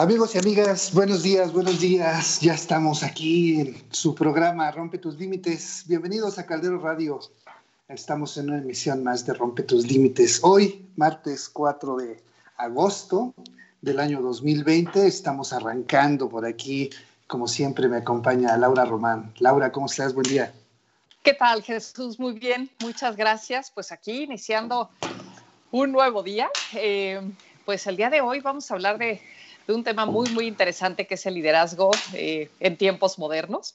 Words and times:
Amigos 0.00 0.34
y 0.34 0.38
amigas, 0.38 0.94
buenos 0.94 1.22
días, 1.22 1.52
buenos 1.52 1.78
días. 1.78 2.40
Ya 2.40 2.54
estamos 2.54 3.02
aquí 3.02 3.60
en 3.60 3.84
su 3.90 4.14
programa 4.14 4.70
Rompe 4.70 4.96
tus 4.96 5.18
Límites. 5.18 5.84
Bienvenidos 5.86 6.38
a 6.38 6.46
Caldero 6.46 6.78
Radio. 6.78 7.20
Estamos 7.86 8.38
en 8.38 8.48
una 8.48 8.60
emisión 8.60 9.04
más 9.04 9.26
de 9.26 9.34
Rompe 9.34 9.62
tus 9.62 9.86
Límites. 9.86 10.40
Hoy, 10.42 10.88
martes 10.96 11.50
4 11.50 11.96
de 11.96 12.22
agosto 12.56 13.34
del 13.82 14.00
año 14.00 14.22
2020, 14.22 15.06
estamos 15.06 15.52
arrancando 15.52 16.30
por 16.30 16.46
aquí. 16.46 16.88
Como 17.26 17.46
siempre, 17.46 17.86
me 17.86 17.98
acompaña 17.98 18.56
Laura 18.56 18.86
Román. 18.86 19.34
Laura, 19.38 19.70
¿cómo 19.70 19.84
estás? 19.84 20.14
Buen 20.14 20.26
día. 20.26 20.50
¿Qué 21.22 21.34
tal, 21.34 21.62
Jesús? 21.62 22.18
Muy 22.18 22.38
bien, 22.38 22.70
muchas 22.80 23.16
gracias. 23.16 23.70
Pues 23.70 23.92
aquí 23.92 24.22
iniciando 24.22 24.88
un 25.70 25.92
nuevo 25.92 26.22
día. 26.22 26.48
Eh, 26.72 27.20
pues 27.66 27.86
el 27.86 27.98
día 27.98 28.08
de 28.08 28.22
hoy 28.22 28.40
vamos 28.40 28.70
a 28.70 28.74
hablar 28.74 28.96
de 28.96 29.20
de 29.70 29.76
un 29.76 29.84
tema 29.84 30.04
muy, 30.04 30.28
muy 30.30 30.46
interesante 30.46 31.06
que 31.06 31.14
es 31.14 31.26
el 31.26 31.34
liderazgo 31.34 31.90
eh, 32.12 32.50
en 32.60 32.76
tiempos 32.76 33.18
modernos. 33.18 33.74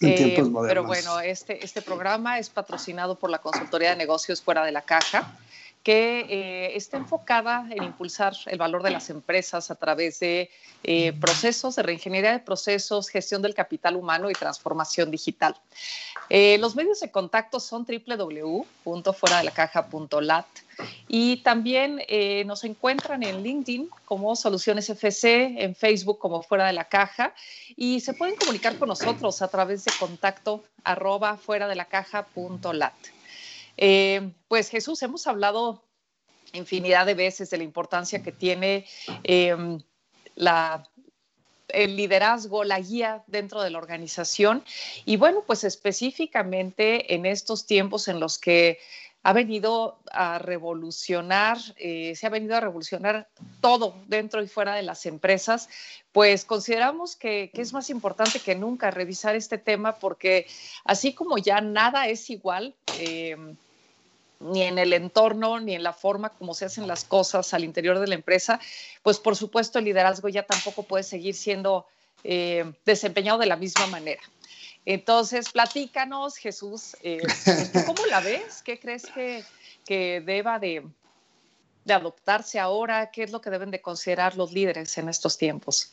En 0.00 0.14
tiempos 0.14 0.50
modernos. 0.50 0.64
Eh, 0.64 0.68
pero 0.68 0.84
bueno, 0.84 1.20
este, 1.20 1.64
este 1.64 1.82
programa 1.82 2.38
es 2.38 2.48
patrocinado 2.50 3.18
por 3.18 3.30
la 3.30 3.38
Consultoría 3.38 3.90
de 3.90 3.96
Negocios 3.96 4.42
Fuera 4.42 4.64
de 4.64 4.72
la 4.72 4.82
Caja 4.82 5.38
que 5.84 6.26
eh, 6.30 6.76
está 6.76 6.96
enfocada 6.96 7.66
en 7.70 7.84
impulsar 7.84 8.32
el 8.46 8.56
valor 8.56 8.82
de 8.82 8.90
las 8.90 9.10
empresas 9.10 9.70
a 9.70 9.74
través 9.74 10.18
de 10.18 10.48
eh, 10.82 11.12
procesos 11.12 11.76
de 11.76 11.82
reingeniería 11.82 12.32
de 12.32 12.38
procesos, 12.38 13.10
gestión 13.10 13.42
del 13.42 13.54
capital 13.54 13.96
humano 13.96 14.30
y 14.30 14.32
transformación 14.32 15.10
digital. 15.10 15.54
Eh, 16.30 16.56
los 16.58 16.74
medios 16.74 17.00
de 17.00 17.10
contacto 17.10 17.60
son 17.60 17.84
www.fueradelacaja.lat 17.84 20.46
y 21.06 21.42
también 21.42 22.00
nos 22.46 22.64
encuentran 22.64 23.22
en 23.22 23.42
LinkedIn 23.42 23.90
como 24.06 24.34
Soluciones 24.34 24.88
FC, 24.88 25.62
en 25.62 25.76
Facebook 25.76 26.18
como 26.18 26.42
Fuera 26.42 26.66
de 26.66 26.72
la 26.72 26.84
Caja 26.84 27.34
y 27.76 28.00
se 28.00 28.14
pueden 28.14 28.36
comunicar 28.36 28.78
con 28.78 28.88
nosotros 28.88 29.42
a 29.42 29.48
través 29.48 29.84
de 29.84 29.92
contacto 30.00 30.64
arroba 30.82 31.36
fuera 31.36 31.68
de 31.68 31.74
la 31.74 31.84
caja.lat. 31.84 32.94
Eh, 33.76 34.32
pues 34.48 34.68
Jesús, 34.68 35.02
hemos 35.02 35.26
hablado 35.26 35.84
infinidad 36.52 37.06
de 37.06 37.14
veces 37.14 37.50
de 37.50 37.58
la 37.58 37.64
importancia 37.64 38.22
que 38.22 38.32
tiene 38.32 38.86
em, 39.22 39.80
el 41.68 41.96
liderazgo, 41.96 42.64
la 42.64 42.80
guía 42.80 43.24
dentro 43.26 43.62
de 43.62 43.70
la 43.70 43.78
organización. 43.78 44.64
Y 45.04 45.16
bueno, 45.16 45.42
pues 45.46 45.64
específicamente 45.64 47.14
en 47.14 47.26
estos 47.26 47.66
tiempos 47.66 48.08
en 48.08 48.20
los 48.20 48.38
que 48.38 48.78
ha 49.24 49.32
venido 49.32 49.98
a 50.12 50.38
revolucionar, 50.38 51.56
eh, 51.76 52.14
se 52.14 52.26
ha 52.26 52.30
venido 52.30 52.56
a 52.56 52.60
revolucionar 52.60 53.26
todo 53.62 53.96
dentro 54.06 54.42
y 54.42 54.48
fuera 54.48 54.74
de 54.74 54.82
las 54.82 55.06
empresas, 55.06 55.70
pues 56.12 56.44
consideramos 56.44 57.16
que, 57.16 57.50
es 57.54 57.72
más 57.72 57.88
importante 57.88 58.38
que 58.38 58.54
nunca 58.54 58.90
revisar 58.90 59.34
este 59.34 59.56
tema 59.56 59.96
porque 59.98 60.46
así 60.84 61.14
como 61.14 61.38
ya 61.38 61.62
nada 61.62 62.06
es 62.06 62.28
igual, 62.28 62.74
em, 62.98 63.56
ni 64.40 64.62
en 64.62 64.78
el 64.78 64.92
entorno, 64.92 65.58
ni 65.58 65.74
en 65.74 65.82
la 65.82 65.94
forma 65.94 66.28
como 66.28 66.52
se 66.52 66.66
hacen 66.66 66.86
las 66.86 67.04
cosas 67.04 67.54
al 67.54 67.64
interior 67.64 67.98
de 68.00 68.08
la 68.08 68.16
empresa, 68.16 68.60
pues 69.02 69.18
por 69.18 69.36
supuesto 69.36 69.78
el 69.78 69.86
liderazgo 69.86 70.28
ya 70.28 70.42
tampoco 70.42 70.82
puede 70.82 71.02
seguir 71.02 71.34
siendo 71.34 71.86
eh, 72.24 72.74
desempeñado 72.84 73.38
de 73.38 73.46
la 73.46 73.56
misma 73.56 73.86
manera. 73.86 74.20
Entonces, 74.86 75.50
platícanos, 75.50 76.36
Jesús, 76.36 76.96
eh, 77.02 77.22
¿cómo 77.86 78.04
la 78.06 78.20
ves? 78.20 78.62
¿Qué 78.62 78.78
crees 78.78 79.06
que, 79.06 79.42
que 79.84 80.22
deba 80.24 80.58
de, 80.58 80.84
de, 81.84 81.94
adoptarse 81.94 82.58
ahora? 82.58 83.10
¿Qué 83.10 83.22
es 83.22 83.32
lo 83.32 83.40
que 83.40 83.50
deben 83.50 83.70
de 83.70 83.80
considerar 83.80 84.36
los 84.36 84.52
líderes 84.52 84.96
en 84.98 85.08
estos 85.08 85.38
tiempos? 85.38 85.90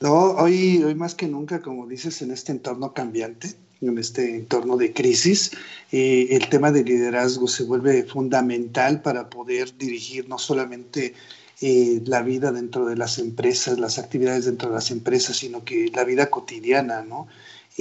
No, 0.00 0.32
hoy, 0.32 0.82
hoy 0.82 0.94
más 0.94 1.14
que 1.14 1.26
nunca, 1.26 1.60
como 1.60 1.86
dices, 1.86 2.20
en 2.22 2.30
este 2.30 2.52
entorno 2.52 2.92
cambiante, 2.92 3.54
en 3.80 3.98
este 3.98 4.36
entorno 4.36 4.76
de 4.76 4.92
crisis, 4.92 5.52
eh, 5.90 6.28
el 6.30 6.48
tema 6.48 6.70
del 6.70 6.84
liderazgo 6.84 7.48
se 7.48 7.64
vuelve 7.64 8.04
fundamental 8.04 9.00
para 9.00 9.30
poder 9.30 9.76
dirigir 9.76 10.28
no 10.28 10.38
solamente 10.38 11.14
eh, 11.62 12.02
la 12.06 12.22
vida 12.22 12.52
dentro 12.52 12.86
de 12.86 12.96
las 12.96 13.18
empresas, 13.18 13.78
las 13.78 13.98
actividades 13.98 14.46
dentro 14.46 14.68
de 14.68 14.74
las 14.74 14.90
empresas, 14.90 15.36
sino 15.36 15.64
que 15.64 15.90
la 15.94 16.04
vida 16.04 16.30
cotidiana, 16.30 17.02
¿no? 17.02 17.28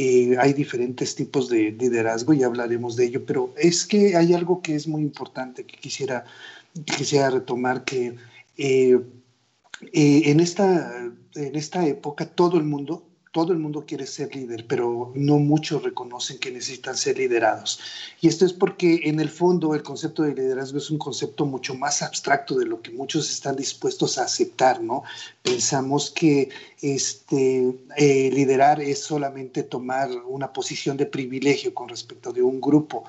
Eh, 0.02 0.38
hay 0.40 0.54
diferentes 0.54 1.14
tipos 1.14 1.50
de 1.50 1.72
liderazgo 1.72 2.32
y 2.32 2.44
hablaremos 2.44 2.96
de 2.96 3.04
ello, 3.04 3.26
pero 3.26 3.54
es 3.58 3.86
que 3.86 4.16
hay 4.16 4.34
algo 4.34 4.62
que 4.62 4.74
es 4.74 4.88
muy 4.88 5.02
importante 5.02 5.66
que 5.66 5.76
quisiera, 5.76 6.24
quisiera 6.86 7.30
retomar, 7.30 7.84
que 7.84 8.16
en, 8.56 10.40
esta, 10.40 11.04
en 11.36 11.54
esta 11.54 11.86
época 11.86 12.26
todo 12.26 12.58
el 12.58 12.64
mundo 12.64 13.09
todo 13.32 13.54
el 13.54 13.60
mundo 13.60 13.86
quiere 13.86 14.08
ser 14.08 14.36
líder, 14.36 14.66
pero 14.68 15.12
no 15.14 15.38
muchos 15.38 15.84
reconocen 15.84 16.40
que 16.40 16.52
necesitan 16.52 16.98
ser 16.98 17.20
liderados. 17.20 17.80
Y 18.22 18.28
esto 18.28 18.44
es 18.44 18.54
porque 18.54 19.02
en 19.04 19.20
el 19.20 19.30
fondo 19.30 19.76
el 19.76 19.84
concepto 19.84 20.24
de 20.24 20.34
liderazgo 20.34 20.80
es 20.80 20.90
un 20.90 20.98
concepto 20.98 21.46
mucho 21.46 21.76
más 21.76 22.02
abstracto 22.02 22.58
de 22.58 22.66
lo 22.66 22.82
que 22.82 22.90
muchos 22.92 23.30
están 23.30 23.56
dispuestos 23.56 24.18
a 24.18 24.24
aceptar, 24.24 24.82
¿no? 24.82 25.04
Pensamos 25.44 26.10
que 26.10 26.50
este, 26.82 27.72
eh, 27.98 28.32
liderar 28.34 28.82
es 28.82 29.00
solamente 29.00 29.62
tomar 29.62 30.10
una 30.28 30.52
posición 30.52 30.98
de 30.98 31.06
privilegio 31.06 31.74
con 31.76 31.88
respecto 31.88 32.34
de 32.34 32.42
un 32.42 32.60
grupo 32.60 33.04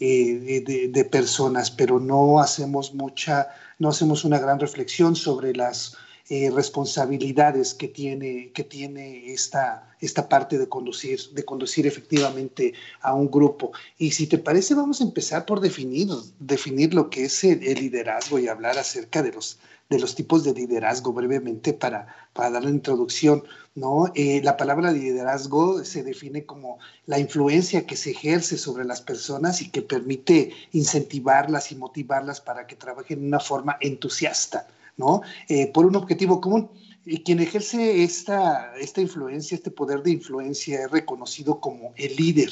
eh, 0.00 0.62
de, 0.66 0.88
de 0.88 1.04
personas, 1.04 1.70
pero 1.70 2.00
no 2.00 2.40
hacemos 2.40 2.94
mucha, 2.94 3.48
no 3.78 3.90
hacemos 3.90 4.24
una 4.24 4.38
gran 4.38 4.58
reflexión 4.58 5.16
sobre 5.16 5.54
las 5.54 5.96
eh, 6.28 6.50
responsabilidades 6.50 7.72
que 7.72 7.86
tiene, 7.86 8.50
que 8.52 8.64
tiene 8.64 9.32
esta, 9.32 9.94
esta 10.00 10.28
parte 10.28 10.58
de 10.58 10.68
conducir, 10.68 11.20
de 11.30 11.44
conducir 11.44 11.86
efectivamente 11.86 12.74
a 13.00 13.14
un 13.14 13.30
grupo. 13.30 13.70
Y 13.96 14.10
si 14.10 14.26
te 14.26 14.38
parece, 14.38 14.74
vamos 14.74 15.00
a 15.00 15.04
empezar 15.04 15.46
por 15.46 15.60
definir, 15.60 16.08
definir 16.40 16.94
lo 16.94 17.10
que 17.10 17.26
es 17.26 17.44
el, 17.44 17.60
liderazgo 17.60 18.40
y 18.40 18.48
hablar 18.48 18.76
acerca 18.76 19.22
de 19.22 19.30
los, 19.30 19.60
de 19.88 20.00
los 20.00 20.16
tipos 20.16 20.42
de 20.42 20.52
liderazgo 20.52 21.12
brevemente 21.12 21.72
para, 21.72 22.08
para 22.32 22.50
dar 22.50 22.64
la 22.64 22.70
introducción. 22.70 23.44
¿no? 23.76 24.10
Eh, 24.16 24.40
la 24.42 24.56
palabra 24.56 24.90
liderazgo 24.90 25.84
se 25.84 26.02
define 26.02 26.44
como 26.44 26.80
la 27.06 27.20
influencia 27.20 27.86
que 27.86 27.96
se 27.96 28.10
ejerce 28.10 28.58
sobre 28.58 28.84
las 28.84 29.00
personas 29.00 29.62
y 29.62 29.70
que 29.70 29.82
permite 29.82 30.52
incentivarlas 30.72 31.70
y 31.70 31.76
motivarlas 31.76 32.40
para 32.40 32.66
que 32.66 32.74
trabajen 32.74 33.20
de 33.20 33.26
una 33.28 33.38
forma 33.38 33.76
entusiasta. 33.80 34.66
¿No? 34.96 35.22
Eh, 35.48 35.70
por 35.72 35.86
un 35.86 35.96
objetivo 35.96 36.40
común. 36.40 36.70
Y 37.04 37.22
quien 37.22 37.38
ejerce 37.40 38.02
esta, 38.02 38.74
esta 38.80 39.00
influencia, 39.00 39.54
este 39.54 39.70
poder 39.70 40.02
de 40.02 40.10
influencia, 40.10 40.84
es 40.84 40.90
reconocido 40.90 41.60
como 41.60 41.92
el 41.96 42.16
líder, 42.16 42.50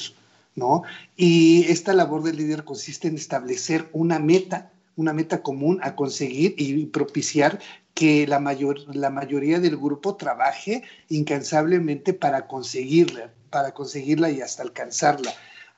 ¿no? 0.55 0.83
Y 1.17 1.65
esta 1.67 1.93
labor 1.93 2.23
del 2.23 2.37
líder 2.37 2.63
consiste 2.63 3.09
en 3.09 3.15
establecer 3.15 3.89
una 3.91 4.17
meta, 4.17 4.71
una 4.95 5.11
meta 5.11 5.41
común 5.41 5.79
a 5.83 5.95
conseguir 5.97 6.55
y 6.57 6.85
propiciar 6.85 7.59
que 7.93 8.27
la, 8.27 8.39
mayor, 8.39 8.95
la 8.95 9.09
mayoría 9.09 9.59
del 9.59 9.77
grupo 9.77 10.15
trabaje 10.15 10.83
incansablemente 11.09 12.13
para 12.13 12.47
conseguirla, 12.47 13.33
para 13.49 13.73
conseguirla 13.73 14.29
y 14.29 14.41
hasta 14.41 14.63
alcanzarla. 14.63 15.33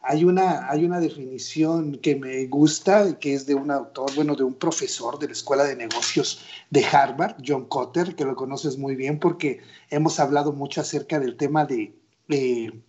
Hay 0.10 0.24
una, 0.24 0.70
hay 0.70 0.86
una 0.86 1.02
definición 1.02 1.98
que 1.98 2.16
me 2.16 2.46
gusta, 2.48 3.20
que 3.20 3.34
es 3.34 3.46
de 3.46 3.56
un 3.56 3.70
autor, 3.72 4.16
bueno, 4.16 4.36
de 4.36 4.44
un 4.44 4.54
profesor 4.54 5.20
de 5.20 5.28
la 5.28 5.34
Escuela 5.34 5.66
de 5.66 5.76
Negocios 5.76 6.46
de 6.70 6.86
Harvard, 6.86 7.36
John 7.46 7.66
Cotter, 7.66 8.16
que 8.16 8.24
lo 8.24 8.34
conoces 8.38 8.78
muy 8.78 8.96
bien 8.96 9.20
porque 9.20 9.60
hemos 9.90 10.22
hablado 10.22 10.54
mucho 10.54 10.80
acerca 10.80 11.20
del 11.20 11.36
tema 11.36 11.66
de, 11.66 11.94
de, 12.30 12.82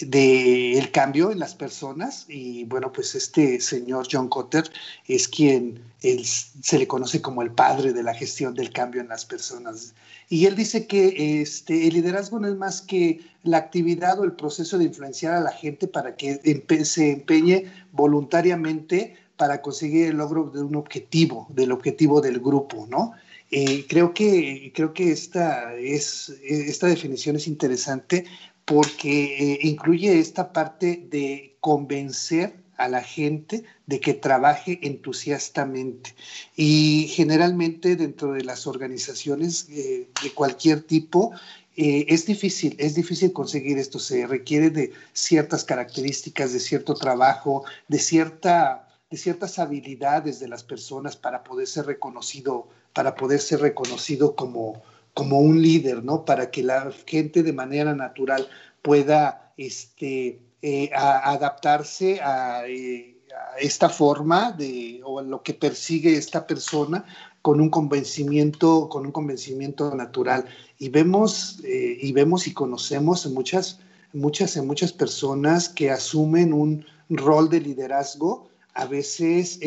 el 0.00 0.90
cambio 0.90 1.30
en 1.30 1.38
las 1.38 1.54
personas 1.54 2.24
y 2.28 2.64
bueno, 2.64 2.92
pues 2.92 3.14
este 3.14 3.60
señor 3.60 4.08
John 4.10 4.28
Cotter 4.28 4.64
es 5.06 5.28
quien 5.28 5.82
se 6.00 6.78
le 6.78 6.86
conoce 6.86 7.20
como 7.20 7.42
el 7.42 7.52
padre 7.52 7.92
de 7.92 8.02
la 8.02 8.14
gestión 8.14 8.54
del 8.54 8.72
cambio 8.72 9.02
en 9.02 9.08
las 9.08 9.24
personas. 9.24 9.94
Y 10.28 10.46
él 10.46 10.56
dice 10.56 10.86
que 10.86 11.42
este, 11.42 11.86
el 11.86 11.94
liderazgo 11.94 12.40
no 12.40 12.48
es 12.48 12.56
más 12.56 12.80
que 12.80 13.20
la 13.42 13.58
actividad 13.58 14.18
o 14.18 14.24
el 14.24 14.32
proceso 14.32 14.78
de 14.78 14.84
influenciar 14.84 15.34
a 15.34 15.40
la 15.40 15.52
gente 15.52 15.86
para 15.86 16.16
que 16.16 16.40
se 16.84 17.12
empeñe 17.12 17.70
voluntariamente 17.92 19.16
para 19.36 19.60
conseguir 19.60 20.06
el 20.06 20.16
logro 20.16 20.50
de 20.50 20.62
un 20.62 20.76
objetivo, 20.76 21.46
del 21.50 21.72
objetivo 21.72 22.20
del 22.20 22.40
grupo, 22.40 22.86
¿no? 22.88 23.12
Eh, 23.50 23.84
creo 23.86 24.14
que, 24.14 24.72
creo 24.74 24.94
que 24.94 25.12
esta, 25.12 25.74
es, 25.74 26.30
esta 26.42 26.86
definición 26.86 27.36
es 27.36 27.46
interesante 27.46 28.24
porque 28.64 29.54
eh, 29.54 29.58
incluye 29.62 30.18
esta 30.18 30.52
parte 30.52 31.06
de 31.08 31.56
convencer 31.60 32.62
a 32.76 32.88
la 32.88 33.02
gente 33.02 33.64
de 33.86 34.00
que 34.00 34.14
trabaje 34.14 34.80
entusiastamente. 34.82 36.14
Y 36.56 37.08
generalmente 37.08 37.96
dentro 37.96 38.32
de 38.32 38.44
las 38.44 38.66
organizaciones 38.66 39.68
eh, 39.70 40.08
de 40.22 40.30
cualquier 40.32 40.82
tipo, 40.82 41.32
eh, 41.76 42.06
es 42.08 42.26
difícil, 42.26 42.76
es 42.78 42.94
difícil 42.94 43.32
conseguir 43.32 43.78
esto. 43.78 43.98
Se 43.98 44.26
requiere 44.26 44.70
de 44.70 44.92
ciertas 45.12 45.64
características, 45.64 46.52
de 46.52 46.60
cierto 46.60 46.94
trabajo, 46.94 47.64
de, 47.88 47.98
cierta, 47.98 48.88
de 49.10 49.16
ciertas 49.16 49.58
habilidades 49.58 50.40
de 50.40 50.48
las 50.48 50.64
personas 50.64 51.16
para 51.16 51.44
poder 51.44 51.66
ser 51.66 51.86
reconocido, 51.86 52.68
para 52.92 53.14
poder 53.14 53.40
ser 53.40 53.60
reconocido 53.60 54.34
como, 54.34 54.82
como 55.14 55.40
un 55.40 55.60
líder, 55.60 56.04
¿no? 56.04 56.24
Para 56.24 56.50
que 56.50 56.62
la 56.62 56.90
gente 57.06 57.42
de 57.42 57.52
manera 57.52 57.94
natural 57.94 58.48
pueda 58.82 59.52
este, 59.56 60.40
eh, 60.62 60.90
adaptarse 60.94 62.20
a, 62.20 62.66
eh, 62.66 63.18
a, 63.36 63.58
esta 63.58 63.88
forma 63.88 64.52
de, 64.52 65.00
o 65.04 65.18
a 65.18 65.22
lo 65.22 65.42
que 65.42 65.54
persigue 65.54 66.16
esta 66.16 66.46
persona 66.46 67.04
con 67.42 67.60
un 67.60 67.70
convencimiento, 67.70 68.88
con 68.88 69.06
un 69.06 69.12
convencimiento 69.12 69.94
natural. 69.94 70.46
Y 70.78 70.88
vemos, 70.88 71.60
eh, 71.64 71.98
y 72.00 72.12
vemos 72.12 72.46
y 72.46 72.54
conocemos 72.54 73.26
muchas, 73.26 73.80
muchas, 74.12 74.56
muchas 74.58 74.92
personas 74.92 75.68
que 75.68 75.90
asumen 75.90 76.52
un 76.52 76.86
rol 77.10 77.50
de 77.50 77.60
liderazgo, 77.60 78.48
a 78.74 78.86
veces 78.86 79.58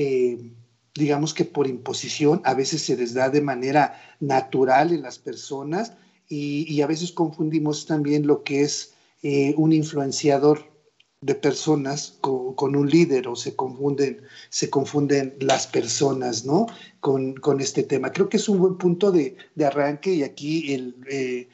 digamos 0.96 1.34
que 1.34 1.44
por 1.44 1.68
imposición, 1.68 2.42
a 2.46 2.54
veces 2.54 2.82
se 2.82 2.96
les 2.96 3.14
da 3.14 3.30
de 3.30 3.42
manera 3.42 4.02
natural 4.20 4.94
en 4.94 5.02
las 5.02 5.20
personas 5.20 5.94
y, 6.28 6.82
a 6.82 6.88
veces 6.88 7.12
confundimos 7.12 7.86
también 7.86 8.26
lo 8.26 8.44
que 8.44 8.62
es 8.62 8.94
eh, 9.22 9.54
un 9.58 9.74
influenciador 9.74 10.74
de 11.22 11.36
personas 11.36 12.18
con, 12.22 12.76
un 12.76 12.90
líder 12.90 13.28
o 13.28 13.36
se 13.36 13.56
confunden, 13.56 14.22
se 14.50 14.70
confunden 14.70 15.36
las 15.40 15.68
personas, 15.68 16.46
¿no? 16.46 16.68
Con, 17.00 17.36
este 17.60 17.84
tema. 17.84 18.12
Creo 18.12 18.30
que 18.30 18.38
es 18.38 18.48
un 18.50 18.60
buen 18.60 18.78
punto 18.78 19.12
de, 19.12 19.36
arranque 19.64 20.14
y 20.14 20.24
aquí 20.24 20.96
eh, 21.10 21.48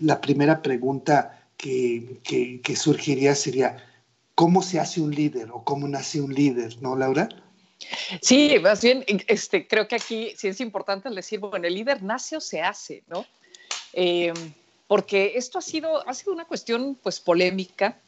la 0.00 0.20
primera 0.20 0.62
pregunta 0.62 1.48
que, 1.56 2.20
que 2.62 2.76
surgiría 2.76 3.34
sería, 3.34 3.78
¿cómo 4.34 4.62
se 4.62 4.78
hace 4.78 5.00
un 5.00 5.14
líder 5.14 5.50
o 5.52 5.64
cómo 5.64 5.88
nace 5.88 6.20
un 6.20 6.34
líder, 6.34 6.80
¿no, 6.82 6.96
Laura? 6.96 7.43
Sí, 8.20 8.58
más 8.60 8.82
bien, 8.82 9.04
este, 9.26 9.66
creo 9.66 9.88
que 9.88 9.96
aquí 9.96 10.32
sí 10.36 10.48
es 10.48 10.60
importante 10.60 11.08
decir, 11.10 11.40
bueno, 11.40 11.66
el 11.66 11.74
líder 11.74 12.02
nace 12.02 12.36
o 12.36 12.40
se 12.40 12.60
hace, 12.62 13.02
¿no? 13.08 13.26
Eh, 13.92 14.32
porque 14.86 15.32
esto 15.36 15.58
ha 15.58 15.62
sido, 15.62 16.06
ha 16.08 16.14
sido 16.14 16.32
una 16.32 16.44
cuestión 16.44 16.98
pues 17.02 17.20
polémica 17.20 17.98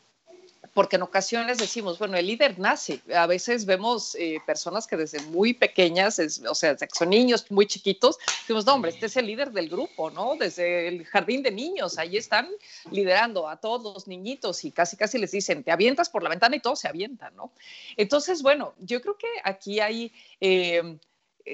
porque 0.77 0.97
en 0.97 1.03
ocasiones 1.03 1.57
decimos, 1.57 1.99
bueno, 1.99 2.19
el 2.19 2.27
líder 2.27 2.59
nace. 2.59 3.01
A 3.15 3.27
veces 3.27 3.65
vemos 3.65 4.15
eh, 4.15 4.41
personas 4.45 4.87
que 4.87 4.99
desde 4.99 5.23
muy 5.23 5.55
pequeñas, 5.55 6.21
o 6.47 6.55
sea, 6.55 6.77
son 6.93 7.09
niños 7.09 7.51
muy 7.51 7.67
chiquitos, 7.67 8.19
decimos, 8.43 8.67
no, 8.67 8.75
hombre, 8.75 8.91
este 8.91 9.07
es 9.07 9.17
el 9.17 9.25
líder 9.25 9.53
del 9.53 9.71
grupo, 9.71 10.11
¿no? 10.11 10.37
Desde 10.37 10.89
el 10.89 11.07
jardín 11.07 11.43
de 11.43 11.51
niños, 11.51 11.97
ahí 11.97 12.19
están 12.19 12.51
liderando 12.91 13.49
a 13.49 13.57
todos 13.57 13.95
los 13.95 14.07
niñitos 14.07 14.67
y 14.67 14.71
casi, 14.71 14.99
casi 14.99 15.17
les 15.17 15.31
dicen, 15.31 15.65
te 15.65 15.73
avientas 15.73 16.11
por 16.11 16.23
la 16.23 16.29
ventana 16.29 16.57
y 16.57 16.61
todos 16.61 16.79
se 16.79 16.89
avientan, 16.89 17.35
¿no? 17.37 17.53
Entonces, 17.97 18.43
bueno, 18.43 18.75
yo 18.79 19.01
creo 19.01 19.17
que 19.17 19.29
aquí 19.45 19.81
hay... 19.81 20.13
Eh, 20.43 20.99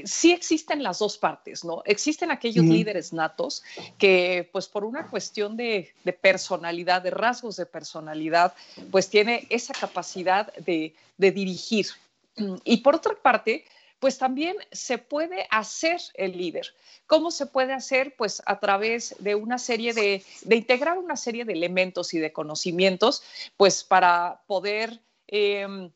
sí 0.04 0.32
existen 0.32 0.82
las 0.82 0.98
dos 0.98 1.18
partes, 1.18 1.64
¿no? 1.64 1.82
Existen 1.84 2.30
aquellos 2.30 2.64
líderes 2.64 3.12
natos 3.12 3.62
que, 3.98 4.48
pues 4.52 4.66
por 4.66 4.84
una 4.84 5.08
cuestión 5.08 5.56
de, 5.56 5.92
personalidad, 6.20 7.02
de 7.02 7.10
rasgos 7.10 7.56
de 7.56 7.66
personalidad, 7.66 8.54
pues 8.90 9.08
tiene 9.08 9.46
esa 9.50 9.74
capacidad 9.74 10.52
de, 10.54 10.94
dirigir. 11.18 11.86
Y 12.64 12.78
por 12.78 12.96
otra 12.96 13.14
parte, 13.14 13.64
pues 13.98 14.18
también 14.18 14.56
se 14.72 14.98
puede 14.98 15.46
hacer 15.50 16.00
el 16.14 16.36
líder. 16.36 16.74
¿Cómo 17.06 17.30
se 17.30 17.46
puede 17.46 17.72
hacer? 17.72 18.16
Pues 18.16 18.42
a 18.46 18.58
través 18.58 19.14
de 19.18 19.34
una 19.34 19.58
serie 19.58 19.92
de, 19.92 20.24
de 20.42 20.56
integrar 20.56 20.98
una 20.98 21.16
serie 21.16 21.44
de 21.44 21.52
elementos 21.52 22.14
y 22.14 22.18
de 22.18 22.32
conocimientos, 22.32 23.22
pues 23.56 23.84
para 23.84 24.42
poder 24.46 25.00
em, 25.28 25.90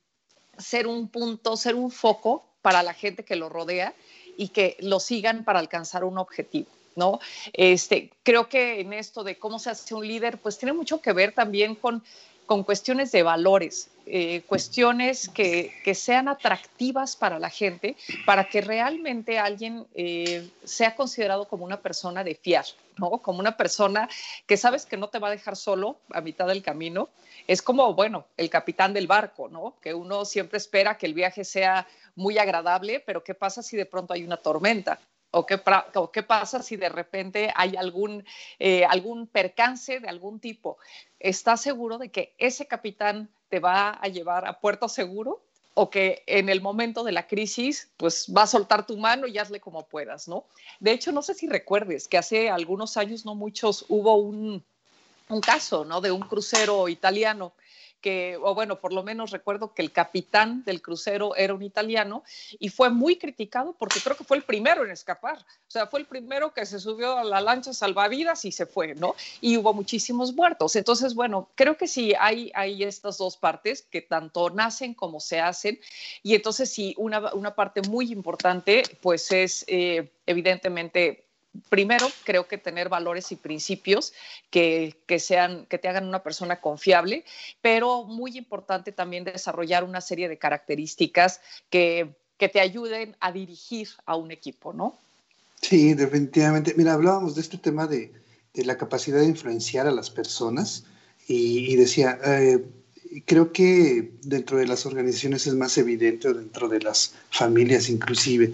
ser 0.58 0.86
un 0.86 1.08
punto, 1.08 1.56
ser 1.56 1.74
un 1.74 1.90
foco 1.90 2.46
para 2.66 2.82
la 2.82 2.94
gente 2.94 3.22
que 3.22 3.36
lo 3.36 3.48
rodea 3.48 3.94
y 4.36 4.48
que 4.48 4.76
lo 4.80 4.98
sigan 4.98 5.44
para 5.44 5.60
alcanzar 5.60 6.02
un 6.02 6.18
objetivo. 6.18 6.66
¿no? 6.96 7.20
Este, 7.52 8.10
creo 8.24 8.48
que 8.48 8.80
en 8.80 8.92
esto 8.92 9.22
de 9.22 9.38
cómo 9.38 9.60
se 9.60 9.70
hace 9.70 9.94
un 9.94 10.04
líder, 10.04 10.38
pues 10.38 10.58
tiene 10.58 10.72
mucho 10.72 11.00
que 11.00 11.12
ver 11.12 11.30
también 11.30 11.76
con, 11.76 12.02
con 12.44 12.64
cuestiones 12.64 13.12
de 13.12 13.22
valores, 13.22 13.90
eh, 14.04 14.42
cuestiones 14.48 15.28
que, 15.28 15.74
que, 15.84 15.94
sean 15.94 16.26
atractivas 16.26 17.14
para 17.14 17.38
la 17.38 17.50
gente, 17.50 17.94
para 18.24 18.48
que 18.48 18.62
realmente 18.62 19.38
alguien 19.38 19.86
eh, 19.94 20.50
sea 20.64 20.96
considerado 20.96 21.46
como 21.46 21.64
una 21.64 21.80
persona 21.80 22.24
de 22.24 22.34
fiar, 22.34 22.64
¿no? 22.98 23.22
Como 23.22 23.40
una 23.40 23.56
persona 23.56 24.08
que 24.46 24.56
sabes 24.56 24.86
que 24.86 24.96
no 24.96 25.08
te 25.08 25.18
va 25.18 25.28
a 25.28 25.32
dejar 25.32 25.56
solo 25.56 26.00
a 26.10 26.20
mitad 26.20 26.46
del 26.46 26.62
camino. 26.62 27.08
Es 27.46 27.62
como, 27.62 27.94
bueno, 27.94 28.26
el 28.36 28.50
capitán 28.50 28.92
del 28.92 29.06
barco, 29.06 29.48
¿no? 29.48 29.76
Que 29.80 29.94
uno 29.94 30.24
siempre 30.24 30.58
espera 30.58 30.98
que 30.98 31.06
el 31.06 31.14
viaje 31.14 31.44
sea 31.44 31.86
muy 32.14 32.38
agradable, 32.38 33.00
pero 33.00 33.22
¿qué 33.22 33.34
pasa 33.34 33.62
si 33.62 33.76
de 33.76 33.86
pronto 33.86 34.14
hay 34.14 34.24
una 34.24 34.38
tormenta? 34.38 34.98
¿O 35.32 35.44
qué, 35.44 36.22
pasa 36.22 36.62
si 36.62 36.76
de 36.76 36.88
repente 36.88 37.52
hay 37.54 37.76
algún, 37.76 38.24
eh, 38.58 38.86
algún 38.86 39.26
percance 39.26 40.00
de 40.00 40.08
algún 40.08 40.40
tipo? 40.40 40.78
¿Estás 41.18 41.60
seguro 41.60 41.98
de 41.98 42.10
que 42.10 42.34
ese 42.38 42.66
capitán 42.66 43.28
te 43.50 43.60
va 43.60 43.90
a 43.90 44.08
llevar 44.08 44.46
a 44.46 44.60
puerto 44.60 44.88
seguro? 44.88 45.42
O 45.78 45.90
que 45.90 46.22
en 46.26 46.48
el 46.48 46.62
momento 46.62 47.04
de 47.04 47.12
la 47.12 47.26
crisis, 47.26 47.90
pues 47.98 48.32
va 48.34 48.44
a 48.44 48.46
soltar 48.46 48.86
tu 48.86 48.96
mano 48.96 49.26
y 49.26 49.36
hazle 49.36 49.60
como 49.60 49.86
puedas, 49.86 50.26
¿no? 50.26 50.46
De 50.80 50.92
hecho, 50.92 51.12
no 51.12 51.20
sé 51.20 51.34
si 51.34 51.46
recuerdes 51.46 52.08
que 52.08 52.16
hace 52.16 52.48
algunos 52.48 52.96
años, 52.96 53.26
no 53.26 53.34
muchos, 53.34 53.84
hubo 53.90 54.16
un, 54.16 54.64
un 55.28 55.40
caso, 55.42 55.84
¿no? 55.84 56.00
De 56.00 56.10
un 56.10 56.22
crucero 56.22 56.88
italiano 56.88 57.52
que, 58.00 58.38
o 58.42 58.54
bueno, 58.54 58.80
por 58.80 58.92
lo 58.92 59.02
menos 59.02 59.30
recuerdo 59.30 59.74
que 59.74 59.82
el 59.82 59.92
capitán 59.92 60.64
del 60.64 60.82
crucero 60.82 61.34
era 61.36 61.54
un 61.54 61.62
italiano 61.62 62.22
y 62.58 62.68
fue 62.68 62.90
muy 62.90 63.16
criticado 63.16 63.74
porque 63.78 64.00
creo 64.00 64.16
que 64.16 64.24
fue 64.24 64.36
el 64.36 64.42
primero 64.42 64.84
en 64.84 64.90
escapar. 64.90 65.38
O 65.38 65.70
sea, 65.70 65.86
fue 65.86 66.00
el 66.00 66.06
primero 66.06 66.52
que 66.54 66.66
se 66.66 66.78
subió 66.78 67.18
a 67.18 67.24
la 67.24 67.40
lancha 67.40 67.72
salvavidas 67.72 68.44
y 68.44 68.52
se 68.52 68.66
fue, 68.66 68.94
¿no? 68.94 69.14
Y 69.40 69.56
hubo 69.56 69.72
muchísimos 69.74 70.34
muertos. 70.34 70.76
Entonces, 70.76 71.14
bueno, 71.14 71.48
creo 71.54 71.76
que 71.76 71.88
sí 71.88 72.14
hay, 72.18 72.50
hay 72.54 72.84
estas 72.84 73.18
dos 73.18 73.36
partes 73.36 73.82
que 73.82 74.02
tanto 74.02 74.50
nacen 74.50 74.94
como 74.94 75.20
se 75.20 75.40
hacen. 75.40 75.78
Y 76.22 76.34
entonces 76.34 76.70
sí, 76.70 76.94
una, 76.98 77.34
una 77.34 77.54
parte 77.54 77.82
muy 77.82 78.12
importante, 78.12 78.82
pues 79.00 79.30
es 79.32 79.64
eh, 79.68 80.12
evidentemente 80.26 81.25
primero, 81.68 82.06
creo 82.24 82.46
que 82.46 82.58
tener 82.58 82.88
valores 82.88 83.32
y 83.32 83.36
principios 83.36 84.12
que, 84.50 84.94
sean, 85.18 85.66
que 85.66 85.78
te 85.78 85.88
hagan 85.88 86.06
una 86.06 86.22
persona 86.22 86.60
confiable, 86.60 87.24
pero 87.60 88.04
muy 88.04 88.36
importante 88.36 88.92
también 88.92 89.24
desarrollar 89.24 89.84
una 89.84 90.00
serie 90.00 90.28
de 90.28 90.38
características 90.38 91.40
que, 91.70 92.14
te 92.38 92.60
ayuden 92.60 93.16
a 93.20 93.32
dirigir 93.32 93.88
a 94.04 94.14
un 94.14 94.30
equipo, 94.30 94.74
¿no? 94.74 94.98
Sí, 95.62 95.94
definitivamente. 95.94 96.74
Mira, 96.76 96.92
hablábamos 96.92 97.34
de 97.34 97.40
este 97.40 97.56
tema 97.56 97.86
de, 97.86 98.12
la 98.54 98.76
capacidad 98.76 99.20
de 99.20 99.26
influenciar 99.26 99.86
a 99.86 99.90
las 99.90 100.10
personas 100.10 100.84
y, 101.26 101.74
decía, 101.76 102.18
eh, 102.24 102.62
creo 103.24 103.52
que 103.52 104.12
dentro 104.22 104.58
de 104.58 104.66
las 104.66 104.86
organizaciones 104.86 105.46
es 105.46 105.54
más 105.54 105.78
evidente, 105.78 106.32
dentro 106.32 106.68
de 106.68 106.80
las 106.80 107.14
familias 107.30 107.88
inclusive, 107.88 108.52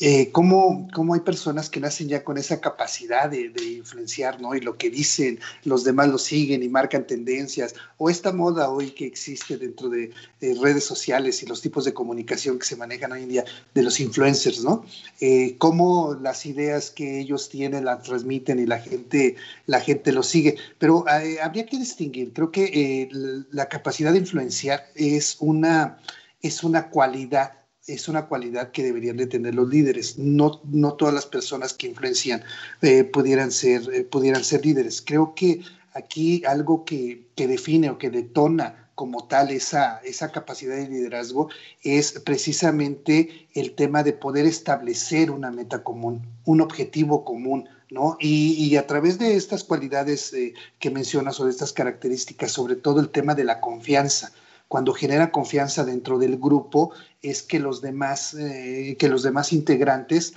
eh, 0.00 0.32
cómo, 0.32 0.88
hay 1.14 1.20
personas 1.20 1.70
que 1.70 1.78
nacen 1.78 2.08
ya 2.08 2.24
con 2.24 2.36
esa 2.36 2.60
capacidad 2.60 3.30
de, 3.30 3.52
influenciar, 3.64 4.40
¿no? 4.40 4.54
Y 4.54 4.60
lo 4.60 4.76
que 4.76 4.90
dicen, 4.90 5.38
los 5.64 5.84
demás 5.84 6.08
lo 6.08 6.18
siguen 6.18 6.62
y 6.62 6.68
marcan 6.68 7.06
tendencias, 7.06 7.74
o 7.96 8.10
esta 8.10 8.32
moda 8.32 8.70
hoy 8.70 8.90
que 8.90 9.06
existe 9.06 9.56
dentro 9.56 9.88
de, 9.88 10.12
redes 10.60 10.84
sociales 10.84 11.42
y 11.42 11.46
los 11.46 11.62
tipos 11.62 11.84
de 11.84 11.94
comunicación 11.94 12.58
que 12.58 12.66
se 12.66 12.76
manejan 12.76 13.12
hoy 13.12 13.22
en 13.22 13.28
día 13.28 13.44
de 13.72 13.82
los 13.82 13.98
influencers, 14.00 14.62
¿no? 14.62 14.84
Eh, 15.20 15.56
cómo 15.58 16.14
las 16.20 16.44
ideas 16.44 16.90
que 16.90 17.20
ellos 17.20 17.48
tienen 17.48 17.84
las 17.84 18.02
transmiten 18.02 18.58
y 18.58 18.66
la 18.66 18.78
gente, 18.78 19.36
la 19.66 19.80
gente 19.80 20.12
lo 20.12 20.22
sigue. 20.22 20.56
Pero 20.78 21.04
eh, 21.08 21.38
habría 21.40 21.66
que 21.66 21.78
distinguir, 21.78 22.32
creo 22.32 22.50
que 22.50 22.64
eh, 22.64 23.08
la 23.50 23.68
capacidad 23.68 24.12
de 24.12 24.18
influenciar 24.18 24.86
es 24.94 25.36
una, 25.40 25.98
es 26.42 26.62
una 26.62 26.90
cualidad 26.90 27.63
es 27.86 28.08
una 28.08 28.26
cualidad 28.26 28.70
que 28.70 28.82
deberían 28.82 29.16
de 29.16 29.26
tener 29.26 29.54
los 29.54 29.68
líderes. 29.68 30.18
No, 30.18 30.60
no 30.64 30.94
todas 30.94 31.14
las 31.14 31.26
personas 31.26 31.74
que 31.74 31.88
influencian 31.88 32.42
eh, 32.82 33.04
pudieran, 33.04 33.50
ser, 33.50 33.82
eh, 33.92 34.04
pudieran 34.04 34.44
ser 34.44 34.64
líderes. 34.64 35.02
Creo 35.02 35.34
que 35.34 35.60
aquí 35.92 36.42
algo 36.46 36.84
que, 36.84 37.26
que, 37.34 37.46
define 37.46 37.90
o 37.90 37.98
que 37.98 38.10
detona 38.10 38.88
como 38.94 39.26
tal 39.26 39.50
esa, 39.50 39.98
esa 39.98 40.30
capacidad 40.30 40.76
de 40.76 40.88
liderazgo 40.88 41.48
es 41.82 42.12
precisamente 42.24 43.48
el 43.54 43.74
tema 43.74 44.02
de 44.02 44.12
poder 44.12 44.46
establecer 44.46 45.30
una 45.30 45.50
meta 45.50 45.82
común, 45.82 46.22
un 46.44 46.60
objetivo 46.60 47.24
común, 47.24 47.68
¿no? 47.90 48.16
Y, 48.20 48.76
a 48.76 48.86
través 48.86 49.18
de 49.18 49.36
estas 49.36 49.64
cualidades 49.64 50.32
eh, 50.32 50.54
que 50.78 50.90
mencionas 50.90 51.38
o 51.40 51.44
de 51.44 51.50
estas 51.50 51.72
características, 51.72 52.52
sobre 52.52 52.76
todo 52.76 53.00
el 53.00 53.10
tema 53.10 53.34
de 53.34 53.44
la 53.44 53.60
confianza, 53.60 54.32
cuando 54.74 54.92
genera 54.92 55.30
confianza 55.30 55.84
dentro 55.84 56.18
del 56.18 56.36
grupo 56.36 56.90
es 57.22 57.44
que 57.44 57.60
los 57.60 57.80
demás, 57.80 58.34
eh, 58.34 58.96
que 58.98 59.08
los 59.08 59.22
demás 59.22 59.52
integrantes 59.52 60.34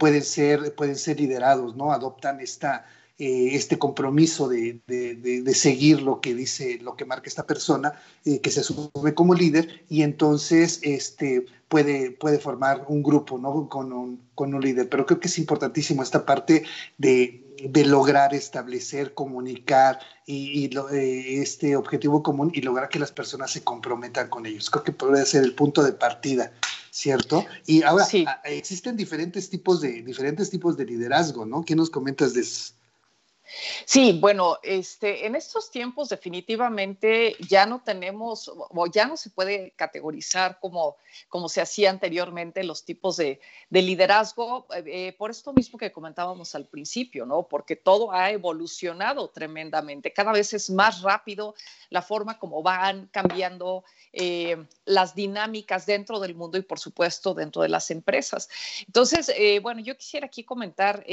pueden 0.00 0.24
ser, 0.24 0.74
pueden 0.74 0.96
ser 0.96 1.20
liderados, 1.20 1.76
¿no? 1.76 1.92
Adoptan 1.92 2.40
esta, 2.40 2.84
eh, 3.16 3.50
este 3.52 3.78
compromiso 3.78 4.48
de, 4.48 4.80
de, 4.88 5.54
seguir 5.54 6.02
lo 6.02 6.20
que 6.20 6.34
dice, 6.34 6.80
lo 6.82 6.96
que 6.96 7.04
marca 7.04 7.28
esta 7.28 7.46
persona, 7.46 7.92
eh, 8.24 8.40
que 8.40 8.50
se 8.50 8.58
asume 8.58 9.14
como 9.14 9.34
líder, 9.34 9.84
y 9.88 10.02
entonces 10.02 10.80
este, 10.82 11.46
puede, 11.68 12.10
puede 12.10 12.40
formar 12.40 12.86
un 12.88 13.04
grupo 13.04 13.38
¿no? 13.38 13.68
con, 13.68 13.92
un, 13.92 14.20
con 14.34 14.52
un 14.52 14.62
líder. 14.62 14.88
Pero 14.88 15.06
creo 15.06 15.20
que 15.20 15.28
es 15.28 15.38
importantísimo 15.38 16.02
esta 16.02 16.26
parte 16.26 16.64
de, 16.98 17.45
de 17.62 17.84
lograr 17.84 18.34
establecer, 18.34 19.14
comunicar 19.14 19.98
y, 20.26 20.70
eh, 20.92 21.42
este 21.42 21.76
objetivo 21.76 22.22
común 22.22 22.50
y 22.54 22.60
lograr 22.62 22.88
que 22.88 22.98
las 22.98 23.12
personas 23.12 23.50
se 23.50 23.62
comprometan 23.62 24.28
con 24.28 24.46
ellos. 24.46 24.70
Creo 24.70 24.84
que 24.84 24.92
podría 24.92 25.24
ser 25.24 25.44
el 25.44 25.54
punto 25.54 25.82
de 25.82 25.92
partida, 25.92 26.52
¿cierto? 26.90 27.44
Y 27.66 27.82
ahora 27.82 28.06
existen 28.44 28.96
diferentes 28.96 29.50
tipos 29.50 29.80
de 29.80 30.02
diferentes 30.02 30.50
tipos 30.50 30.76
de 30.76 30.86
liderazgo, 30.86 31.46
¿no? 31.46 31.64
¿Qué 31.64 31.74
nos 31.74 31.90
comentas 31.90 32.34
de 32.34 32.42
eso? 32.42 32.75
Sí, 33.84 34.18
bueno, 34.20 34.58
este, 34.62 35.26
en 35.26 35.36
estos 35.36 35.70
tiempos 35.70 36.08
definitivamente 36.08 37.36
ya 37.48 37.66
no 37.66 37.82
tenemos 37.82 38.50
o 38.54 38.86
ya 38.86 39.06
no 39.06 39.16
se 39.16 39.30
puede 39.30 39.72
categorizar 39.76 40.58
como, 40.60 40.96
como 41.28 41.48
se 41.48 41.60
hacía 41.60 41.90
anteriormente 41.90 42.64
los 42.64 42.84
tipos 42.84 43.16
de, 43.16 43.40
liderazgo, 43.70 44.66
eh, 44.74 45.14
por 45.16 45.30
esto 45.30 45.52
mismo 45.52 45.78
que 45.78 45.92
comentábamos 45.92 46.54
al 46.54 46.66
principio, 46.66 47.26
¿no? 47.26 47.46
Porque 47.48 47.76
todo 47.76 48.12
ha 48.12 48.30
evolucionado 48.30 49.28
tremendamente, 49.30 50.12
cada 50.12 50.32
vez 50.32 50.52
es 50.52 50.70
más 50.70 51.02
rápido 51.02 51.54
la 51.90 52.02
forma 52.02 52.38
como 52.38 52.62
van 52.62 53.06
cambiando 53.12 53.84
eh, 54.12 54.56
las 54.84 55.14
dinámicas 55.14 55.86
dentro 55.86 56.18
del 56.18 56.34
mundo 56.34 56.58
y 56.58 56.62
por 56.62 56.80
supuesto 56.80 57.34
dentro 57.34 57.62
de 57.62 57.68
las 57.68 57.90
empresas. 57.90 58.48
Entonces, 58.86 59.30
eh, 59.36 59.60
bueno, 59.60 59.80
yo 59.80 59.96
quisiera 59.96 60.26
aquí 60.26 60.42
comentar 60.42 61.04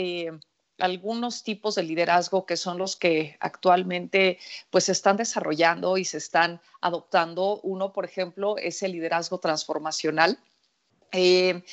algunos 0.83 1.43
tipos 1.43 1.75
de 1.75 1.83
liderazgo 1.83 2.45
que 2.45 2.57
son 2.57 2.77
los 2.77 2.97
que 2.97 3.37
actualmente 3.39 4.37
pues 4.69 4.83
se 4.83 4.91
están 4.91 5.15
desarrollando 5.15 5.97
y 5.97 6.03
se 6.03 6.17
están 6.17 6.59
adoptando. 6.81 7.61
Uno, 7.63 7.93
por 7.93 8.03
ejemplo, 8.03 8.57
es 8.57 8.83
el 8.83 8.91
liderazgo 8.91 9.39
transformacional. 9.39 10.37
Eh, 11.13 11.63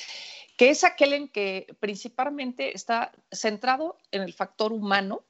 que 0.55 0.69
es 0.69 0.85
aquel 0.85 1.11
en 1.11 1.27
que 1.27 1.75
principalmente 1.81 2.73
está 2.73 3.11
centrado 3.33 3.97
en 4.11 4.21
el 4.21 4.31
factor 4.31 4.71
humano, 4.71 5.23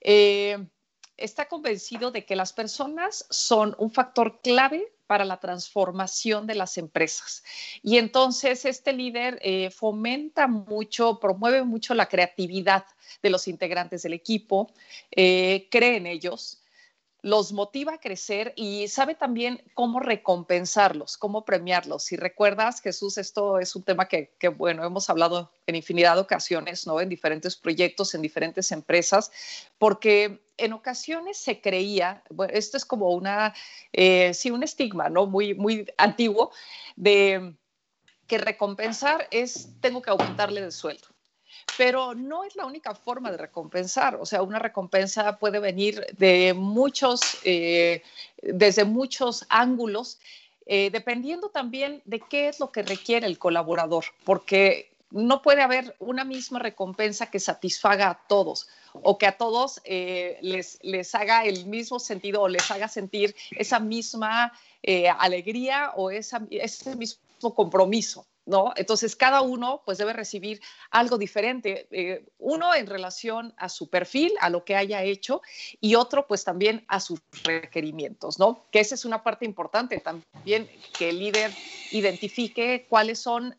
eh, 0.00 0.68
está 1.18 1.48
convencido 1.48 2.10
de 2.10 2.24
que 2.24 2.36
las 2.36 2.52
personas 2.52 3.26
son 3.28 3.74
un 3.78 3.90
factor 3.90 4.40
clave 4.40 4.92
para 5.06 5.24
la 5.24 5.40
transformación 5.40 6.46
de 6.46 6.54
las 6.54 6.78
empresas. 6.78 7.42
Y 7.82 7.96
entonces 7.96 8.64
este 8.64 8.92
líder 8.92 9.38
eh, 9.42 9.70
fomenta 9.70 10.46
mucho, 10.46 11.18
promueve 11.18 11.64
mucho 11.64 11.94
la 11.94 12.06
creatividad 12.06 12.84
de 13.22 13.30
los 13.30 13.48
integrantes 13.48 14.02
del 14.02 14.12
equipo, 14.12 14.72
eh, 15.10 15.66
cree 15.70 15.96
en 15.96 16.06
ellos, 16.06 16.62
los 17.22 17.52
motiva 17.52 17.94
a 17.94 18.00
crecer 18.00 18.52
y 18.54 18.86
sabe 18.88 19.14
también 19.14 19.62
cómo 19.74 19.98
recompensarlos, 19.98 21.16
cómo 21.16 21.44
premiarlos. 21.44 22.04
Si 22.04 22.16
recuerdas, 22.16 22.80
Jesús, 22.80 23.18
esto 23.18 23.58
es 23.58 23.74
un 23.74 23.82
tema 23.82 24.06
que, 24.06 24.30
bueno, 24.56 24.84
hemos 24.84 25.10
hablado 25.10 25.52
en 25.66 25.74
infinidad 25.74 26.14
de 26.14 26.20
ocasiones, 26.20 26.86
¿no? 26.86 27.00
En 27.00 27.08
diferentes 27.08 27.56
proyectos, 27.56 28.14
en 28.14 28.22
diferentes 28.22 28.70
empresas, 28.70 29.32
porque 29.78 30.40
en 30.56 30.72
ocasiones 30.72 31.38
se 31.38 31.60
creía, 31.60 32.22
bueno, 32.30 32.52
esto 32.54 32.76
es 32.76 32.84
como 32.84 33.10
una, 33.10 33.54
eh, 33.92 34.32
sí, 34.32 34.50
un 34.50 34.62
estigma, 34.62 35.08
¿no? 35.08 35.26
Muy, 35.26 35.54
muy 35.54 35.86
antiguo, 35.96 36.52
de 36.94 37.56
que 38.28 38.38
recompensar 38.38 39.26
es, 39.30 39.70
tengo 39.80 40.02
que 40.02 40.10
aumentarle 40.10 40.60
de 40.60 40.70
sueldo. 40.70 41.08
Pero 41.78 42.12
no 42.12 42.42
es 42.42 42.56
la 42.56 42.66
única 42.66 42.92
forma 42.92 43.30
de 43.30 43.36
recompensar, 43.36 44.16
o 44.16 44.26
sea, 44.26 44.42
una 44.42 44.58
recompensa 44.58 45.38
puede 45.38 45.60
venir 45.60 46.04
de 46.18 46.52
muchos, 46.52 47.38
eh, 47.44 48.02
desde 48.42 48.84
muchos 48.84 49.46
ángulos, 49.48 50.18
eh, 50.66 50.90
dependiendo 50.90 51.50
también 51.50 52.02
de 52.04 52.18
qué 52.18 52.48
es 52.48 52.58
lo 52.58 52.72
que 52.72 52.82
requiere 52.82 53.28
el 53.28 53.38
colaborador, 53.38 54.06
porque 54.24 54.90
no 55.12 55.40
puede 55.40 55.62
haber 55.62 55.94
una 56.00 56.24
misma 56.24 56.58
recompensa 56.58 57.30
que 57.30 57.38
satisfaga 57.38 58.10
a 58.10 58.26
todos 58.26 58.68
o 58.92 59.16
que 59.16 59.26
a 59.26 59.38
todos 59.38 59.80
eh, 59.84 60.36
les, 60.42 60.80
les 60.82 61.14
haga 61.14 61.44
el 61.44 61.66
mismo 61.66 62.00
sentido 62.00 62.42
o 62.42 62.48
les 62.48 62.68
haga 62.72 62.88
sentir 62.88 63.36
esa 63.52 63.78
misma 63.78 64.52
alegría 65.18 65.92
o 65.94 66.10
ese 66.10 66.96
mismo 66.96 67.54
compromiso. 67.54 68.26
¿No? 68.48 68.72
Entonces, 68.76 69.14
cada 69.14 69.42
uno 69.42 69.82
pues 69.84 69.98
debe 69.98 70.14
recibir 70.14 70.62
algo 70.90 71.18
diferente, 71.18 71.86
eh, 71.90 72.24
uno 72.38 72.74
en 72.74 72.86
relación 72.86 73.52
a 73.58 73.68
su 73.68 73.90
perfil, 73.90 74.32
a 74.40 74.48
lo 74.48 74.64
que 74.64 74.74
haya 74.74 75.02
hecho, 75.02 75.42
y 75.82 75.96
otro 75.96 76.26
pues 76.26 76.44
también 76.44 76.82
a 76.88 76.98
sus 76.98 77.20
requerimientos, 77.44 78.38
¿no? 78.38 78.64
Que 78.70 78.80
esa 78.80 78.94
es 78.94 79.04
una 79.04 79.22
parte 79.22 79.44
importante 79.44 80.00
también, 80.00 80.66
que 80.98 81.10
el 81.10 81.18
líder 81.18 81.52
identifique 81.92 82.86
cuáles 82.88 83.18
son 83.18 83.54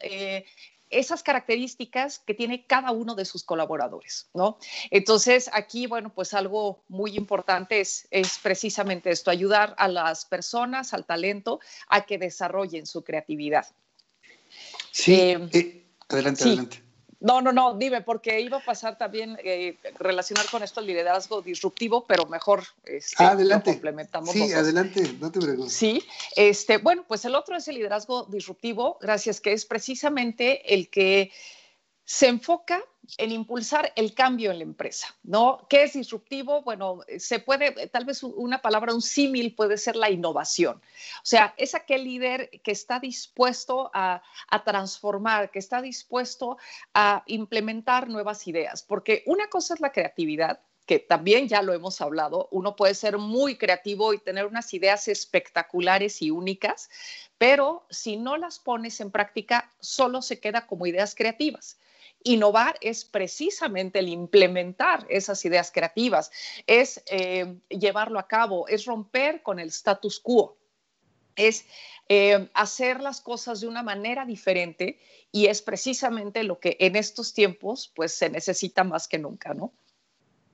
esas 0.90 1.24
características 1.24 2.20
que 2.20 2.34
tiene 2.34 2.66
cada 2.66 2.92
uno 2.92 3.16
de 3.16 3.26
sus 3.26 3.44
colaboradores, 3.44 4.30
¿no? 4.34 4.58
Entonces, 4.90 5.50
aquí, 5.54 5.88
bueno, 5.88 6.12
pues 6.14 6.34
algo 6.34 6.84
muy 6.88 7.16
importante 7.16 7.80
es, 7.80 8.08
es 8.12 8.40
precisamente 8.40 9.12
esto, 9.12 9.30
ayudar 9.30 9.76
a 9.78 9.88
las 9.88 10.26
personas, 10.26 10.94
al 10.94 11.06
talento, 11.06 11.60
a 11.88 12.02
que 12.02 12.18
desarrollen 12.18 12.86
su 12.86 13.04
creatividad. 13.04 13.68
Sí, 14.92 15.14
eh, 15.14 15.50
eh, 15.54 15.86
adelante, 16.10 16.44
adelante. 16.44 16.84
No, 17.22 17.42
no, 17.42 17.52
no, 17.52 17.74
dime, 17.74 18.02
porque 18.02 18.40
iba 18.40 18.58
a 18.58 18.64
pasar 18.64 18.98
también 18.98 19.38
eh, 19.44 19.78
relacionar 20.00 20.46
con 20.50 20.64
esto 20.64 20.80
el 20.80 20.88
liderazgo 20.88 21.42
disruptivo, 21.42 22.06
pero 22.08 22.26
mejor 22.28 22.64
este, 22.86 23.22
adelante. 23.22 23.72
complementamos. 23.72 24.30
Sí, 24.30 24.54
adelante, 24.54 25.18
no 25.20 25.30
te 25.30 25.42
preocupes. 25.42 25.74
Sí, 25.74 26.02
este, 26.38 26.78
bueno, 26.78 27.04
pues 27.06 27.26
el 27.26 27.36
otro 27.36 27.58
es 27.58 27.68
el 27.68 27.76
liderazgo 27.76 28.24
disruptivo, 28.30 28.98
gracias, 29.02 29.42
que 29.42 29.52
es 29.52 29.66
precisamente 29.66 30.74
el 30.74 30.88
que 30.88 31.32
se 32.10 32.28
enfoca 32.28 32.84
en 33.20 33.32
impulsar 33.32 33.94
el 33.96 34.16
cambio 34.16 34.50
en 34.50 34.58
la 34.58 34.64
empresa, 34.64 35.16
¿no? 35.22 35.68
¿Qué 35.70 35.84
es 35.84 35.94
disruptivo? 35.94 36.64
Bueno, 36.64 37.02
se 37.20 37.38
puede, 37.38 37.86
tal 37.90 38.06
vez 38.06 38.24
una 38.24 38.64
palabra, 38.64 38.96
un 38.96 39.04
símil 39.04 39.54
puede 39.54 39.78
ser 39.78 39.96
la 39.96 40.10
innovación. 40.10 40.78
O 40.78 41.26
sea, 41.26 41.54
es 41.56 41.76
aquel 41.76 42.06
líder 42.06 42.50
que 42.64 42.72
está 42.72 43.00
dispuesto 43.00 43.92
a, 43.94 44.24
a, 44.50 44.64
transformar, 44.64 45.52
que 45.52 45.60
está 45.60 45.84
dispuesto 45.84 46.58
a 46.96 47.22
implementar 47.28 48.10
nuevas 48.10 48.48
ideas, 48.48 48.82
porque 48.82 49.22
una 49.28 49.48
cosa 49.48 49.76
es 49.76 49.80
la 49.80 49.92
creatividad, 49.92 50.62
que 50.88 50.98
también 50.98 51.48
ya 51.48 51.62
lo 51.62 51.74
hemos 51.74 52.02
hablado, 52.02 52.48
uno 52.50 52.76
puede 52.76 52.96
ser 52.96 53.20
muy 53.20 53.56
creativo 53.56 54.16
y 54.16 54.18
tener 54.18 54.48
unas 54.48 54.74
ideas 54.74 55.08
espectaculares 55.08 56.24
y 56.24 56.32
únicas, 56.32 56.90
pero 57.38 57.86
si 57.92 58.18
no 58.18 58.36
las 58.36 58.58
pones 58.58 59.00
en 59.00 59.12
práctica, 59.12 59.72
solo 59.80 60.24
se 60.24 60.40
queda 60.40 60.66
como 60.66 60.88
ideas 60.88 61.14
creativas. 61.14 61.78
Innovar 62.24 62.78
es 62.82 63.06
precisamente 63.06 64.00
el 64.00 64.10
implementar 64.10 65.06
esas 65.10 65.44
ideas 65.46 65.72
creativas, 65.72 66.32
es 66.68 67.02
eh, 67.10 67.56
llevarlo 67.70 68.20
a 68.20 68.28
cabo, 68.28 68.68
es 68.68 68.86
romper 68.86 69.42
con 69.42 69.60
el 69.60 69.70
status 69.70 70.20
quo, 70.20 70.58
es 71.38 71.66
eh, 72.10 72.50
hacer 72.54 73.00
las 73.02 73.22
cosas 73.22 73.62
de 73.62 73.68
una 73.68 73.84
manera 73.84 74.26
diferente 74.26 75.00
y 75.32 75.46
es 75.46 75.62
precisamente 75.62 76.44
lo 76.44 76.60
que 76.60 76.76
en 76.80 76.98
estos 76.98 77.34
tiempos 77.34 77.92
pues 77.96 78.14
se 78.14 78.30
necesita 78.30 78.84
más 78.84 79.08
que 79.08 79.18
nunca, 79.18 79.54
¿no? 79.54 79.72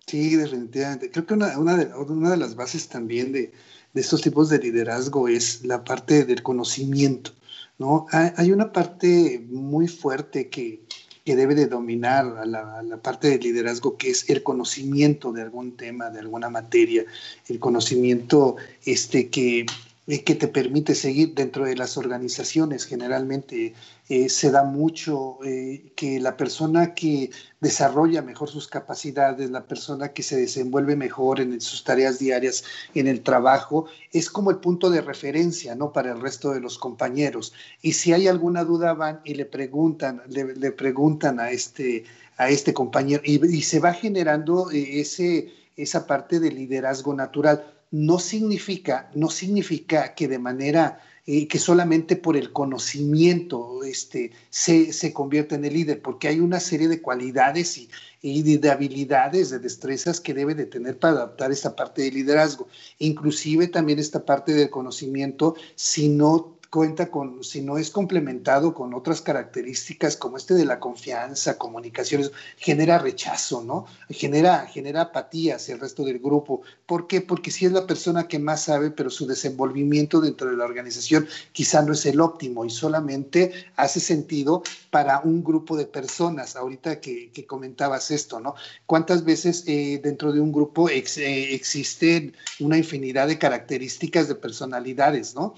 Sí, 0.06 0.36
definitivamente. 0.36 1.10
Creo 1.10 1.26
que 1.26 1.34
una, 1.34 1.78
de, 1.78 2.38
las 2.38 2.56
bases 2.56 2.88
también 2.88 3.32
de, 3.32 3.52
estos 3.96 4.22
tipos 4.22 4.50
de 4.50 4.60
liderazgo 4.60 5.28
es 5.28 5.66
la 5.66 5.84
parte 5.84 6.26
del 6.26 6.44
conocimiento, 6.44 7.32
¿no? 7.80 8.06
hay 8.12 8.52
una 8.52 8.72
parte 8.72 9.44
muy 9.50 9.88
fuerte 9.88 10.50
que, 10.50 10.84
que 11.26 11.36
debe 11.36 11.56
de 11.56 11.66
dominar 11.66 12.38
a 12.38 12.46
la, 12.46 12.98
parte 13.02 13.30
del 13.30 13.40
liderazgo, 13.40 13.98
que 13.98 14.12
es 14.12 14.30
el 14.30 14.44
conocimiento 14.44 15.34
de 15.34 15.42
algún 15.42 15.76
tema, 15.76 16.12
de 16.12 16.20
alguna 16.20 16.52
materia, 16.52 17.04
el 17.48 17.60
conocimiento 17.60 18.58
este, 18.86 19.30
que, 19.30 19.66
eh, 20.08 20.24
que 20.24 20.36
te 20.36 20.48
permite 20.48 20.94
seguir 20.94 21.34
dentro 21.34 21.66
de 21.66 21.76
las 21.76 21.98
organizaciones. 21.98 22.86
Generalmente 22.86 23.74
eh, 24.08 24.30
se 24.30 24.52
da 24.52 24.64
mucho 24.64 25.40
eh, 25.44 25.94
que 25.96 26.20
la 26.20 26.38
persona 26.38 26.94
que 26.94 27.32
desarrolla 27.60 28.22
mejor 28.22 28.48
sus 28.50 28.68
capacidades, 28.68 29.50
la 29.50 29.66
persona 29.66 30.14
que 30.14 30.22
se 30.22 30.38
desenvuelve 30.38 30.96
mejor 30.96 31.40
en 31.40 31.60
sus 31.60 31.84
tareas 31.84 32.20
diarias, 32.20 32.64
en 32.94 33.08
el 33.08 33.22
trabajo, 33.22 33.88
es 34.12 34.30
como 34.30 34.52
el 34.52 34.58
punto 34.58 34.92
de 34.92 35.02
referencia, 35.02 35.74
¿no? 35.74 35.92
Para 35.92 36.12
el 36.12 36.22
resto 36.22 36.54
de 36.54 36.60
los 36.60 36.78
compañeros. 36.78 37.54
Y 37.82 37.94
si 37.94 38.14
hay 38.14 38.28
alguna 38.28 38.64
duda, 38.64 38.94
van 38.94 39.22
y 39.24 39.34
le 39.34 39.46
preguntan, 39.46 40.22
le, 40.28 40.72
preguntan 40.72 41.40
a 41.40 41.50
este, 41.50 42.04
a 42.38 42.50
este 42.50 42.76
compañero 42.76 43.24
y, 43.26 43.44
y 43.44 43.64
se 43.64 43.80
va 43.80 43.92
generando 43.92 44.70
ese, 44.70 45.52
esa 45.78 46.06
parte 46.06 46.40
de 46.40 46.52
liderazgo 46.52 47.16
natural 47.16 47.75
no 47.96 48.20
significa, 48.20 49.10
no 49.16 49.30
significa 49.30 50.16
que 50.16 50.28
de 50.28 50.38
manera 50.38 51.00
eh, 51.26 51.48
que 51.48 51.60
solamente 51.60 52.18
por 52.18 52.36
el 52.36 52.52
conocimiento 52.52 53.86
este, 53.86 54.32
se, 54.50 54.92
se 54.92 55.14
convierta 55.14 55.56
en 55.56 55.64
el 55.64 55.74
líder, 55.74 56.02
porque 56.02 56.28
hay 56.28 56.42
una 56.42 56.60
serie 56.60 56.90
de 56.90 57.02
cualidades 57.02 57.78
y, 58.22 58.58
de 58.58 58.70
habilidades, 58.70 59.50
de 59.50 59.60
destrezas 59.60 60.20
que 60.20 60.34
debe 60.34 60.56
de 60.56 60.66
tener 60.66 61.00
para 61.00 61.14
adaptar 61.14 61.54
esta 61.54 61.74
parte 61.74 62.02
de 62.02 62.12
liderazgo. 62.12 62.68
Inclusive 63.00 63.70
también 63.70 63.98
esta 63.98 64.26
parte 64.26 64.54
del 64.54 64.70
conocimiento, 64.70 65.56
si 65.76 66.10
no 66.10 66.55
cuenta 66.76 67.10
con, 67.10 67.42
si 67.42 67.62
no 67.62 67.78
es 67.78 67.90
complementado 67.90 68.74
con 68.74 68.94
otras 68.94 69.22
características 69.22 70.18
como 70.18 70.36
este 70.36 70.56
de 70.56 70.66
la 70.66 70.82
confianza, 70.82 71.58
comunicaciones, 71.58 72.34
genera 72.58 72.98
rechazo, 72.98 73.64
¿no? 73.64 73.86
Genera, 74.10 74.68
genera 74.68 75.04
apatía 75.04 75.56
hacia 75.56 75.76
el 75.76 75.80
resto 75.80 76.04
del 76.04 76.20
grupo. 76.20 76.64
¿Por 76.86 77.08
qué? 77.08 77.22
Porque 77.22 77.50
si 77.50 77.66
es 77.66 77.72
la 77.72 77.88
persona 77.88 78.28
que 78.28 78.40
más 78.40 78.64
sabe, 78.64 78.92
pero 78.92 79.10
su 79.10 79.26
desenvolvimiento 79.26 80.20
dentro 80.20 80.50
de 80.50 80.58
la 80.58 80.66
organización 80.66 81.30
quizá 81.54 81.82
no 81.82 81.94
es 81.94 82.06
el 82.08 82.20
óptimo 82.20 82.66
y 82.66 82.70
solamente 82.70 83.54
hace 83.78 84.02
sentido 84.02 84.62
para 84.90 85.22
un 85.22 85.46
grupo 85.46 85.78
de 85.78 85.86
personas. 85.86 86.58
Ahorita 86.58 87.00
que, 87.00 87.32
comentabas 87.48 88.12
esto, 88.12 88.42
¿no? 88.42 88.56
¿Cuántas 88.86 89.24
veces 89.24 89.64
eh, 89.68 90.02
dentro 90.04 90.34
de 90.34 90.42
un 90.42 90.52
grupo 90.52 90.90
eh, 90.90 91.54
existen 91.56 92.36
una 92.60 92.78
infinidad 92.78 93.30
de 93.30 93.40
características 93.40 94.28
de 94.28 94.36
personalidades, 94.36 95.36
¿no? 95.36 95.54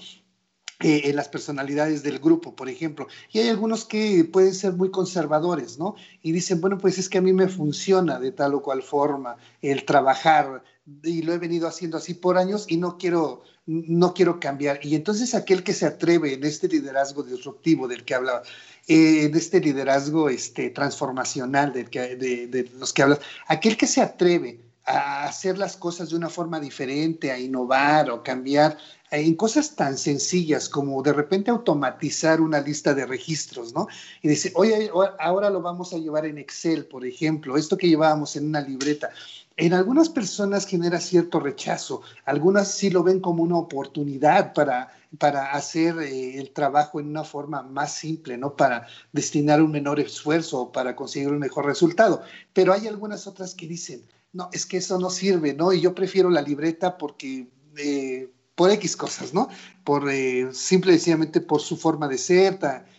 Eh, 0.80 1.12
las 1.12 1.28
personalidades 1.28 2.04
del 2.04 2.20
grupo, 2.20 2.54
por 2.54 2.68
ejemplo. 2.68 3.08
Y 3.32 3.40
hay 3.40 3.48
algunos 3.48 3.84
que 3.84 4.22
pueden 4.22 4.54
ser 4.54 4.74
muy 4.74 4.92
conservadores, 4.92 5.76
¿no? 5.76 5.96
Y 6.22 6.30
dicen, 6.30 6.60
bueno, 6.60 6.78
pues 6.78 6.98
es 6.98 7.08
que 7.08 7.18
a 7.18 7.20
mí 7.20 7.32
me 7.32 7.48
funciona 7.48 8.20
de 8.20 8.30
tal 8.30 8.54
o 8.54 8.62
cual 8.62 8.84
forma 8.84 9.38
el 9.60 9.84
trabajar 9.84 10.62
y 11.02 11.22
lo 11.22 11.32
he 11.32 11.38
venido 11.38 11.66
haciendo 11.66 11.96
así 11.96 12.14
por 12.14 12.38
años 12.38 12.66
y 12.68 12.76
no 12.76 12.96
quiero, 12.96 13.42
no 13.66 14.14
quiero 14.14 14.38
cambiar. 14.38 14.78
Y 14.80 14.94
entonces 14.94 15.34
aquel 15.34 15.64
que 15.64 15.74
se 15.74 15.84
atreve 15.84 16.34
en 16.34 16.44
este 16.44 16.68
liderazgo 16.68 17.24
disruptivo 17.24 17.88
del 17.88 18.04
que 18.04 18.14
hablaba, 18.14 18.42
eh, 18.86 19.24
en 19.24 19.34
este 19.34 19.60
liderazgo 19.60 20.28
este, 20.28 20.70
transformacional 20.70 21.72
del 21.72 21.90
que, 21.90 22.14
de, 22.14 22.46
de 22.46 22.70
los 22.78 22.92
que 22.92 23.02
hablas, 23.02 23.18
aquel 23.48 23.76
que 23.76 23.88
se 23.88 24.00
atreve 24.00 24.60
a 24.88 25.24
hacer 25.24 25.58
las 25.58 25.76
cosas 25.76 26.08
de 26.10 26.16
una 26.16 26.30
forma 26.30 26.58
diferente, 26.60 27.30
a 27.30 27.38
innovar 27.38 28.10
o 28.10 28.22
cambiar 28.22 28.78
en 29.10 29.34
cosas 29.34 29.74
tan 29.74 29.96
sencillas 29.96 30.68
como 30.68 31.02
de 31.02 31.12
repente 31.12 31.50
automatizar 31.50 32.40
una 32.40 32.60
lista 32.60 32.94
de 32.94 33.06
registros, 33.06 33.72
¿no? 33.72 33.88
Y 34.22 34.28
dice, 34.28 34.52
oye, 34.54 34.90
ahora 35.18 35.50
lo 35.50 35.62
vamos 35.62 35.92
a 35.92 35.98
llevar 35.98 36.26
en 36.26 36.38
Excel, 36.38 36.86
por 36.86 37.06
ejemplo, 37.06 37.56
esto 37.56 37.76
que 37.76 37.88
llevábamos 37.88 38.36
en 38.36 38.46
una 38.46 38.60
libreta. 38.60 39.10
En 39.56 39.74
algunas 39.74 40.08
personas 40.08 40.66
genera 40.66 41.00
cierto 41.00 41.40
rechazo, 41.40 42.02
algunas 42.24 42.70
sí 42.70 42.90
lo 42.90 43.02
ven 43.02 43.18
como 43.18 43.42
una 43.42 43.56
oportunidad 43.56 44.52
para, 44.52 44.92
para 45.18 45.52
hacer 45.52 45.98
eh, 45.98 46.38
el 46.38 46.52
trabajo 46.52 47.00
en 47.00 47.08
una 47.08 47.24
forma 47.24 47.62
más 47.62 47.94
simple, 47.94 48.38
¿no? 48.38 48.54
Para 48.54 48.86
destinar 49.12 49.60
un 49.60 49.72
menor 49.72 49.98
esfuerzo 49.98 50.60
o 50.60 50.72
para 50.72 50.94
conseguir 50.94 51.30
un 51.30 51.38
mejor 51.38 51.66
resultado. 51.66 52.22
Pero 52.52 52.72
hay 52.72 52.86
algunas 52.86 53.26
otras 53.26 53.54
que 53.54 53.66
dicen, 53.66 54.06
no, 54.32 54.48
es 54.52 54.64
que 54.64 54.76
eso 54.76 54.98
no 54.98 55.10
sirve, 55.10 55.54
¿no? 55.54 55.72
Y 55.72 55.80
yo 55.80 55.94
prefiero 55.94 56.30
la 56.30 56.42
libreta 56.42 56.98
porque... 56.98 57.48
Eh, 57.76 58.30
por 58.58 58.72
X 58.72 58.96
cosas, 58.96 59.32
¿no? 59.32 59.48
Por 59.84 60.10
eh, 60.10 60.48
simple 60.52 60.90
y 60.90 60.96
sencillamente 60.96 61.40
por 61.40 61.60
su 61.60 61.76
forma 61.76 62.08
de 62.08 62.18
ser 62.18 62.58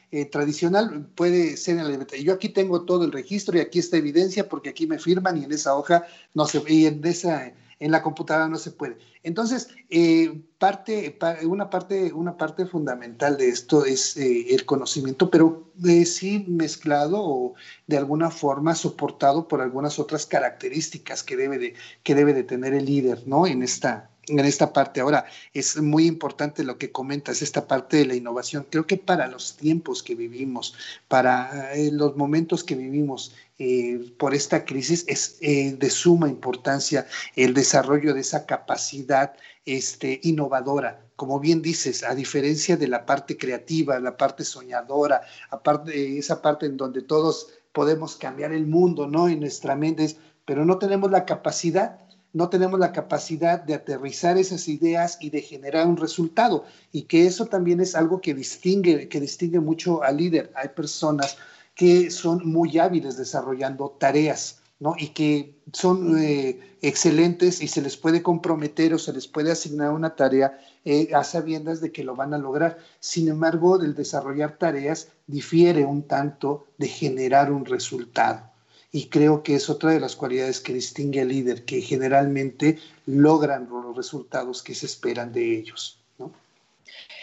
eh, 0.10 0.24
tradicional, 0.24 1.06
puede 1.16 1.58
ser 1.58 1.78
en 1.78 2.00
la. 2.00 2.06
Yo 2.24 2.34
aquí 2.34 2.48
tengo 2.48 2.84
todo 2.86 3.04
el 3.04 3.12
registro 3.12 3.58
y 3.58 3.60
aquí 3.60 3.80
está 3.80 3.98
evidencia 3.98 4.48
porque 4.48 4.70
aquí 4.70 4.88
me 4.88 5.00
firman 5.00 5.36
y 5.36 5.44
en 5.44 5.52
esa 5.52 5.76
hoja 5.76 6.06
no 6.34 6.46
se 6.46 6.64
y 6.66 6.86
en 6.86 7.06
esa 7.06 7.54
en 7.82 7.92
la 7.92 8.02
computadora 8.02 8.48
no 8.48 8.58
se 8.58 8.72
puede. 8.72 8.98
Entonces, 9.24 9.70
eh, 9.90 10.42
parte, 10.58 11.18
una, 11.44 11.70
parte, 11.70 12.14
una 12.14 12.38
parte 12.38 12.66
fundamental 12.66 13.38
de 13.38 13.50
esto 13.50 13.86
es 13.86 14.16
el 14.18 14.66
conocimiento, 14.66 15.30
pero 15.30 15.72
sí 16.06 16.46
mezclado 16.48 17.22
o 17.22 17.54
de 17.88 17.98
alguna 17.98 18.32
forma 18.32 18.76
soportado 18.76 19.48
por 19.48 19.62
algunas 19.62 19.98
otras 19.98 20.26
características 20.26 21.24
que 21.24 21.38
debe 21.38 21.58
de, 21.58 21.74
que 22.04 22.16
debe 22.16 22.34
de 22.34 22.44
tener 22.44 22.74
el 22.74 22.86
líder, 22.86 23.26
¿no? 23.28 23.48
En 23.48 23.64
esta, 23.64 24.10
en 24.30 24.46
esta 24.46 24.72
parte. 24.74 25.02
Ahora, 25.02 25.26
es 25.54 25.78
muy 25.82 26.06
importante 26.06 26.64
lo 26.64 26.78
que 26.78 26.92
comentas, 26.92 27.42
esta 27.42 27.68
parte 27.68 27.98
de 27.98 28.06
la 28.06 28.16
innovación. 28.16 28.68
Creo 28.70 28.86
que 28.86 28.98
para 28.98 29.28
los 29.28 29.56
tiempos 29.58 30.04
que 30.04 30.16
vivimos, 30.16 30.76
para 31.08 31.74
eh, 31.74 31.92
los 31.92 32.16
momentos 32.16 32.64
que 32.64 32.76
vivimos 32.76 33.34
eh, 33.58 34.14
por 34.18 34.34
esta 34.36 34.66
crisis, 34.66 35.06
es 35.08 35.38
eh, 35.42 35.76
de 35.78 35.90
suma 35.90 36.30
importancia 36.30 37.08
el 37.36 37.54
desarrollo 37.54 38.14
de 38.14 38.22
esa 38.22 38.46
capacidad 38.46 39.34
este, 39.66 40.20
innovadora. 40.24 41.06
Como 41.16 41.40
bien 41.40 41.62
dices, 41.62 42.04
a 42.04 42.16
diferencia 42.16 42.78
de 42.78 42.88
la 42.88 43.06
parte 43.06 43.38
creativa, 43.38 44.00
la 44.00 44.16
parte 44.16 44.46
soñadora, 44.46 45.22
aparte 45.50 46.18
esa 46.18 46.42
parte 46.42 46.66
en 46.66 46.78
donde 46.78 47.02
todos 47.02 47.50
podemos 47.74 48.16
cambiar 48.16 48.54
el 48.54 48.66
mundo, 48.66 49.08
¿no? 49.08 49.28
En 49.28 49.42
nuestra 49.42 49.76
mente, 49.76 50.16
pero 50.46 50.66
no 50.66 50.78
tenemos 50.80 51.12
la 51.12 51.26
capacidad 51.26 52.00
no 52.34 52.50
tenemos 52.50 52.80
la 52.80 52.92
capacidad 52.92 53.62
de 53.62 53.74
aterrizar 53.74 54.38
esas 54.38 54.68
ideas 54.68 55.18
y 55.20 55.30
de 55.30 55.42
generar 55.42 55.88
un 55.88 55.98
resultado. 55.98 56.66
Y 56.92 57.04
que 57.04 57.26
eso 57.26 57.46
también 57.48 57.80
es 57.80 57.96
algo 57.96 58.22
que 58.22 58.34
distingue, 58.34 59.08
que 59.10 59.20
distingue 59.20 59.60
mucho 59.60 60.04
al 60.04 60.18
líder. 60.18 60.52
Hay 60.56 60.70
personas 60.70 61.38
que 61.76 62.12
son 62.12 62.48
muy 62.48 62.78
hábiles 62.78 63.18
desarrollando 63.18 63.96
tareas, 64.00 64.60
¿no? 64.80 64.96
Y 64.98 65.08
que 65.10 65.56
son 65.74 66.20
eh, 66.20 66.60
excelentes 66.82 67.62
y 67.62 67.68
se 67.68 67.82
les 67.82 67.98
puede 67.98 68.22
comprometer 68.22 68.94
o 68.94 69.00
se 69.00 69.14
les 69.14 69.28
puede 69.28 69.52
asignar 69.52 69.92
una 69.92 70.16
tarea 70.16 70.60
eh, 70.86 71.10
a 71.14 71.24
sabiendas 71.24 71.82
de 71.82 71.92
que 71.92 72.04
lo 72.04 72.16
van 72.16 72.34
a 72.34 72.38
lograr. 72.38 72.78
Sin 73.00 73.28
embargo, 73.28 73.82
el 73.82 73.96
desarrollar 73.96 74.58
tareas 74.58 75.08
difiere 75.26 75.86
un 75.86 76.04
tanto 76.04 76.68
de 76.78 76.88
generar 76.88 77.52
un 77.52 77.66
resultado 77.66 78.49
y 78.92 79.08
creo 79.08 79.44
que 79.44 79.56
es 79.56 79.70
otra 79.70 79.92
de 79.92 80.00
las 80.00 80.16
cualidades 80.16 80.60
que 80.60 80.74
distingue 80.74 81.22
al 81.22 81.28
líder, 81.28 81.66
que 81.66 81.82
generalmente 81.82 82.80
logran 83.06 83.70
los 83.70 83.96
resultados 83.96 84.64
que 84.64 84.74
se 84.76 84.86
esperan 84.88 85.32
de 85.32 85.58
ellos. 85.58 86.00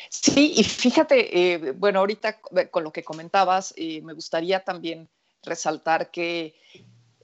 Sí, 0.09 0.55
y 0.57 0.63
fíjate, 0.63 1.55
eh, 1.55 1.73
bueno, 1.73 1.99
ahorita 1.99 2.41
con 2.71 2.85
lo 2.85 2.93
que 2.93 3.03
comentabas, 3.03 3.75
eh, 3.77 4.01
me 4.03 4.13
gustaría 4.13 4.61
también 4.61 5.09
resaltar 5.43 6.11
que 6.11 6.55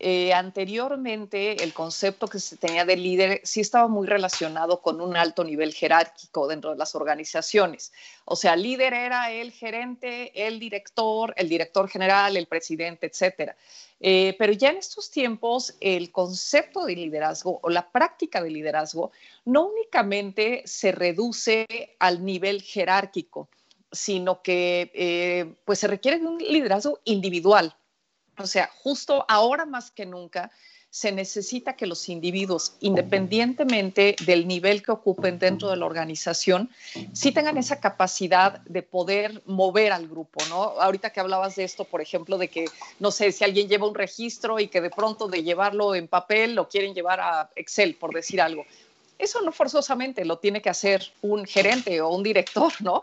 eh, 0.05 0.35
anteriormente 0.35 1.63
el 1.63 1.73
concepto 1.73 2.27
que 2.27 2.41
se 2.41 2.57
tenía 2.57 2.85
de 2.85 2.97
líder 2.97 3.41
sí 3.45 3.61
estaba 3.61 3.87
muy 3.87 4.09
relacionado 4.09 4.83
con 4.83 5.01
un 5.01 5.17
alto 5.17 5.45
nivel 5.45 5.73
jerárquico 5.73 6.49
dentro 6.49 6.73
de 6.73 6.77
las 6.77 6.97
organizaciones. 6.97 7.93
O 8.25 8.35
sea, 8.35 8.57
líder 8.57 8.95
era 8.95 9.31
el 9.31 9.53
gerente, 9.53 10.47
el 10.47 10.59
director, 10.59 11.33
el 11.37 11.49
director 11.49 11.89
general, 11.89 12.37
el 12.37 12.47
presidente, 12.47 13.07
etcétera. 13.07 13.57
Eh, 14.01 14.35
pero 14.41 14.53
ya 14.53 14.71
en 14.71 14.79
estos 14.79 15.09
tiempos 15.09 15.77
el 15.81 16.11
concepto 16.11 16.85
de 16.85 16.97
liderazgo 16.97 17.61
o 17.63 17.71
la 17.71 17.89
práctica 17.93 18.43
de 18.43 18.51
liderazgo 18.51 19.13
no 19.45 19.69
únicamente 19.69 20.63
se 20.67 20.91
reduce 20.91 21.95
al 22.01 22.25
nivel 22.25 22.63
jerárquico, 22.63 23.49
sino 23.93 24.43
que 24.43 24.91
eh, 24.95 25.55
pues 25.65 25.79
se 25.79 25.87
requiere 25.87 26.19
de 26.19 26.27
un 26.27 26.39
liderazgo 26.39 26.99
individual 27.05 27.77
o 28.39 28.47
sea, 28.47 28.71
justo 28.83 29.25
ahora 29.29 29.67
más 29.67 29.91
que 29.91 30.07
nunca 30.07 30.51
se 30.93 31.11
necesita 31.11 31.75
que 31.75 31.87
los 31.87 32.11
individuos, 32.11 32.75
independientemente 32.81 34.15
del 34.27 34.47
nivel 34.47 34.83
que 34.83 34.93
ocupen 34.93 35.39
dentro 35.39 35.71
de 35.71 35.77
la 35.79 35.87
organización, 35.87 36.69
sí 37.15 37.33
tengan 37.33 37.57
esa 37.57 37.81
capacidad 37.81 38.61
de 38.61 38.83
poder 38.83 39.43
mover 39.47 39.93
al 39.93 40.07
grupo, 40.07 40.45
¿no? 40.51 40.63
Ahorita 40.79 41.09
que 41.09 41.21
hablabas 41.21 41.57
de 41.57 41.65
esto, 41.65 41.85
por 41.85 42.03
ejemplo, 42.03 42.37
de 42.37 42.49
que, 42.49 42.67
no 43.01 43.11
sé, 43.11 43.33
si 43.33 43.43
alguien 43.43 43.69
lleva 43.69 43.89
un 43.89 43.95
registro 43.95 44.61
y 44.61 44.69
que 44.69 44.83
de 44.83 44.91
pronto 44.91 45.29
de 45.29 45.43
llevarlo 45.43 45.95
en 45.95 46.09
papel 46.09 46.55
lo 46.55 46.69
quieren 46.69 46.93
llevar 46.93 47.21
a 47.21 47.49
Excel, 47.57 47.95
por 47.95 48.13
decir 48.13 48.43
algo. 48.43 48.67
Eso 49.19 49.41
no 49.41 49.51
forzosamente 49.51 50.27
lo 50.27 50.41
tiene 50.41 50.61
que 50.61 50.69
hacer 50.69 51.11
un 51.23 51.47
gerente 51.47 52.03
o 52.03 52.11
un 52.11 52.23
director, 52.23 52.71
¿no? 52.81 53.03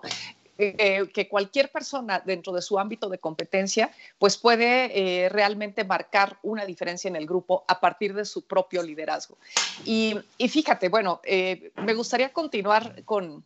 Eh, 0.62 1.08
que 1.14 1.30
cualquier 1.30 1.72
persona 1.72 2.22
dentro 2.26 2.52
de 2.52 2.62
su 2.62 2.78
ámbito 2.78 3.08
de 3.08 3.18
competencia 3.18 3.92
pues 4.18 4.36
puede 4.36 5.24
eh, 5.24 5.30
realmente 5.30 5.86
marcar 5.86 6.38
una 6.44 6.66
diferencia 6.66 7.08
en 7.08 7.16
el 7.16 7.26
grupo 7.26 7.64
a 7.66 7.80
partir 7.80 8.14
de 8.14 8.26
su 8.26 8.42
propio 8.42 8.84
liderazgo. 8.84 9.38
Y, 9.86 10.18
fíjate, 10.50 10.90
bueno, 10.90 11.22
eh, 11.24 11.72
me 11.78 11.94
gustaría 11.94 12.34
continuar 12.34 13.06
con, 13.06 13.46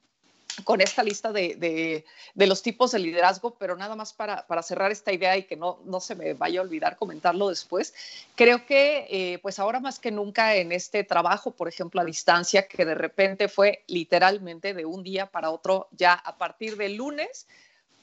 con 0.64 0.82
esta 0.82 1.04
lista 1.04 1.32
de, 1.32 2.06
los 2.36 2.62
tipos 2.62 2.92
de 2.92 3.00
liderazgo, 3.00 3.56
pero 3.56 3.76
nada 3.76 3.96
más 3.96 4.14
para, 4.14 4.46
cerrar 4.64 4.92
esta 4.92 5.12
idea 5.12 5.38
y 5.38 5.44
que 5.44 5.56
no, 5.56 5.80
no, 5.86 6.00
se 6.00 6.16
me 6.16 6.34
vaya 6.34 6.60
a 6.60 6.64
olvidar 6.64 6.98
comentarlo 6.98 7.50
después, 7.50 7.94
creo 8.36 8.66
que 8.66 9.08
eh, 9.10 9.40
pues 9.40 9.60
ahora 9.60 9.80
más 9.80 10.00
que 10.00 10.12
nunca 10.12 10.56
en 10.56 10.72
este 10.72 11.04
trabajo, 11.04 11.52
por 11.52 11.68
ejemplo, 11.68 12.02
a 12.02 12.06
distancia, 12.06 12.68
que 12.68 12.86
de 12.86 12.96
repente 12.96 13.48
fue 13.48 13.84
literalmente 13.88 14.74
de 14.74 14.86
un 14.86 15.04
día 15.04 15.28
para 15.28 15.50
otro, 15.50 15.88
ya 15.92 16.14
a 16.14 16.38
partir 16.38 16.78
del 16.78 16.96
lunes, 16.96 17.48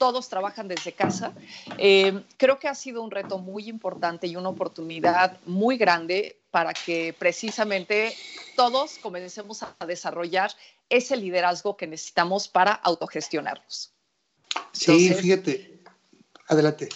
todos 0.01 0.29
trabajan 0.29 0.67
desde 0.67 0.93
casa. 0.93 1.31
Eh, 1.77 2.23
creo 2.37 2.57
que 2.57 2.67
ha 2.67 2.73
sido 2.73 3.03
un 3.03 3.11
reto 3.11 3.37
muy 3.37 3.69
importante 3.69 4.25
y 4.25 4.35
una 4.35 4.49
oportunidad 4.49 5.37
muy 5.45 5.77
grande 5.77 6.41
para 6.49 6.73
que 6.73 7.13
precisamente 7.19 8.11
todos 8.55 8.97
comencemos 8.97 9.61
a 9.61 9.85
desarrollar 9.85 10.49
ese 10.89 11.15
liderazgo 11.15 11.77
que 11.77 11.85
necesitamos 11.85 12.47
para 12.47 12.71
autogestionarnos. 12.71 13.93
Sí, 14.71 15.13
fíjate, 15.13 15.83
adelante. 16.47 16.89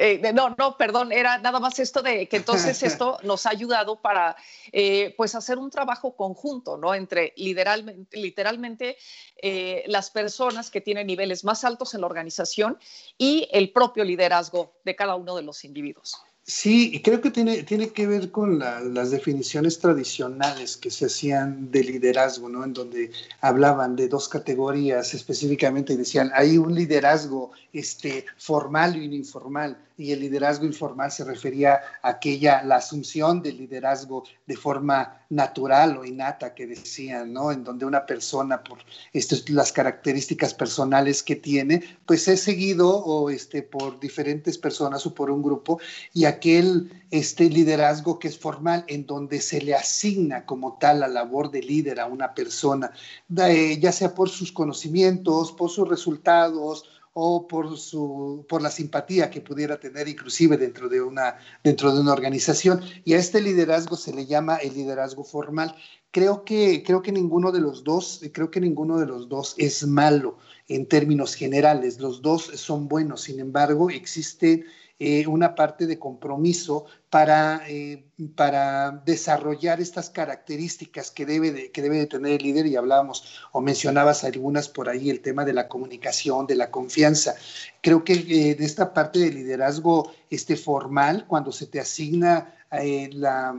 Eh, 0.00 0.32
no, 0.32 0.54
no, 0.56 0.76
perdón, 0.76 1.10
era 1.10 1.38
nada 1.38 1.58
más 1.58 1.80
esto 1.80 2.02
de 2.02 2.28
que 2.28 2.36
entonces 2.36 2.82
esto 2.84 3.18
nos 3.24 3.46
ha 3.46 3.50
ayudado 3.50 4.00
para 4.00 4.36
eh, 4.70 5.12
pues 5.16 5.34
hacer 5.34 5.58
un 5.58 5.70
trabajo 5.70 6.14
conjunto, 6.14 6.76
¿no? 6.76 6.94
Entre 6.94 7.32
literalmente, 7.36 8.16
literalmente 8.16 8.96
eh, 9.42 9.82
las 9.88 10.10
personas 10.10 10.70
que 10.70 10.80
tienen 10.80 11.08
niveles 11.08 11.42
más 11.42 11.64
altos 11.64 11.94
en 11.94 12.02
la 12.02 12.06
organización 12.06 12.78
y 13.18 13.48
el 13.50 13.72
propio 13.72 14.04
liderazgo 14.04 14.72
de 14.84 14.94
cada 14.94 15.16
uno 15.16 15.34
de 15.34 15.42
los 15.42 15.64
individuos. 15.64 16.16
Sí, 16.44 16.92
y 16.94 17.02
creo 17.02 17.20
que 17.20 17.30
tiene, 17.30 17.64
tiene 17.64 17.90
que 17.90 18.06
ver 18.06 18.30
con 18.30 18.58
las 18.58 19.10
definiciones 19.10 19.80
tradicionales 19.80 20.78
que 20.78 20.90
se 20.90 21.06
hacían 21.06 21.70
de 21.70 21.84
liderazgo, 21.84 22.48
¿no? 22.48 22.64
En 22.64 22.72
donde 22.72 23.10
hablaban 23.42 23.96
de 23.96 24.08
dos 24.08 24.30
categorías 24.30 25.12
específicamente 25.12 25.92
y 25.92 25.96
decían, 25.96 26.30
hay 26.32 26.56
un 26.56 26.74
liderazgo 26.74 27.50
este, 27.72 28.24
formal 28.38 28.96
y 28.96 29.14
informal 29.14 29.76
y 29.98 30.12
el 30.12 30.20
liderazgo 30.20 30.64
informal 30.64 31.10
se 31.10 31.24
refería 31.24 31.80
a 32.02 32.10
aquella, 32.10 32.62
la 32.62 32.76
asunción 32.76 33.42
del 33.42 33.58
liderazgo 33.58 34.22
de 34.46 34.56
forma 34.56 35.26
natural 35.28 35.98
o 35.98 36.04
innata 36.04 36.54
que 36.54 36.68
decían, 36.68 37.32
¿no? 37.32 37.50
En 37.50 37.64
donde 37.64 37.84
una 37.84 38.06
persona, 38.06 38.62
por 38.62 38.78
estas, 39.12 39.50
las 39.50 39.72
características 39.72 40.54
personales 40.54 41.22
que 41.22 41.34
tiene, 41.34 41.82
pues 42.06 42.28
es 42.28 42.40
seguido 42.40 42.88
o 42.88 43.28
este, 43.28 43.62
por 43.62 43.98
diferentes 43.98 44.56
personas 44.56 45.04
o 45.04 45.14
por 45.14 45.30
un 45.30 45.42
grupo 45.42 45.80
y 46.14 46.24
aquel 46.24 46.90
este 47.10 47.50
liderazgo 47.50 48.18
que 48.18 48.28
es 48.28 48.38
formal, 48.38 48.84
en 48.86 49.04
donde 49.04 49.40
se 49.40 49.60
le 49.60 49.74
asigna 49.74 50.46
como 50.46 50.78
tal 50.78 51.00
la 51.00 51.08
labor 51.08 51.50
de 51.50 51.62
líder 51.62 51.98
a 51.98 52.06
una 52.06 52.34
persona, 52.34 52.92
ya 53.28 53.92
sea 53.92 54.14
por 54.14 54.28
sus 54.28 54.52
conocimientos, 54.52 55.52
por 55.52 55.70
sus 55.70 55.88
resultados, 55.88 56.84
o 57.12 57.46
por, 57.46 57.76
su, 57.76 58.44
por 58.48 58.62
la 58.62 58.70
simpatía 58.70 59.30
que 59.30 59.40
pudiera 59.40 59.78
tener 59.80 60.08
inclusive 60.08 60.56
dentro 60.56 60.88
de, 60.88 61.00
una, 61.00 61.36
dentro 61.64 61.94
de 61.94 62.00
una 62.00 62.12
organización. 62.12 62.80
Y 63.04 63.14
a 63.14 63.18
este 63.18 63.40
liderazgo 63.40 63.96
se 63.96 64.14
le 64.14 64.26
llama 64.26 64.56
el 64.56 64.74
liderazgo 64.74 65.24
formal. 65.24 65.74
Creo 66.10 66.44
que, 66.44 66.82
creo 66.82 67.02
que 67.02 67.12
ninguno 67.12 67.52
de 67.52 67.60
los 67.60 67.84
dos, 67.84 68.20
creo 68.32 68.50
que 68.50 68.60
ninguno 68.60 68.98
de 68.98 69.06
los 69.06 69.28
dos 69.28 69.54
es 69.58 69.86
malo 69.86 70.38
en 70.68 70.86
términos 70.86 71.34
generales. 71.34 72.00
Los 72.00 72.22
dos 72.22 72.44
son 72.54 72.88
buenos. 72.88 73.22
Sin 73.22 73.40
embargo, 73.40 73.90
existe 73.90 74.64
eh, 75.00 75.26
una 75.28 75.54
parte 75.54 75.86
de 75.86 75.98
compromiso 75.98 76.86
para, 77.08 77.62
eh, 77.68 78.04
para 78.34 78.90
desarrollar 79.06 79.80
estas 79.80 80.10
características 80.10 81.12
que 81.12 81.24
debe, 81.24 81.52
de, 81.52 81.70
que 81.70 81.82
debe 81.82 81.98
de 81.98 82.06
tener 82.06 82.32
el 82.32 82.42
líder 82.42 82.66
y 82.66 82.74
hablábamos 82.74 83.40
o 83.52 83.60
mencionabas 83.60 84.24
algunas 84.24 84.68
por 84.68 84.88
ahí, 84.88 85.08
el 85.08 85.20
tema 85.20 85.44
de 85.44 85.52
la 85.52 85.68
comunicación, 85.68 86.48
de 86.48 86.56
la 86.56 86.72
confianza. 86.72 87.36
Creo 87.80 88.02
que 88.02 88.14
eh, 88.14 88.54
de 88.56 88.64
esta 88.64 88.92
parte 88.92 89.20
de 89.20 89.30
liderazgo 89.30 90.10
este, 90.30 90.56
formal, 90.56 91.26
cuando 91.28 91.52
se 91.52 91.66
te 91.66 91.78
asigna 91.78 92.54
eh, 92.70 93.08
la, 93.12 93.56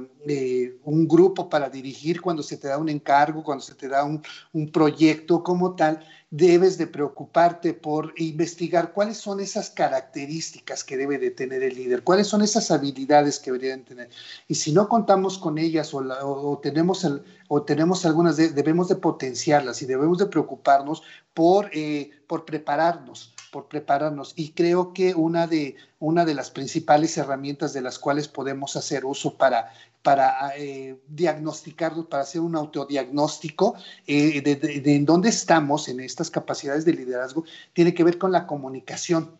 un 0.83 1.07
grupo 1.07 1.49
para 1.49 1.69
dirigir, 1.69 2.21
cuando 2.21 2.43
se 2.43 2.57
te 2.57 2.67
da 2.67 2.77
un 2.77 2.89
encargo, 2.89 3.43
cuando 3.43 3.63
se 3.63 3.73
te 3.73 3.87
da 3.87 4.03
un, 4.03 4.21
un 4.53 4.71
proyecto 4.71 5.43
como 5.43 5.75
tal, 5.75 6.05
debes 6.31 6.77
de 6.77 6.85
preocuparte 6.85 7.73
por 7.73 8.13
investigar 8.17 8.93
cuáles 8.93 9.17
son 9.17 9.39
esas 9.39 9.71
características 9.71 10.83
que 10.83 10.95
debe 10.95 11.17
de 11.17 11.31
tener 11.31 11.63
el 11.63 11.75
líder, 11.75 12.03
cuáles 12.03 12.27
son 12.27 12.43
esas 12.43 12.69
habilidades 12.69 13.39
que 13.39 13.51
deberían 13.51 13.83
tener. 13.83 14.09
Y 14.47 14.55
si 14.55 14.71
no 14.71 14.87
contamos 14.87 15.39
con 15.39 15.57
ellas 15.57 15.91
o, 15.93 16.59
tenemos, 16.61 17.07
o 17.47 17.63
tenemos 17.63 18.05
algunas, 18.05 18.37
debemos 18.37 18.89
de 18.89 18.95
potenciarlas 18.95 19.81
y 19.81 19.87
debemos 19.87 20.19
de 20.19 20.27
preocuparnos 20.27 21.01
por, 21.33 21.69
eh, 21.73 22.11
por 22.27 22.45
prepararnos 22.45 23.33
por 23.51 23.67
prepararnos. 23.67 24.33
Y 24.35 24.51
creo 24.51 24.93
que 24.93 25.15
una 25.15 25.47
de, 25.47 25.75
una 25.99 26.25
de 26.25 26.33
las 26.33 26.51
principales 26.51 27.17
herramientas 27.17 27.73
de 27.73 27.81
las 27.81 27.99
cuales 27.99 28.27
podemos 28.27 28.75
hacer 28.75 29.05
uso 29.05 29.37
para 29.37 29.71
para 30.01 30.53
eh, 30.57 30.97
diagnosticarnos, 31.09 32.05
para 32.05 32.23
hacer 32.23 32.41
un 32.41 32.55
autodiagnóstico 32.55 33.75
eh, 34.07 34.41
de, 34.41 34.55
de, 34.55 34.95
en 34.95 35.05
dónde 35.05 35.29
estamos 35.29 35.89
en 35.89 35.99
estas 35.99 36.31
capacidades 36.31 36.85
de 36.85 36.93
liderazgo, 36.93 37.43
tiene 37.73 37.93
que 37.93 38.03
ver 38.03 38.17
con 38.17 38.31
la 38.31 38.47
comunicación. 38.47 39.37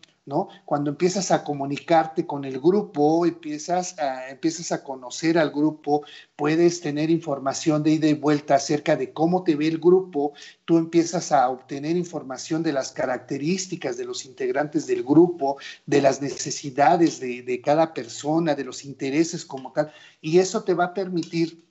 Cuando 0.64 0.90
empiezas 0.90 1.30
a 1.30 1.42
comunicarte 1.42 2.26
con 2.26 2.44
el 2.44 2.60
grupo, 2.60 3.24
empiezas 3.26 3.98
a, 3.98 4.28
empiezas 4.28 4.70
a 4.70 4.84
conocer 4.84 5.38
al 5.38 5.50
grupo, 5.50 6.04
puedes 6.36 6.80
tener 6.80 7.10
información 7.10 7.82
de 7.82 7.92
ida 7.92 8.06
y 8.06 8.14
vuelta 8.14 8.56
acerca 8.56 8.96
de 8.96 9.12
cómo 9.12 9.42
te 9.42 9.56
ve 9.56 9.66
el 9.66 9.78
grupo, 9.78 10.34
tú 10.64 10.78
empiezas 10.78 11.32
a 11.32 11.48
obtener 11.48 11.96
información 11.96 12.62
de 12.62 12.72
las 12.72 12.92
características 12.92 13.96
de 13.96 14.04
los 14.04 14.24
integrantes 14.24 14.86
del 14.86 15.02
grupo, 15.02 15.58
de 15.86 16.02
las 16.02 16.20
necesidades 16.20 17.18
de, 17.18 17.60
cada 17.64 17.92
persona, 17.94 18.54
de 18.54 18.64
los 18.64 18.84
intereses 18.84 19.44
como 19.44 19.72
tal, 19.72 19.92
y 20.20 20.38
eso 20.38 20.62
te 20.62 20.74
va 20.74 20.86
a 20.86 20.94
permitir 20.94 21.64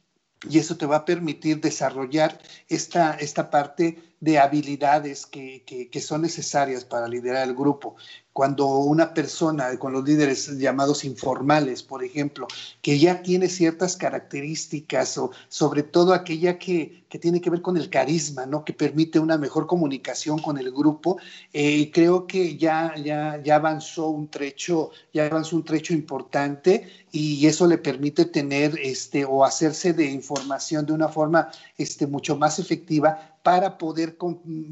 y 0.49 0.57
eso 0.57 0.77
te 0.77 0.85
va 0.85 0.97
a 0.97 1.05
permitir 1.05 1.59
desarrollar 1.59 2.39
esta, 2.69 3.15
esta 3.15 3.49
parte 3.49 3.97
de 4.21 4.39
habilidades 4.39 5.25
que, 5.25 5.63
que, 5.65 6.01
son 6.01 6.21
necesarias 6.21 6.85
para 6.85 7.09
liderar 7.09 7.47
el 7.47 7.55
grupo 7.55 7.97
cuando 8.39 8.67
una 8.67 9.13
persona 9.13 9.77
con 9.77 9.91
los 9.91 10.05
líderes 10.05 10.57
llamados 10.57 11.03
informales, 11.03 11.83
por 11.83 12.05
ejemplo, 12.05 12.47
que 12.81 12.97
ya 12.97 13.21
tiene 13.21 13.49
ciertas 13.49 13.97
características 13.97 15.17
o 15.17 15.31
sobre 15.49 15.83
todo 15.83 16.13
aquella 16.13 16.57
que, 16.57 17.03
que 17.09 17.19
tiene 17.19 17.41
que 17.41 17.49
ver 17.49 17.61
con 17.61 17.75
el 17.75 17.89
carisma, 17.89 18.45
¿no? 18.45 18.63
Que 18.63 18.71
permite 18.71 19.19
una 19.19 19.37
mejor 19.37 19.67
comunicación 19.67 20.39
con 20.39 20.57
el 20.57 20.71
grupo, 20.71 21.17
eh, 21.51 21.91
creo 21.91 22.27
que 22.27 22.55
ya, 22.55 22.95
ya, 22.95 23.43
ya 23.43 23.55
avanzó 23.55 24.07
un 24.07 24.29
trecho, 24.29 24.91
ya 25.13 25.25
avanzó 25.25 25.57
un 25.57 25.65
trecho 25.65 25.93
importante 25.93 26.87
y 27.11 27.45
eso 27.45 27.67
le 27.67 27.77
permite 27.77 28.23
tener 28.23 28.79
este 28.81 29.25
o 29.25 29.43
hacerse 29.43 29.91
de 29.91 30.05
información 30.05 30.85
de 30.85 30.93
una 30.93 31.09
forma 31.09 31.49
este, 31.77 32.07
mucho 32.07 32.37
más 32.37 32.57
efectiva 32.57 33.38
para 33.49 33.79
poder 33.79 34.15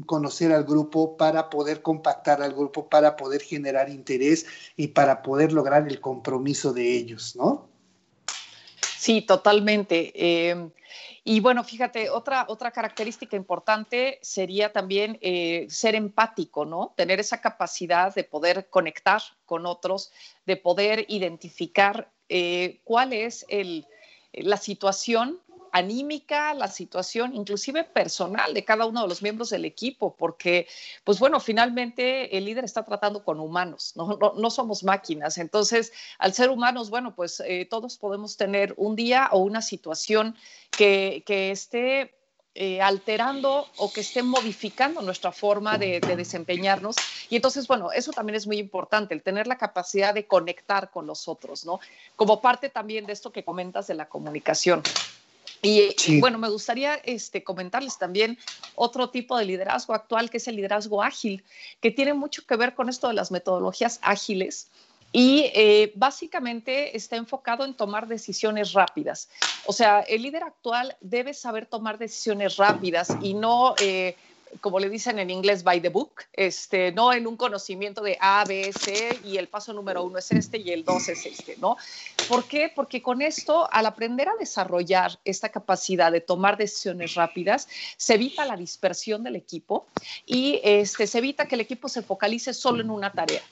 conocer 0.06 0.52
al 0.52 0.62
grupo, 0.62 1.16
para 1.16 1.50
poder 1.50 1.82
compactar 1.82 2.40
al 2.40 2.52
grupo, 2.52 2.88
para 2.88 3.16
poder 3.16 3.40
generar 3.42 3.88
interés 3.88 4.46
y 4.76 4.86
para 4.86 5.20
poder 5.20 5.52
lograr 5.52 5.88
el 5.88 6.00
compromiso 6.00 6.72
de 6.72 6.96
ellos, 6.96 7.34
¿no? 7.34 7.68
Sí, 8.96 9.22
totalmente. 9.22 10.12
Eh, 10.14 10.70
y 11.24 11.40
bueno, 11.40 11.64
fíjate, 11.64 12.08
otra, 12.08 12.46
otra 12.48 12.70
característica 12.70 13.36
importante 13.36 14.20
sería 14.22 14.72
también 14.72 15.18
eh, 15.22 15.66
ser 15.68 15.96
empático, 15.96 16.64
¿no? 16.64 16.94
Tener 16.96 17.18
esa 17.18 17.40
capacidad 17.40 18.14
de 18.14 18.22
poder 18.22 18.68
conectar 18.70 19.22
con 19.44 19.66
otros, 19.66 20.12
de 20.46 20.56
poder 20.56 21.04
identificar 21.08 22.12
eh, 22.28 22.80
cuál 22.84 23.12
es 23.12 23.44
el, 23.48 23.88
la 24.32 24.56
situación 24.56 25.40
anímica, 25.78 26.54
la 26.54 26.68
situación 26.68 27.34
inclusive 27.34 27.84
personal 27.84 28.54
de 28.54 28.64
cada 28.64 28.86
uno 28.86 29.02
de 29.02 29.08
los 29.08 29.22
miembros 29.22 29.50
del 29.50 29.64
equipo, 29.64 30.14
porque, 30.16 30.66
pues 31.04 31.18
bueno, 31.18 31.40
finalmente 31.40 32.36
el 32.36 32.44
líder 32.44 32.64
está 32.64 32.84
tratando 32.84 33.24
con 33.24 33.40
humanos, 33.40 33.92
no, 33.96 34.18
no, 34.36 34.50
somos 34.50 34.84
máquinas. 34.84 35.38
Entonces, 35.38 35.92
al 36.18 36.34
ser 36.34 36.50
humanos, 36.50 36.90
bueno, 36.90 37.14
pues 37.14 37.40
eh, 37.40 37.66
todos 37.68 37.96
podemos 37.96 38.36
tener 38.36 38.74
un 38.76 38.96
día 38.96 39.28
o 39.32 39.38
una 39.38 39.62
situación 39.62 40.36
que, 40.70 41.22
que 41.26 41.50
esté 41.50 42.18
eh, 42.60 42.82
alterando 42.82 43.68
o 43.76 43.92
que 43.92 44.00
esté 44.00 44.20
modificando 44.24 45.00
nuestra 45.00 45.30
forma 45.30 45.78
de, 45.78 46.00
desempeñarnos. 46.00 46.96
Y 47.30 47.36
entonces, 47.36 47.68
bueno, 47.68 47.92
eso 47.92 48.10
también 48.10 48.34
es 48.34 48.48
muy 48.48 48.58
importante, 48.58 49.14
el 49.14 49.22
tener 49.22 49.46
la 49.46 49.56
capacidad 49.56 50.12
de 50.12 50.26
conectar 50.26 50.90
con 50.90 51.06
los 51.06 51.28
otros, 51.28 51.64
¿no? 51.64 51.78
Como 52.16 52.40
parte 52.40 52.68
también 52.68 53.06
de 53.06 53.12
esto 53.12 53.30
que 53.30 53.44
comentas 53.44 53.86
de 53.86 53.94
la 53.94 54.08
comunicación. 54.08 54.82
Y 55.62 56.20
bueno, 56.20 56.38
me 56.38 56.48
gustaría 56.48 56.94
este, 56.94 57.42
comentarles 57.42 57.98
también 57.98 58.38
otro 58.74 59.10
tipo 59.10 59.36
de 59.36 59.44
liderazgo 59.44 59.94
actual, 59.94 60.30
que 60.30 60.36
es 60.36 60.46
el 60.48 60.56
liderazgo 60.56 61.02
ágil, 61.02 61.44
que 61.80 61.90
tiene 61.90 62.14
mucho 62.14 62.46
que 62.46 62.56
ver 62.56 62.74
con 62.74 62.88
esto 62.88 63.08
de 63.08 63.14
las 63.14 63.30
metodologías 63.30 63.98
ágiles 64.02 64.70
y 65.12 65.50
eh, 65.54 65.92
básicamente 65.94 66.96
está 66.96 67.16
enfocado 67.16 67.64
en 67.64 67.74
tomar 67.74 68.08
decisiones 68.08 68.72
rápidas. 68.72 69.28
O 69.66 69.72
sea, 69.72 70.00
el 70.00 70.22
líder 70.22 70.42
actual 70.42 70.96
debe 71.00 71.34
saber 71.34 71.66
tomar 71.66 71.98
decisiones 71.98 72.56
rápidas 72.56 73.08
y 73.20 73.34
no... 73.34 73.74
Eh, 73.80 74.16
como 74.60 74.78
le 74.78 74.88
dicen 74.88 75.18
en 75.18 75.30
inglés, 75.30 75.62
by 75.62 75.80
the 75.80 75.88
book, 75.88 76.22
este, 76.32 76.92
no 76.92 77.12
en 77.12 77.26
un 77.26 77.36
conocimiento 77.36 78.02
de 78.02 78.16
A, 78.20 78.44
B, 78.44 78.72
C 78.72 79.18
y 79.24 79.36
el 79.36 79.48
paso 79.48 79.72
número 79.72 80.02
uno 80.02 80.18
es 80.18 80.30
este 80.32 80.58
y 80.58 80.70
el 80.70 80.84
dos 80.84 81.08
es 81.08 81.24
este, 81.26 81.56
¿no? 81.58 81.76
¿Por 82.28 82.44
qué? 82.44 82.72
Porque 82.74 83.02
con 83.02 83.22
esto, 83.22 83.68
al 83.72 83.86
aprender 83.86 84.28
a 84.28 84.36
desarrollar 84.38 85.18
esta 85.24 85.48
capacidad 85.48 86.12
de 86.12 86.20
tomar 86.20 86.56
decisiones 86.56 87.14
rápidas, 87.14 87.68
se 87.96 88.14
evita 88.14 88.44
la 88.44 88.56
dispersión 88.56 89.22
del 89.22 89.36
equipo 89.36 89.86
y 90.26 90.60
este, 90.62 91.06
se 91.06 91.18
evita 91.18 91.46
que 91.46 91.54
el 91.54 91.60
equipo 91.60 91.88
se 91.88 92.02
focalice 92.02 92.54
solo 92.54 92.82
en 92.82 92.90
una 92.90 93.12
tarea. 93.12 93.42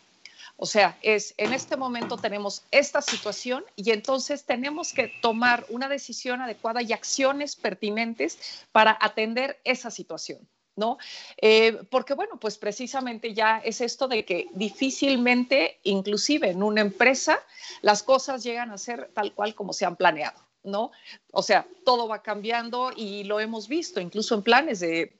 O 0.59 0.65
sea, 0.65 0.97
es 1.03 1.35
en 1.37 1.53
este 1.53 1.77
momento 1.77 2.17
tenemos 2.17 2.63
esta 2.71 3.03
situación 3.03 3.65
y 3.77 3.91
entonces 3.91 4.45
tenemos 4.45 4.93
que 4.95 5.13
tomar 5.21 5.67
una 5.69 5.89
decisión 5.89 6.41
adecuada 6.41 6.81
y 6.81 6.95
acciones 6.95 7.57
pertinentes 7.57 8.39
para 8.73 8.97
atender 8.99 9.61
esa 9.65 9.91
situación. 9.91 10.39
¿No? 10.77 10.99
Eh, 11.39 11.79
porque 11.91 12.15
bueno, 12.15 12.39
pues 12.39 12.59
precisamente 12.59 13.35
ya 13.35 13.59
es 13.65 13.81
esto 13.81 14.09
de 14.09 14.25
que 14.25 14.49
difícilmente, 14.53 15.81
inclusive 15.83 16.51
en 16.51 16.62
una 16.62 16.83
empresa, 16.83 17.41
las 17.83 18.03
cosas 18.03 18.45
llegan 18.45 18.71
a 18.71 18.79
ser 18.79 19.11
tal 19.15 19.33
cual 19.33 19.55
como 19.55 19.73
se 19.73 19.87
han 19.87 19.97
planeado, 19.97 20.39
¿no? 20.62 20.93
O 21.33 21.43
sea, 21.43 21.67
todo 21.85 22.07
va 22.07 22.23
cambiando 22.23 22.93
y 22.95 23.25
lo 23.25 23.41
hemos 23.41 23.69
visto, 23.69 24.01
incluso 24.01 24.35
en 24.35 24.43
planes 24.43 24.81
de, 24.81 25.17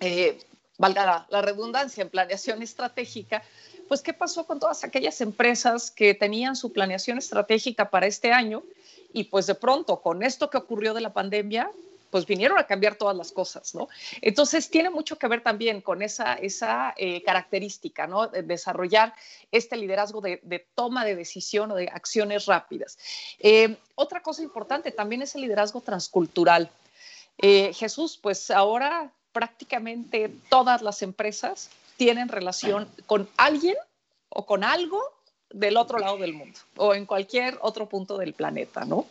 eh, 0.00 0.38
valga 0.76 1.26
la 1.30 1.42
redundancia, 1.42 2.02
en 2.02 2.10
planeación 2.10 2.62
estratégica, 2.62 3.42
pues 3.88 4.02
qué 4.02 4.12
pasó 4.12 4.46
con 4.46 4.58
todas 4.58 4.82
aquellas 4.84 5.20
empresas 5.20 5.90
que 5.90 6.14
tenían 6.14 6.56
su 6.56 6.72
planeación 6.72 7.18
estratégica 7.18 7.90
para 7.90 8.06
este 8.06 8.32
año 8.32 8.64
y 9.12 9.24
pues 9.24 9.46
de 9.46 9.54
pronto 9.54 10.00
con 10.02 10.22
esto 10.22 10.50
que 10.50 10.58
ocurrió 10.58 10.92
de 10.92 11.00
la 11.00 11.12
pandemia, 11.12 11.70
pues 12.16 12.24
vinieron 12.24 12.58
a 12.58 12.66
cambiar 12.66 12.94
todas 12.94 13.14
las 13.14 13.30
cosas, 13.30 13.74
¿no? 13.74 13.90
Entonces 14.22 14.70
tiene 14.70 14.88
mucho 14.88 15.18
que 15.18 15.28
ver 15.28 15.42
también 15.42 15.82
con 15.82 16.00
esa, 16.00 16.32
esa 16.32 16.94
eh, 16.96 17.22
característica, 17.22 18.06
¿no? 18.06 18.28
De 18.28 18.42
desarrollar 18.42 19.12
este 19.52 19.76
liderazgo 19.76 20.22
de, 20.22 20.66
toma 20.74 21.04
de 21.04 21.14
decisión 21.14 21.72
o 21.72 21.74
de 21.74 21.90
acciones 21.92 22.46
rápidas. 22.46 22.96
Eh, 23.38 23.76
otra 23.96 24.22
cosa 24.22 24.42
importante 24.42 24.92
también 24.92 25.20
es 25.20 25.34
el 25.34 25.42
liderazgo 25.42 25.82
transcultural. 25.82 26.70
Eh, 27.36 27.74
Jesús, 27.74 28.18
pues 28.22 28.50
ahora 28.50 29.12
prácticamente 29.32 30.34
todas 30.48 30.80
las 30.80 31.02
empresas 31.02 31.68
tienen 31.98 32.30
relación 32.30 32.88
con 33.04 33.28
alguien 33.36 33.76
o 34.30 34.46
con 34.46 34.64
algo 34.64 35.02
del 35.50 35.76
otro 35.76 35.98
lado 35.98 36.18
del 36.18 36.32
mundo 36.32 36.58
o 36.76 36.94
en 36.94 37.06
cualquier 37.06 37.56
otro 37.62 37.88
punto 37.88 38.18
del 38.18 38.32
planeta, 38.32 38.84
¿no? 38.84 39.06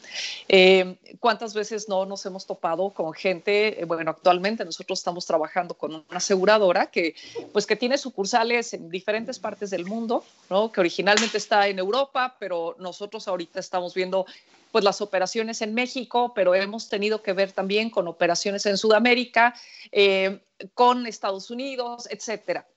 Eh, 0.48 0.96
¿Cuántas 1.20 1.54
veces 1.54 1.88
no 1.88 2.06
nos 2.06 2.26
hemos 2.26 2.46
topado 2.46 2.90
con 2.90 3.14
gente? 3.14 3.82
Eh, 3.82 3.86
bueno, 3.86 4.12
actualmente 4.12 4.66
nosotros 4.66 5.00
estamos 5.00 5.26
trabajando 5.26 5.76
con 5.76 5.96
una 5.96 6.04
aseguradora 6.18 6.88
que, 6.88 7.16
pues, 7.54 7.66
que 7.66 7.76
tiene 7.76 7.98
sucursales 7.98 8.74
en 8.74 8.90
diferentes 8.90 9.40
partes 9.40 9.70
del 9.70 9.86
mundo, 9.86 10.24
¿no? 10.50 10.72
Que 10.72 10.82
originalmente 10.82 11.38
está 11.38 11.68
en 11.68 11.80
Europa, 11.80 12.36
pero 12.38 12.76
nosotros 12.80 13.28
ahorita 13.28 13.60
estamos 13.60 13.94
viendo 13.94 14.26
pues 14.72 14.84
las 14.84 15.00
operaciones 15.00 15.62
en 15.62 15.74
México, 15.74 16.34
pero 16.36 16.54
hemos 16.54 16.90
tenido 16.90 17.22
que 17.22 17.32
ver 17.32 17.54
también 17.54 17.90
con 17.90 18.10
operaciones 18.10 18.66
en 18.66 18.78
Sudamérica, 18.78 19.56
eh, 19.90 20.42
con 20.74 21.08
Estados 21.08 21.50
Unidos, 21.50 22.10
etcétera. 22.12 22.68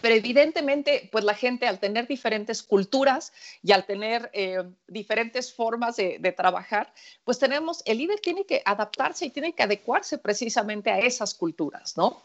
Pero 0.00 0.14
evidentemente, 0.14 1.08
pues 1.12 1.24
la 1.24 1.34
gente 1.34 1.66
al 1.66 1.78
tener 1.78 2.06
diferentes 2.06 2.62
culturas 2.62 3.32
y 3.62 3.72
al 3.72 3.86
tener 3.86 4.30
eh, 4.32 4.62
diferentes 4.86 5.52
formas 5.52 5.96
de, 5.96 6.34
trabajar, 6.36 6.92
pues 7.24 7.38
tenemos, 7.38 7.82
el 7.84 7.98
líder 7.98 8.20
tiene 8.20 8.44
que 8.44 8.62
adaptarse 8.64 9.26
y 9.26 9.30
tiene 9.30 9.52
que 9.52 9.62
adecuarse 9.62 10.18
precisamente 10.18 10.90
a 10.90 10.98
esas 10.98 11.34
culturas, 11.34 11.96
¿no? 11.96 12.20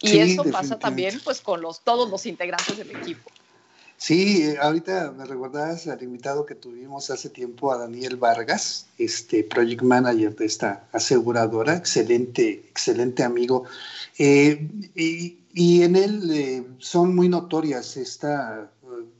Y 0.00 0.18
eso 0.18 0.44
pasa 0.44 0.78
también 0.78 1.20
pues 1.24 1.40
con 1.40 1.60
los, 1.60 1.80
todos 1.80 2.08
los 2.08 2.26
integrantes 2.26 2.76
del 2.76 2.90
equipo. 2.90 3.30
Sí, 3.98 4.44
eh, 4.44 4.58
ahorita 4.62 5.10
me 5.10 5.24
recordas 5.24 5.88
al 5.88 6.00
invitado 6.04 6.46
que 6.46 6.54
tuvimos 6.54 7.10
hace 7.10 7.30
tiempo 7.30 7.72
a 7.72 7.78
Daniel 7.78 8.16
Vargas, 8.16 8.86
este 8.96 9.42
project 9.42 9.82
manager 9.82 10.36
de 10.36 10.46
esta 10.46 10.88
aseguradora, 10.92 11.74
excelente, 11.74 12.48
excelente 12.70 13.24
amigo. 13.24 13.64
Eh, 14.16 14.70
y, 14.94 15.38
y 15.52 15.82
en 15.82 15.96
él 15.96 16.30
eh, 16.30 16.64
son 16.78 17.16
muy 17.16 17.28
notorias 17.28 17.96
esta, 17.96 18.70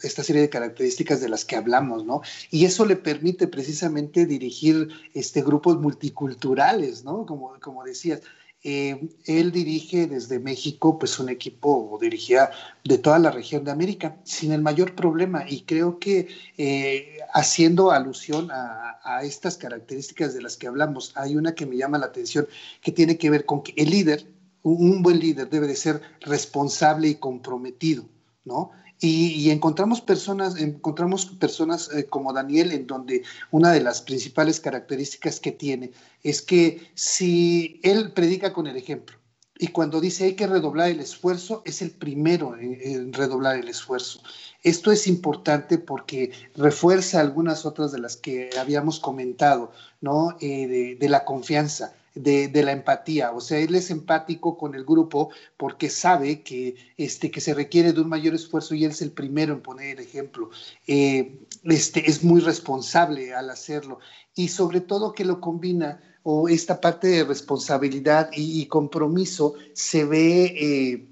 esta 0.01 0.23
serie 0.23 0.43
de 0.43 0.49
características 0.49 1.21
de 1.21 1.29
las 1.29 1.45
que 1.45 1.57
hablamos, 1.57 2.05
¿no? 2.05 2.23
Y 2.53 2.65
eso 2.65 2.87
le 2.87 2.95
permite 2.95 3.49
precisamente 3.49 4.27
dirigir 4.27 4.91
este, 5.13 5.43
grupos 5.43 5.81
multiculturales, 5.81 7.03
¿no? 7.05 7.27
Como, 7.27 7.59
como 7.61 7.83
decías. 7.83 8.23
Eh, 8.65 9.09
él 9.25 9.53
dirige 9.53 10.09
desde 10.09 10.41
México, 10.41 10.99
pues 10.99 11.19
un 11.21 11.29
equipo, 11.29 11.91
o 11.91 11.99
dirigía 11.99 12.51
de 12.85 12.99
toda 12.99 13.19
la 13.19 13.31
región 13.31 13.65
de 13.65 13.71
América, 13.71 14.21
sin 14.25 14.53
el 14.53 14.63
mayor 14.63 14.95
problema. 14.95 15.45
Y 15.49 15.63
creo 15.63 15.99
que 15.99 16.29
eh, 16.57 17.19
haciendo 17.33 17.93
alusión 17.93 18.51
a, 18.51 18.99
a, 19.05 19.23
estas 19.23 19.57
características 19.57 20.35
de 20.35 20.43
las 20.43 20.57
que 20.57 20.67
hablamos, 20.67 21.13
hay 21.17 21.37
una 21.37 21.55
que 21.55 21.67
me 21.67 21.77
llama 21.77 21.99
la 21.99 22.07
atención, 22.07 22.49
que 22.83 22.93
tiene 22.93 23.17
que 23.17 23.31
ver 23.31 23.45
con 23.45 23.63
que 23.63 23.73
el 23.77 23.91
líder, 23.91 24.27
un 24.63 25.03
buen 25.03 25.21
líder 25.21 25.49
debe 25.49 25.67
de 25.69 25.77
ser 25.77 26.01
responsable 26.21 27.09
y 27.09 27.15
comprometido, 27.15 28.09
¿no? 28.45 28.73
Y, 29.01 29.51
encontramos 29.51 30.01
personas, 30.01 30.57
encontramos 30.57 31.27
personas 31.27 31.89
eh, 31.95 32.07
como 32.07 32.33
Daniel, 32.33 32.73
en 32.73 32.87
donde 32.87 33.23
una 33.53 33.71
de 33.71 33.81
las 33.81 34.03
principales 34.03 34.59
características 34.59 35.39
que 35.39 35.53
tiene 35.53 35.93
es 36.25 36.43
que 36.43 36.91
si 36.95 37.81
él 37.85 38.13
predica 38.13 38.53
con 38.53 38.67
el 38.67 38.77
ejemplo 38.77 39.17
y 39.57 39.69
cuando 39.69 40.01
dice 40.01 40.25
hay 40.25 40.35
que 40.35 40.47
redoblar 40.47 40.89
el 40.89 41.01
esfuerzo, 41.01 41.63
es 41.65 41.81
el 41.81 41.93
primero 41.93 42.57
en, 42.57 43.13
redoblar 43.13 43.57
el 43.57 43.69
esfuerzo. 43.69 44.21
Esto 44.65 44.91
es 44.91 45.07
importante 45.07 45.79
porque 45.79 46.33
refuerza 46.57 47.21
algunas 47.21 47.67
otras 47.67 47.93
de 47.93 48.01
las 48.01 48.17
que 48.17 48.51
habíamos 48.59 48.99
comentado, 48.99 49.71
¿no? 50.01 50.37
Eh, 50.41 50.97
de 50.99 51.09
la 51.09 51.25
confianza 51.25 51.93
de, 52.23 52.63
la 52.63 52.73
empatía. 52.73 53.33
O 53.33 53.41
sea, 53.41 53.59
él 53.59 53.75
es 53.75 53.91
empático 53.91 54.57
con 54.57 54.75
el 54.75 54.85
grupo 54.85 55.31
porque 55.57 55.89
sabe 55.91 56.43
que, 56.43 56.77
este, 56.97 57.31
que 57.31 57.41
se 57.41 57.55
requiere 57.55 57.93
de 57.93 58.01
un 58.01 58.09
mayor 58.09 58.35
esfuerzo 58.35 58.75
y 58.75 58.85
él 58.85 58.91
es 58.91 59.03
el 59.03 59.13
primero 59.13 59.55
en 59.55 59.63
poner 59.63 59.99
el 59.99 60.05
ejemplo. 60.05 60.51
Eh, 60.87 61.39
este, 61.65 62.09
es 62.09 62.25
muy 62.25 62.41
responsable 62.41 63.35
al 63.35 63.51
hacerlo 63.51 64.01
y 64.35 64.49
sobre 64.49 64.81
todo 64.81 65.13
que 65.13 65.25
lo 65.25 65.41
combina 65.41 66.01
o 66.23 66.49
esta 66.49 66.81
parte 66.81 67.09
de 67.09 67.25
responsabilidad 67.25 68.31
y, 68.33 68.67
compromiso 68.67 69.55
se 69.73 70.05
ve, 70.05 70.45
eh, 70.45 71.09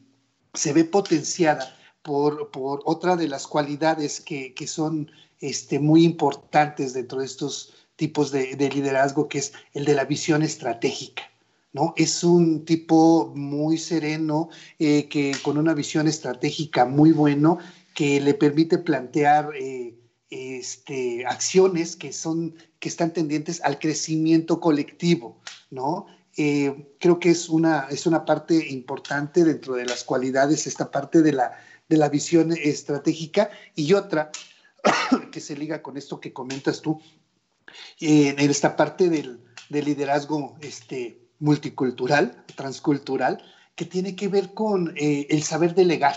se 0.53 0.73
ve 0.73 0.85
potenciada 0.85 1.75
por, 2.03 2.51
por, 2.51 2.83
otra 2.85 3.17
de 3.17 3.29
las 3.29 3.47
cualidades 3.47 4.21
que, 4.21 4.53
que 4.53 4.67
son 4.67 5.11
este, 5.41 5.79
muy 5.79 6.05
importantes 6.05 6.93
dentro 6.93 7.21
de 7.21 7.27
estos 7.27 7.73
tipos 7.97 8.31
de, 8.31 8.55
liderazgo, 8.57 9.29
que 9.29 9.39
es 9.39 9.53
el 9.73 9.85
de 9.85 9.95
la 9.95 10.05
visión 10.05 10.43
estratégica. 10.43 11.23
¿no? 11.73 11.95
Es 11.97 12.25
un 12.25 12.65
tipo 12.65 13.33
muy 13.35 13.79
sereno, 13.79 14.49
eh, 14.79 15.09
que 15.09 15.35
con 15.43 15.59
una 15.59 15.75
visión 15.75 16.07
estratégica 16.07 16.85
muy 16.85 17.13
bueno, 17.13 17.59
que 17.95 18.21
le 18.21 18.35
permite 18.35 18.79
plantear 18.79 19.51
eh, 19.59 19.95
este, 20.31 21.27
acciones 21.27 21.97
que, 21.97 22.13
son, 22.13 22.55
que 22.79 22.89
están 22.89 23.13
tendientes 23.13 23.61
al 23.63 23.79
crecimiento 23.79 24.61
colectivo. 24.61 25.41
¿no? 25.71 26.07
Eh, 26.37 26.95
creo 27.01 27.19
que 27.19 27.31
es 27.31 27.49
una, 27.49 27.89
es 27.91 28.07
una 28.07 28.25
parte 28.25 28.69
importante 28.69 29.45
dentro 29.45 29.75
de 29.75 29.87
las 29.87 30.05
cualidades, 30.05 30.67
esta 30.67 30.91
parte 30.91 31.23
de 31.23 31.33
la, 31.33 31.53
de 31.89 31.97
la 31.97 32.11
visión 32.11 32.53
estratégica 32.53 33.51
y 33.75 33.95
otra 33.95 34.31
que 35.33 35.41
se 35.41 35.57
liga 35.57 35.83
con 35.83 35.97
esto 35.97 36.21
que 36.21 36.33
comentas 36.33 36.83
tú, 36.83 37.01
en 38.01 38.51
esta 38.51 38.77
parte 38.77 39.09
del, 39.09 39.41
liderazgo 39.71 40.57
este, 40.61 41.27
multicultural, 41.39 42.45
transcultural, 42.55 43.43
que 43.75 43.85
tiene 43.85 44.17
que 44.17 44.29
ver 44.29 44.55
con 44.55 44.95
eh, 44.97 45.27
el 45.31 45.43
saber 45.43 45.75
delegar, 45.75 46.17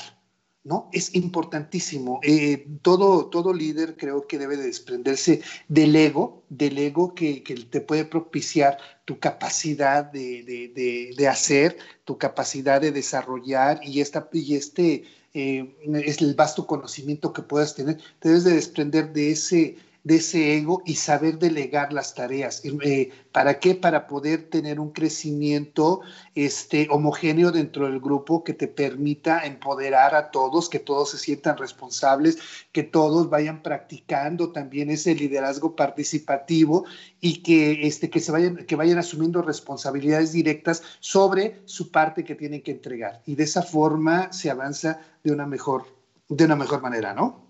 ¿no? 0.63 0.89
Es 0.93 1.13
importantísimo. 1.13 2.19
Eh, 2.23 2.67
todo, 2.81 3.27
todo 3.27 3.53
líder 3.53 3.97
creo 3.97 4.27
que 4.27 4.38
debe 4.38 4.55
de 4.55 4.63
desprenderse 4.63 5.41
del 5.67 5.95
ego, 5.95 6.43
del 6.49 6.77
ego 6.77 7.13
que, 7.13 7.41
te 7.69 7.81
puede 7.81 8.05
propiciar 8.05 8.77
tu 9.05 9.19
capacidad 9.19 10.05
de, 10.05 11.27
hacer, 11.29 11.77
tu 12.05 12.17
capacidad 12.17 12.79
de 12.79 12.91
desarrollar 12.91 13.81
y, 13.83 13.99
esta, 13.99 14.29
y 14.31 14.55
este 14.55 15.03
eh, 15.33 15.75
es 16.05 16.21
el 16.21 16.33
vasto 16.35 16.65
conocimiento 16.65 17.33
que 17.33 17.41
puedas 17.41 17.75
tener. 17.75 17.97
Te 18.19 18.29
debes 18.29 18.45
de 18.45 18.55
desprender 18.55 19.12
de 19.12 19.31
ese 19.31 19.77
de 20.03 20.15
ese 20.15 20.57
ego 20.57 20.81
y 20.85 20.95
saber 20.95 21.39
delegar 21.39 21.91
las 21.91 22.15
tareas. 22.15 22.62
Eh, 22.63 23.09
¿Para 23.31 23.59
qué? 23.59 23.75
Para 23.75 24.07
poder 24.07 24.49
tener 24.49 24.79
un 24.79 24.91
crecimiento 24.91 26.01
este, 26.35 26.88
homogéneo 26.89 27.51
dentro 27.51 27.85
del 27.85 27.99
grupo 27.99 28.43
que 28.43 28.53
te 28.53 28.67
permita 28.67 29.45
empoderar 29.45 30.15
a 30.15 30.31
todos, 30.31 30.69
que 30.69 30.79
todos 30.79 31.12
se 31.12 31.17
sientan 31.17 31.57
responsables, 31.57 32.38
que 32.71 32.83
todos 32.83 33.29
vayan 33.29 33.62
practicando 33.62 34.51
también 34.51 34.89
ese 34.89 35.13
liderazgo 35.15 35.75
participativo 35.75 36.85
y 37.19 37.43
que, 37.43 37.85
este, 37.85 38.09
que, 38.09 38.19
se 38.19 38.31
vayan, 38.31 38.65
que 38.65 38.75
vayan 38.75 38.97
asumiendo 38.97 39.41
responsabilidades 39.41 40.31
directas 40.31 40.81
sobre 40.99 41.62
su 41.65 41.91
parte 41.91 42.23
que 42.23 42.35
tienen 42.35 42.62
que 42.62 42.71
entregar. 42.71 43.21
Y 43.25 43.35
de 43.35 43.43
esa 43.43 43.62
forma 43.62 44.31
se 44.31 44.49
avanza 44.49 45.01
de 45.23 45.33
una 45.33 45.45
mejor, 45.45 45.85
de 46.29 46.45
una 46.45 46.55
mejor 46.55 46.81
manera, 46.81 47.13
¿no? 47.13 47.48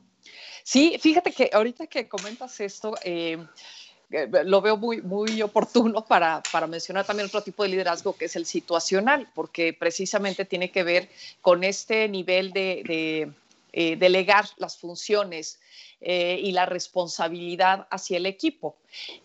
Sí, 0.70 1.00
fíjate 1.02 1.32
que 1.32 1.50
ahorita 1.52 1.88
que 1.88 2.08
comentas 2.08 2.60
esto, 2.60 2.94
eh, 3.04 3.44
eh, 4.12 4.30
lo 4.46 4.62
veo 4.62 4.78
muy, 4.78 5.02
muy 5.02 5.42
oportuno 5.42 6.06
para, 6.06 6.44
para, 6.52 6.68
mencionar 6.68 7.08
también 7.08 7.26
otro 7.26 7.42
tipo 7.42 7.64
de 7.64 7.70
liderazgo 7.70 8.16
que 8.16 8.26
es 8.26 8.36
el 8.36 8.46
situacional, 8.46 9.28
porque 9.34 9.74
precisamente 9.74 10.46
tiene 10.46 10.70
que 10.70 10.84
ver 10.84 11.10
con 11.42 11.64
este 11.64 12.08
nivel 12.08 12.54
de, 12.54 13.32
eh, 13.72 13.96
delegar 13.96 14.46
las 14.58 14.78
funciones 14.78 15.60
eh, 16.02 16.40
y 16.42 16.54
la 16.54 16.66
responsabilidad 16.66 17.88
hacia 17.92 18.18
el 18.18 18.26
equipo. 18.26 18.78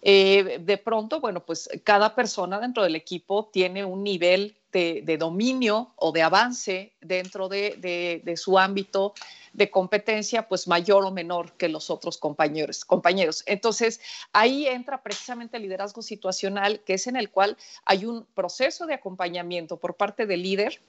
Eh, 0.02 0.58
de 0.60 0.76
pronto, 0.76 1.20
bueno, 1.20 1.44
pues 1.46 1.68
cada 1.84 2.14
persona 2.14 2.60
dentro 2.60 2.82
del 2.82 2.96
equipo 2.96 3.48
tiene 3.52 3.84
un 3.84 4.02
nivel 4.02 4.56
de, 4.72 5.16
dominio 5.18 5.92
o 5.96 6.10
de 6.10 6.22
avance 6.22 6.92
dentro 7.00 7.48
de, 7.48 8.34
su 8.36 8.58
ámbito 8.58 9.14
de 9.52 9.70
competencia, 9.70 10.48
pues 10.48 10.66
mayor 10.66 11.04
o 11.04 11.12
menor 11.12 11.52
que 11.52 11.68
los 11.68 11.90
otros 11.90 12.18
compañeros. 12.18 12.84
compañeros. 12.84 13.44
Entonces, 13.46 14.00
ahí 14.32 14.66
entra 14.66 15.02
precisamente 15.02 15.56
el 15.56 15.62
liderazgo 15.62 16.02
situacional, 16.02 16.80
que 16.80 16.94
es 16.94 17.06
en 17.06 17.14
el 17.14 17.30
cual 17.30 17.56
hay 17.84 18.04
un 18.04 18.26
proceso 18.34 18.84
de 18.86 18.94
acompañamiento 18.94 19.76
por 19.76 19.94
parte 19.94 20.26
del 20.26 20.42
líder 20.42 20.80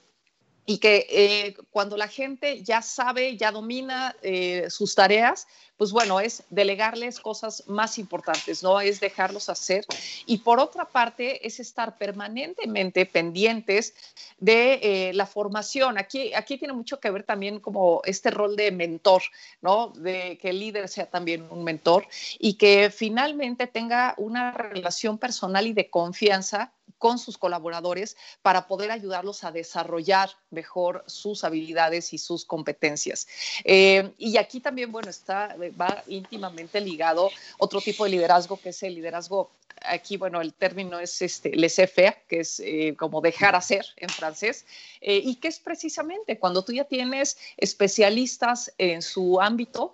y 0.65 0.79
que 0.79 1.05
eh, 1.09 1.55
cuando 1.69 1.95
la 1.95 2.07
gente 2.07 2.63
ya 2.63 2.81
sabe, 2.81 3.37
ya 3.37 3.51
domina 3.51 4.15
eh, 4.21 4.65
sus 4.69 4.95
tareas, 4.95 5.47
pues 5.77 5.91
bueno, 5.91 6.19
es 6.19 6.43
delegarles 6.49 7.19
cosas 7.19 7.63
más 7.67 7.99
importantes, 7.99 8.63
¿no? 8.63 8.79
Es 8.79 8.99
dejarlos 8.99 9.49
hacer. 9.49 9.85
Y 10.25 10.37
por 10.39 10.59
otra 10.59 10.85
parte, 10.85 11.45
es 11.45 11.59
estar 11.59 11.97
permanentemente 11.97 13.05
pendientes 13.05 13.93
de 14.39 14.79
eh, 14.81 15.13
la 15.13 15.25
formación. 15.25 15.97
Aquí, 15.97 16.33
aquí 16.33 16.57
tiene 16.57 16.73
mucho 16.73 16.99
que 16.99 17.11
ver 17.11 17.23
también 17.23 17.59
como 17.59 18.01
este 18.05 18.31
rol 18.31 18.55
de 18.55 18.71
mentor, 18.71 19.21
¿no? 19.61 19.89
De 19.89 20.37
que 20.41 20.49
el 20.49 20.59
líder 20.59 20.87
sea 20.87 21.07
también 21.07 21.45
un 21.49 21.63
mentor 21.63 22.07
y 22.39 22.53
que 22.53 22.89
finalmente 22.89 23.67
tenga 23.67 24.15
una 24.17 24.51
relación 24.51 25.17
personal 25.17 25.67
y 25.67 25.73
de 25.73 25.89
confianza 25.89 26.71
con 26.97 27.19
sus 27.19 27.37
colaboradores 27.37 28.17
para 28.41 28.67
poder 28.67 28.91
ayudarlos 28.91 29.43
a 29.43 29.51
desarrollar 29.51 30.29
mejor 30.49 31.03
sus 31.07 31.43
habilidades 31.43 32.13
y 32.13 32.17
sus 32.17 32.45
competencias. 32.45 33.27
Eh, 33.63 34.13
y 34.17 34.37
aquí 34.37 34.59
también, 34.59 34.91
bueno, 34.91 35.09
está, 35.09 35.55
va 35.79 36.03
íntimamente 36.07 36.79
ligado 36.81 37.29
otro 37.57 37.81
tipo 37.81 38.05
de 38.05 38.11
liderazgo 38.11 38.57
que 38.57 38.69
es 38.69 38.83
el 38.83 38.95
liderazgo 38.95 39.51
aquí, 39.81 40.15
bueno, 40.15 40.39
el 40.39 40.53
término 40.53 40.99
es 40.99 41.21
este, 41.21 41.53
laissez-faire, 41.53 42.23
que 42.29 42.39
es 42.39 42.61
eh, 42.61 42.95
como 42.97 43.19
dejar 43.19 43.55
hacer 43.55 43.85
en 43.97 44.09
francés, 44.09 44.65
eh, 45.01 45.21
y 45.23 45.35
que 45.35 45.49
es 45.49 45.59
precisamente 45.59 46.39
cuando 46.39 46.63
tú 46.63 46.71
ya 46.71 46.85
tienes 46.85 47.37
especialistas 47.57 48.73
en 48.77 49.01
su 49.01 49.39
ámbito, 49.41 49.93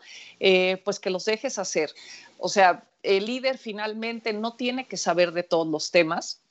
pues 0.84 1.00
que 1.00 1.10
los 1.10 1.26
dejes 1.26 1.58
hacer. 1.58 1.94
O 2.38 2.48
sea, 2.48 2.84
el 3.04 3.26
líder 3.26 3.58
finalmente 3.58 4.34
no 4.34 4.56
tiene 4.56 4.88
que 4.88 4.98
saber 4.98 5.32
de 5.32 5.44
todos 5.44 5.68
los 5.68 5.92
temas, 5.92 6.42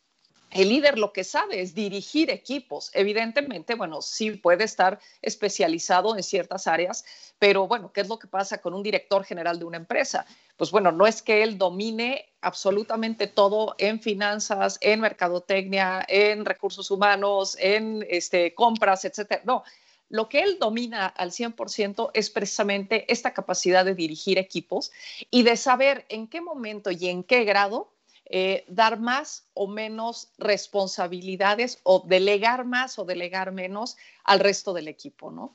el 0.50 0.68
líder 0.68 0.98
lo 0.98 1.12
que 1.12 1.24
sabe 1.24 1.60
es 1.60 1.74
dirigir 1.74 2.30
equipos. 2.30 2.90
Evidentemente, 2.94 3.74
bueno, 3.74 4.02
sí 4.02 4.32
puede 4.32 4.64
estar 4.64 4.98
especializado 5.22 6.16
en 6.16 6.22
ciertas 6.22 6.66
áreas, 6.66 7.04
pero 7.38 7.68
bueno, 7.68 7.92
¿qué 7.92 8.00
es 8.00 8.08
lo 8.08 8.18
que 8.18 8.26
pasa 8.26 8.58
con 8.58 8.74
un 8.74 8.82
director 8.82 9.24
general 9.24 9.58
de 9.58 9.64
una 9.64 9.76
empresa? 9.76 10.26
Pues 10.56 10.70
bueno, 10.70 10.92
no 10.92 11.06
es 11.06 11.22
que 11.22 11.42
él 11.42 11.56
domine 11.56 12.32
absolutamente 12.40 13.26
todo 13.26 13.74
en 13.78 14.00
finanzas, 14.00 14.78
en 14.80 15.00
mercadotecnia, 15.00 16.04
en 16.08 16.44
recursos 16.44 16.90
humanos, 16.90 17.56
en 17.60 18.04
este, 18.08 18.54
compras, 18.54 19.04
etcétera. 19.04 19.42
No, 19.44 19.62
lo 20.10 20.28
que 20.28 20.42
él 20.42 20.58
domina 20.58 21.06
al 21.06 21.30
100% 21.30 22.10
es 22.14 22.30
precisamente 22.30 23.10
esta 23.12 23.32
capacidad 23.32 23.84
de 23.84 23.94
dirigir 23.94 24.38
equipos 24.38 24.90
y 25.30 25.44
de 25.44 25.56
saber 25.56 26.04
en 26.08 26.26
qué 26.26 26.40
momento 26.40 26.90
y 26.90 27.08
en 27.08 27.22
qué 27.22 27.44
grado 27.44 27.92
eh, 28.32 28.64
dar 28.68 29.00
más 29.00 29.42
o 29.54 29.66
menos 29.66 30.28
responsabilidades 30.38 31.80
o 31.82 32.04
delegar 32.06 32.64
más 32.64 32.98
o 32.98 33.04
delegar 33.04 33.50
menos 33.50 33.96
al 34.24 34.38
resto 34.38 34.72
del 34.72 34.86
equipo, 34.86 35.32
¿no? 35.32 35.52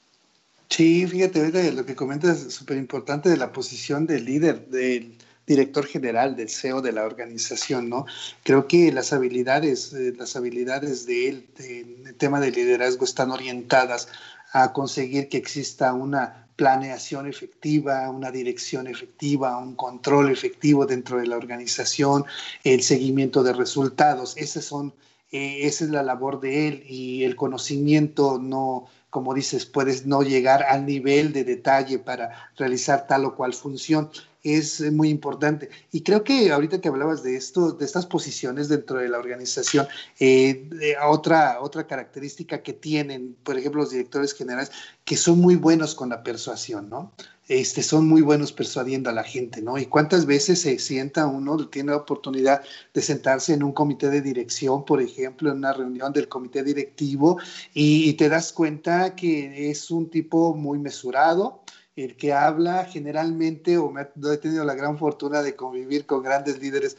Sí, 0.69 1.07
fíjate, 1.07 1.71
lo 1.71 1.85
que 1.85 1.95
comentas 1.95 2.41
es 2.41 2.53
súper 2.53 2.75
importante 2.77 3.29
de 3.29 3.37
la 3.37 3.53
posición 3.53 4.05
del 4.05 4.25
líder, 4.25 4.67
del 4.67 5.17
director 5.47 5.85
general, 5.85 6.35
del 6.35 6.49
CEO 6.49 6.81
de 6.81 6.91
la 6.91 7.05
organización, 7.05 7.87
¿no? 7.89 8.05
Creo 8.43 8.67
que 8.67 8.91
las 8.91 9.13
habilidades, 9.13 9.93
eh, 9.93 10.13
las 10.17 10.35
habilidades 10.35 11.05
de 11.05 11.29
él 11.29 11.47
en 11.59 12.07
el 12.07 12.15
tema 12.15 12.39
de 12.39 12.51
liderazgo 12.51 13.05
están 13.05 13.31
orientadas 13.31 14.09
a 14.57 14.71
conseguir 14.71 15.27
que 15.27 15.35
exista 15.35 15.93
una 15.93 16.47
planeación 16.55 17.27
efectiva, 17.27 18.09
una 18.09 18.31
dirección 18.31 18.87
efectiva, 18.87 19.57
un 19.57 19.75
control 19.75 20.31
efectivo 20.31 20.85
dentro 20.85 21.19
de 21.19 21.27
la 21.27 21.35
organización, 21.35 22.23
el 22.63 22.81
seguimiento 22.81 23.43
de 23.43 23.51
resultados. 23.51 24.37
Esas 24.37 24.63
son, 24.63 24.93
eh, 25.33 25.67
esa 25.67 25.83
es 25.83 25.89
la 25.89 26.03
labor 26.03 26.39
de 26.39 26.69
él 26.69 26.83
y 26.87 27.25
el 27.25 27.35
conocimiento 27.35 28.39
no, 28.39 28.85
como 29.09 29.33
dices, 29.33 29.65
puedes 29.65 30.05
no 30.05 30.21
llegar 30.21 30.63
al 30.63 30.85
nivel 30.85 31.33
de 31.33 31.43
detalle 31.43 31.99
para 31.99 32.49
realizar 32.55 33.07
tal 33.07 33.25
o 33.25 33.35
cual 33.35 33.53
función 33.53 34.09
es 34.45 34.79
muy 34.91 35.09
importante. 35.09 35.69
Y 35.91 36.01
creo 36.01 36.23
que 36.23 36.51
ahorita 36.51 36.79
que 36.79 36.87
hablabas 36.87 37.23
de 37.23 37.35
esto, 37.35 37.71
de 37.71 37.83
estas 37.83 38.05
posiciones 38.05 38.69
dentro 38.69 38.99
de 38.99 39.09
la 39.09 39.17
organización, 39.17 39.87
eh, 40.19 40.69
otra, 41.03 41.59
otra 41.61 41.87
característica 41.87 42.61
que 42.61 42.73
tienen, 42.73 43.35
por 43.43 43.57
ejemplo, 43.57 43.81
los 43.81 43.91
directores 43.91 44.33
generales, 44.33 44.71
que 45.03 45.17
son 45.17 45.39
muy 45.39 45.55
buenos 45.55 45.95
con 45.95 46.09
la 46.09 46.23
persuasión, 46.23 46.89
¿no? 46.89 47.11
Este, 47.47 47.83
son 47.83 48.07
muy 48.07 48.21
buenos 48.21 48.51
persuadiendo 48.51 49.09
a 49.09 49.13
la 49.13 49.23
gente, 49.23 49.61
¿no? 49.61 49.77
Y 49.77 49.85
cuántas 49.85 50.25
veces 50.25 50.61
se 50.61 50.79
sienta 50.79 51.27
uno, 51.27 51.67
tiene 51.67 51.91
la 51.91 51.97
oportunidad 51.97 52.61
de 52.93 53.01
sentarse 53.01 53.53
en 53.53 53.63
un 53.63 53.71
comité 53.71 54.09
de 54.09 54.21
dirección, 54.21 54.83
por 54.85 55.01
ejemplo, 55.01 55.51
en 55.51 55.57
una 55.57 55.73
reunión 55.73 56.11
del 56.11 56.27
comité 56.27 56.63
directivo, 56.63 57.37
y 57.73 58.13
te 58.13 58.29
das 58.29 58.51
cuenta 58.51 59.15
que 59.15 59.69
es 59.69 59.91
un 59.91 60.09
tipo 60.09 60.55
muy 60.55 60.79
mesurado, 60.79 61.61
el 61.95 62.17
que 62.17 62.33
habla 62.33 62.85
generalmente, 62.85 63.77
o 63.77 63.91
me 63.91 64.01
he 64.01 64.37
tenido 64.37 64.65
la 64.65 64.75
gran 64.75 64.97
fortuna 64.97 65.41
de 65.41 65.55
convivir 65.55 66.05
con 66.05 66.23
grandes 66.23 66.59
líderes, 66.59 66.97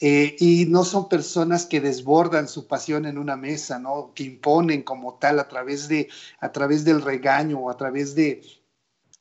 eh, 0.00 0.36
y 0.38 0.66
no 0.66 0.84
son 0.84 1.08
personas 1.08 1.66
que 1.66 1.80
desbordan 1.80 2.48
su 2.48 2.68
pasión 2.68 3.04
en 3.04 3.18
una 3.18 3.36
mesa, 3.36 3.78
¿no? 3.80 4.12
Que 4.14 4.22
imponen 4.22 4.82
como 4.82 5.14
tal 5.14 5.40
a 5.40 5.48
través, 5.48 5.88
de, 5.88 6.08
a 6.40 6.52
través 6.52 6.84
del 6.84 7.02
regaño 7.02 7.58
o 7.58 7.70
a 7.70 7.76
través 7.76 8.14
de, 8.14 8.42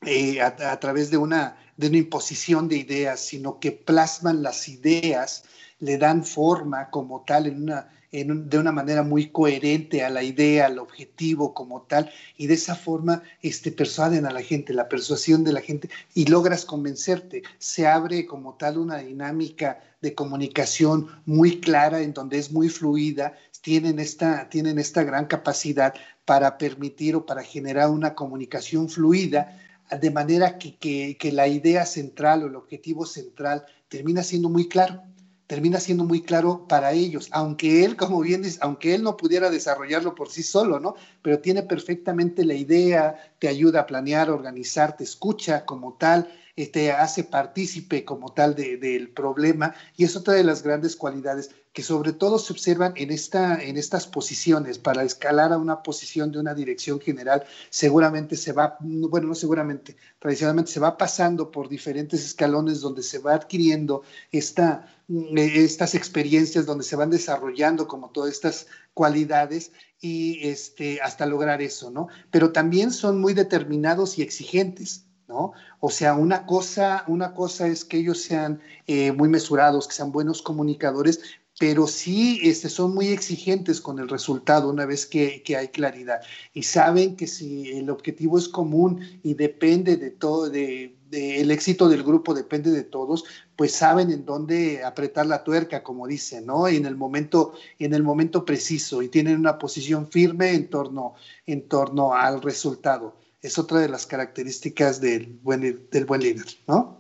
eh, 0.06 0.40
a, 0.40 0.80
través 0.80 1.10
de 1.10 1.18
una, 1.18 1.58
de 1.78 1.88
una 1.88 1.98
imposición 1.98 2.68
de 2.68 2.78
ideas, 2.78 3.20
sino 3.20 3.60
que 3.60 3.72
plasman 3.72 4.44
las 4.44 4.68
ideas, 4.70 5.46
le 5.80 5.98
dan 5.98 6.24
forma 6.24 6.92
como 6.92 7.24
tal 7.26 7.48
en 7.48 7.64
una, 7.64 7.90
de 8.12 8.58
una 8.58 8.72
manera 8.72 9.04
muy 9.04 9.30
coherente 9.30 10.04
a 10.04 10.10
la 10.10 10.24
idea, 10.24 10.68
al 10.68 10.80
objetivo 10.80 11.54
como 11.54 11.82
tal, 11.82 12.10
y 12.38 12.48
de 12.48 12.54
esa 12.54 12.76
forma 12.76 13.22
este, 13.42 13.72
persuaden 13.72 14.26
a 14.26 14.32
la 14.32 14.42
gente, 14.42 14.74
la 14.74 14.88
persuasión 14.88 15.44
de 15.44 15.52
la 15.52 15.62
gente, 15.62 15.90
y 16.14 16.26
logras 16.26 16.64
convencerte. 16.64 17.44
Se 17.58 17.86
abre 17.86 18.26
como 18.26 18.56
tal 18.56 18.78
una 18.78 19.00
dinámica 19.00 19.82
de 20.02 20.16
comunicación 20.16 21.08
muy 21.26 21.60
clara, 21.60 22.02
en 22.02 22.14
donde 22.14 22.38
es 22.38 22.52
muy 22.52 22.70
fluida, 22.70 23.34
tienen 23.62 24.00
esta, 24.00 24.48
tienen 24.50 24.80
esta 24.80 25.04
gran 25.04 25.26
capacidad 25.26 25.94
para 26.24 26.58
permitir 26.58 27.16
o 27.16 27.26
para 27.26 27.44
generar 27.44 27.90
una 27.90 28.16
comunicación 28.16 28.88
fluida, 28.88 29.60
de 30.02 30.12
manera 30.12 30.58
que, 30.58 30.78
que 31.18 31.32
la 31.32 31.48
idea 31.48 31.86
central 31.86 32.44
o 32.44 32.48
el 32.48 32.56
objetivo 32.56 33.06
central 33.06 33.66
termina 33.90 34.24
siendo 34.24 34.50
muy 34.50 34.68
claro 34.68 35.04
termina 35.48 35.80
siendo 35.80 36.04
muy 36.04 36.22
claro 36.22 36.68
para 36.68 36.92
ellos, 36.92 37.30
aunque 37.32 37.86
él, 37.86 37.96
como 37.96 38.20
bien 38.20 38.42
dice, 38.42 38.60
aunque 38.62 38.94
él 38.94 39.04
no 39.04 39.16
pudiera 39.16 39.50
desarrollarlo 39.50 40.14
por 40.14 40.30
sí 40.30 40.44
solo, 40.44 40.80
¿no? 40.80 40.96
Pero 41.22 41.40
tiene 41.40 41.64
perfectamente 41.64 42.44
la 42.44 42.54
idea, 42.54 43.16
te 43.40 43.48
ayuda 43.48 43.82
a 43.82 43.86
planear, 43.88 44.30
organizar, 44.30 44.98
te 44.98 45.06
escucha 45.06 45.66
como 45.66 45.94
tal, 45.94 46.28
te 46.58 46.64
este, 46.64 46.92
hace 46.92 47.24
partícipe 47.24 48.04
como 48.04 48.34
tal 48.34 48.56
del 48.56 49.10
problema 49.10 49.76
y 49.96 50.06
es 50.06 50.16
otra 50.16 50.34
de 50.34 50.44
las 50.44 50.64
grandes 50.64 50.96
cualidades 50.96 51.52
que 51.78 51.84
sobre 51.84 52.12
todo 52.12 52.40
se 52.40 52.54
observan 52.54 52.94
en, 52.96 53.12
esta, 53.12 53.62
en 53.62 53.78
estas 53.78 54.08
posiciones. 54.08 54.80
Para 54.80 55.04
escalar 55.04 55.54
a 55.54 55.60
una 55.60 55.84
posición 55.84 56.32
de 56.32 56.40
una 56.40 56.56
dirección 56.56 57.00
general, 57.00 57.46
seguramente 57.70 58.36
se 58.36 58.52
va, 58.52 58.78
bueno, 58.80 59.28
no 59.28 59.36
seguramente, 59.36 59.96
tradicionalmente 60.18 60.72
se 60.72 60.80
va 60.80 60.98
pasando 60.98 61.52
por 61.52 61.70
diferentes 61.70 62.26
escalones 62.26 62.82
donde 62.82 63.04
se 63.04 63.20
va 63.20 63.36
adquiriendo 63.36 64.02
esta, 64.32 64.88
estas 65.36 65.94
experiencias, 65.94 66.66
donde 66.66 66.84
se 66.84 66.96
van 66.96 67.12
desarrollando 67.12 67.88
como 67.88 68.10
todas 68.10 68.32
estas 68.32 68.66
cualidades 68.96 69.72
y 70.02 70.48
este, 70.48 71.00
hasta 71.04 71.28
lograr 71.28 71.62
eso, 71.62 71.92
¿no? 71.92 72.08
Pero 72.32 72.52
también 72.52 72.90
son 72.90 73.22
muy 73.22 73.36
determinados 73.36 74.18
y 74.18 74.24
exigentes. 74.24 75.04
¿no? 75.28 75.52
O 75.82 75.90
sea, 75.90 76.16
una 76.16 76.46
cosa, 76.46 77.04
una 77.08 77.34
cosa 77.34 77.68
es 77.68 77.84
que 77.84 77.98
ellos 77.98 78.22
sean 78.22 78.62
eh, 78.88 79.12
muy 79.12 79.28
mesurados, 79.28 79.86
que 79.86 79.94
sean 79.94 80.14
buenos 80.14 80.42
comunicadores, 80.42 81.20
pero 81.60 81.88
sí 81.88 82.40
este, 82.44 82.70
son 82.70 82.94
muy 82.94 83.08
exigentes 83.08 83.82
con 83.82 84.00
el 84.00 84.10
resultado 84.10 84.70
una 84.70 84.86
vez 84.86 85.06
que, 85.06 85.44
hay 85.58 85.70
claridad 85.70 86.22
y 86.54 86.64
saben 86.64 87.16
que 87.16 87.26
si 87.26 87.72
el 87.72 87.90
objetivo 87.90 88.38
es 88.38 88.48
común 88.48 89.20
y 89.24 89.34
depende 89.34 89.98
de 89.98 90.12
todo, 90.12 90.50
de, 90.50 90.96
el 91.12 91.50
éxito 91.50 91.90
del 91.90 92.04
grupo 92.04 92.36
depende 92.36 92.70
de 92.70 92.84
todos, 92.84 93.24
pues 93.56 93.72
saben 93.72 94.12
en 94.12 94.26
dónde 94.26 94.84
apretar 94.84 95.26
la 95.26 95.44
tuerca, 95.44 95.82
como 95.82 96.06
dicen, 96.06 96.46
¿no? 96.46 96.68
En 96.68 96.86
el 96.86 96.96
momento, 96.96 97.54
en 97.80 97.94
el 97.94 98.04
momento 98.04 98.46
preciso 98.46 99.02
y 99.02 99.10
tienen 99.10 99.40
una 99.40 99.58
posición 99.58 100.12
firme 100.12 100.54
en 100.54 100.70
torno, 100.70 101.16
en 101.48 101.68
torno 101.68 102.14
al 102.14 102.42
resultado. 102.42 103.18
es 103.42 103.58
otra 103.58 103.80
de 103.80 103.90
las 103.90 104.06
características 104.06 105.00
del 105.00 105.40
buen, 105.42 105.88
del 105.90 106.06
buen 106.06 106.22
líder, 106.22 106.46
¿no? 106.68 106.98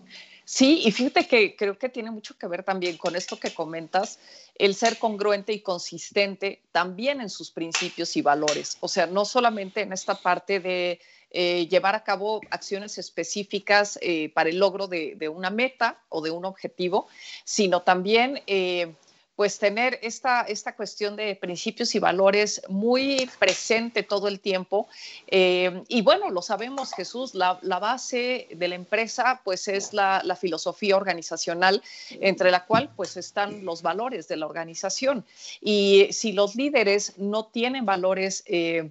Sí, 0.49 0.79
y 0.85 0.91
fíjate 0.93 1.27
que 1.27 1.57
creo 1.57 1.77
que 1.77 1.89
tiene 1.89 2.09
mucho 2.09 2.37
que 2.37 2.47
ver 2.47 2.63
también 2.63 2.95
con 2.95 3.17
esto 3.17 3.37
que 3.37 3.53
comentas, 3.53 4.17
el 4.55 4.75
ser 4.75 4.97
congruente 4.97 5.51
y 5.51 5.59
consistente 5.59 6.61
también 6.71 7.19
en 7.19 7.29
sus 7.29 7.51
principios 7.51 8.15
y 8.15 8.21
valores. 8.21 8.77
O 8.79 8.87
sea, 8.87 9.07
no 9.07 9.25
solamente 9.25 9.81
en 9.81 9.91
esta 9.91 10.15
parte 10.15 10.61
de 10.61 11.01
eh, 11.31 11.67
llevar 11.67 11.95
a 11.95 12.05
cabo 12.05 12.39
acciones 12.49 12.97
específicas 12.97 13.99
eh, 14.01 14.29
para 14.29 14.49
el 14.49 14.57
logro 14.57 14.87
de, 14.87 15.17
una 15.27 15.49
meta 15.49 15.99
o 16.07 16.21
de 16.21 16.31
un 16.31 16.45
objetivo, 16.45 17.09
sino 17.43 17.81
también 17.81 18.41
eh, 18.47 18.95
pues 19.37 19.59
tener 19.59 19.99
esta, 20.01 20.41
esta 20.41 20.75
cuestión 20.75 21.15
de 21.15 21.35
principios 21.35 21.93
y 21.93 21.99
valores 21.99 22.59
muy 22.69 23.29
presente 23.37 24.01
todo 24.01 24.27
el 24.27 24.39
tiempo. 24.39 24.87
Eh, 25.27 25.83
y 25.87 26.01
bueno, 26.01 26.31
lo 26.31 26.41
sabemos, 26.41 26.91
Jesús, 26.91 27.35
la, 27.35 27.53
base 27.61 28.47
de 28.49 28.67
la 28.67 28.73
empresa 28.73 29.39
pues 29.43 29.67
es 29.67 29.93
la, 29.93 30.23
filosofía 30.41 30.97
organizacional, 30.97 31.83
entre 32.19 32.49
la 32.49 32.65
cual 32.65 32.89
pues 32.95 33.15
están 33.15 33.63
los 33.63 33.83
valores 33.83 34.27
de 34.27 34.37
la 34.37 34.47
organización. 34.47 35.23
Y 35.61 36.07
si 36.11 36.31
los 36.31 36.55
líderes 36.55 37.19
no 37.19 37.45
tienen 37.45 37.85
valores 37.85 38.43
eh, 38.47 38.89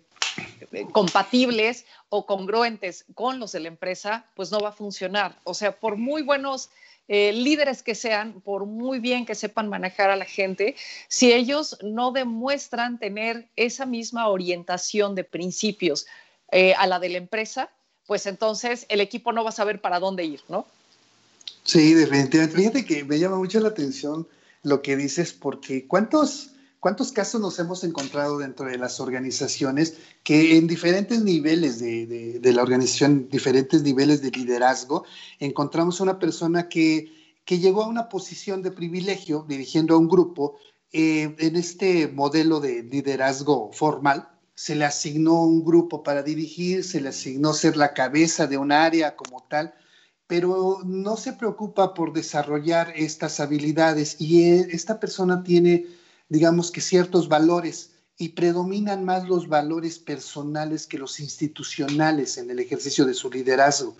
compatibles 0.92 1.86
o 2.09 2.24
congruentes 2.24 3.05
con 3.16 3.40
los 3.40 3.51
de 3.51 3.61
la 3.61 3.68
empresa, 3.68 4.26
pues 4.36 4.53
no 4.53 4.61
va 4.61 4.68
a 4.68 4.72
funcionar. 4.72 5.40
O 5.42 5.55
sea, 5.55 5.72
por 5.72 5.97
muy 5.97 6.22
buenos 6.22 6.70
eh, 7.09 7.32
líderes 7.32 7.82
que 7.82 7.94
sean, 7.94 8.40
por 8.40 8.66
muy 8.66 8.98
bien 8.98 9.26
que 9.26 9.34
sepan 9.34 9.68
manejar 9.68 10.11
a 10.11 10.16
la 10.16 10.24
gente, 10.24 10.74
si 11.09 11.32
ellos 11.32 11.78
no 11.82 12.12
demuestran 12.12 12.98
tener 12.98 13.48
esa 13.57 13.86
misma 13.86 14.28
orientación 14.28 15.14
de 15.14 15.24
principios 15.24 16.07
eh, 16.50 16.74
a 16.74 16.86
la 16.86 16.98
de 16.98 17.09
la 17.11 17.18
empresa, 17.18 17.70
pues 18.07 18.26
entonces 18.26 18.86
el 18.88 19.00
equipo 19.00 19.32
no 19.32 19.44
va 19.44 19.50
a 19.50 19.52
saber 19.52 19.80
para 19.80 20.00
dónde 20.00 20.24
ir, 20.24 20.40
¿no? 20.48 20.66
Sí, 21.62 21.94
definitivamente. 21.94 22.57
Fíjate 22.57 22.84
que 22.84 23.04
me 23.04 23.18
llama 23.18 23.36
mucho 23.36 23.61
la 23.61 23.68
atención 23.68 24.26
lo 24.62 24.82
que 24.82 24.96
dices, 24.96 25.32
porque 25.32 25.86
¿cuántos 25.86 26.55
¿Cuántos 26.87 27.11
casos 27.11 27.41
nos 27.41 27.59
hemos 27.59 27.82
encontrado 27.82 28.39
dentro 28.39 28.66
de 28.66 28.78
las 28.78 29.01
organizaciones 29.01 29.97
que 30.22 30.57
en 30.57 30.68
diferentes 30.68 31.20
niveles 31.20 31.80
de, 31.80 32.41
la 32.41 32.62
organización, 32.62 33.28
diferentes 33.28 33.82
niveles 33.82 34.22
de 34.22 34.30
liderazgo, 34.30 35.05
encontramos 35.41 35.99
una 35.99 36.20
persona 36.20 36.68
que, 36.68 37.12
llegó 37.45 37.82
a 37.82 37.89
una 37.89 38.09
posición 38.09 38.62
de 38.62 38.70
privilegio 38.70 39.45
dirigiendo 39.49 39.97
a 39.97 39.99
un 39.99 40.07
grupo 40.07 40.59
eh, 40.93 41.34
en 41.41 41.57
este 41.57 42.07
modelo 42.07 42.61
de 42.61 42.84
liderazgo 42.84 43.72
formal? 43.72 44.28
Se 44.55 44.76
le 44.76 44.84
asignó 44.84 45.43
un 45.43 45.64
grupo 45.64 46.05
para 46.05 46.22
dirigir, 46.22 46.84
se 46.84 47.01
le 47.01 47.09
asignó 47.09 47.53
ser 47.53 47.76
la 47.76 47.95
cabeza 47.95 48.47
de 48.47 48.59
un 48.59 48.70
área 48.70 49.16
como 49.16 49.43
tal, 49.51 49.74
pero 50.28 50.82
no 50.84 51.16
se 51.16 51.32
preocupa 51.32 51.95
por 51.95 52.12
desarrollar 52.12 52.93
estas 52.95 53.41
habilidades 53.41 54.20
y 54.20 54.45
eh, 54.45 54.68
esta 54.70 55.01
persona 55.01 55.43
tiene 55.43 56.05
digamos 56.29 56.70
que 56.70 56.81
ciertos 56.81 57.29
valores 57.29 57.93
y 58.18 58.31
predominan 58.31 59.05
más 59.05 59.29
los 59.29 59.49
valores 59.49 59.99
personales 59.99 60.87
que 60.87 60.99
los 60.99 61.20
institucionales 61.20 62.39
en 62.39 62.51
el 62.51 62.59
ejercicio 62.59 63.05
de 63.05 63.14
su 63.14 63.31
liderazgo. 63.31 63.97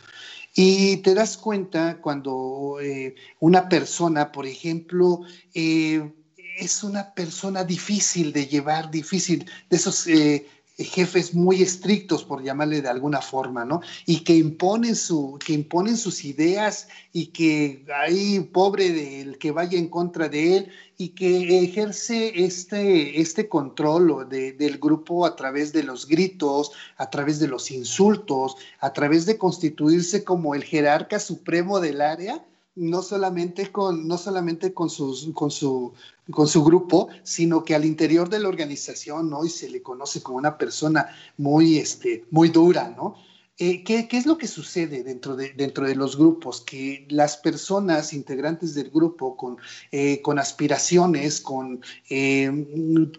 Y 0.55 0.99
te 0.99 1.15
das 1.15 1.37
cuenta 1.37 2.01
cuando 2.01 2.79
eh, 2.81 3.15
una 3.41 3.69
persona, 3.69 4.33
por 4.33 4.47
ejemplo, 4.47 5.21
eh, 5.53 6.13
es 6.59 6.83
una 6.83 7.13
persona 7.13 7.63
difícil 7.63 8.33
de 8.33 8.47
llevar, 8.47 8.91
difícil, 8.91 9.45
de 9.69 9.77
esos 9.77 10.07
eh, 10.07 10.47
jefes 10.79 11.35
muy 11.35 11.63
estrictos, 11.63 12.25
por 12.25 12.43
llamarle 12.43 12.83
de 12.83 12.89
alguna 12.89 13.21
forma, 13.21 13.65
¿no? 13.65 13.81
Y 14.05 14.21
que 14.21 14.35
imponen, 14.35 14.95
su, 14.95 15.39
que 15.45 15.55
imponen 15.55 15.97
sus 15.97 16.25
ideas 16.25 16.89
y 17.13 17.29
que 17.29 17.85
hay 17.95 18.41
pobre 18.41 18.93
del 18.93 19.39
que 19.39 19.53
vaya 19.53 19.79
en 19.79 19.89
contra 19.89 20.29
de 20.29 20.59
él 20.59 20.69
y 20.99 21.11
que 21.11 21.63
ejerce 21.63 22.45
este, 22.45 23.21
este 23.21 23.49
control 23.49 24.29
del 24.29 24.79
grupo 24.79 25.25
a 25.25 25.35
través 25.37 25.73
de 25.73 25.83
los 25.83 26.07
gritos, 26.07 26.73
a 26.97 27.11
través 27.11 27.39
de 27.39 27.49
los 27.49 27.71
insultos, 27.71 28.57
a 28.81 28.93
través 28.93 29.27
de 29.27 29.39
constituirse 29.39 30.25
como 30.25 30.55
el 30.55 30.65
jerarca 30.65 31.19
supremo 31.19 31.81
del 31.81 32.01
área 32.01 32.45
no 32.77 33.03
solamente 33.03 33.73
con, 33.73 34.07
no 34.07 34.19
solamente 34.19 34.73
con, 34.73 34.91
sus, 34.91 35.31
con, 35.35 35.51
su, 35.51 35.93
con 36.31 36.47
su 36.47 36.63
grupo, 36.63 37.09
sino 37.23 37.65
que 37.65 37.75
al 37.75 37.85
interior 37.85 38.29
de 38.29 38.39
la 38.39 38.49
organización, 38.49 39.31
¿no? 39.31 39.45
Y 39.45 39.49
se 39.49 39.69
le 39.69 39.83
conoce 39.83 40.23
como 40.23 40.39
una 40.39 40.57
persona 40.59 41.09
muy, 41.39 41.79
este, 41.79 42.27
muy 42.31 42.51
dura, 42.51 42.95
¿no? 42.97 43.17
Eh, 43.59 43.85
¿qué, 43.85 44.07
es 44.11 44.27
lo 44.27 44.37
que 44.37 44.49
sucede 44.49 45.03
dentro 45.03 45.35
de, 45.35 45.55
dentro 45.55 45.87
de 45.87 45.95
los 45.95 46.19
grupos? 46.19 46.61
Que 46.61 47.07
las 47.09 47.39
personas 47.39 48.13
integrantes 48.13 48.75
del 48.75 48.91
grupo 48.91 49.35
con, 49.35 49.57
eh, 49.93 50.21
con 50.21 50.39
aspiraciones, 50.39 51.41
con, 51.41 51.81
eh, 52.11 52.51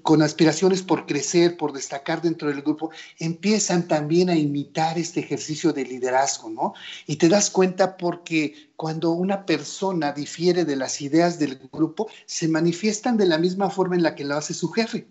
con 0.03 0.21
aspiraciones 0.21 0.83
por 0.83 1.07
crecer, 1.07 1.57
por 1.57 1.73
destacar 1.73 2.21
dentro 2.21 2.49
del 2.49 2.61
grupo, 2.61 2.91
empiezan 3.17 3.87
también 3.87 4.29
a 4.29 4.35
imitar 4.35 4.99
este 4.99 5.21
ejercicio 5.21 5.73
de 5.73 5.85
liderazgo, 5.85 6.51
¿no? 6.51 6.73
Y 7.07 7.15
te 7.15 7.29
das 7.29 7.49
cuenta 7.49 7.97
porque 7.97 8.69
cuando 8.75 9.11
una 9.11 9.43
persona 9.43 10.11
difiere 10.11 10.65
de 10.65 10.75
las 10.75 11.01
ideas 11.01 11.39
del 11.39 11.57
grupo, 11.73 12.09
se 12.27 12.47
manifiestan 12.47 13.17
de 13.17 13.25
la 13.25 13.39
misma 13.39 13.71
forma 13.71 13.95
en 13.95 14.03
la 14.03 14.13
que 14.13 14.23
lo 14.23 14.35
hace 14.35 14.53
su 14.53 14.69
jefe. 14.69 15.07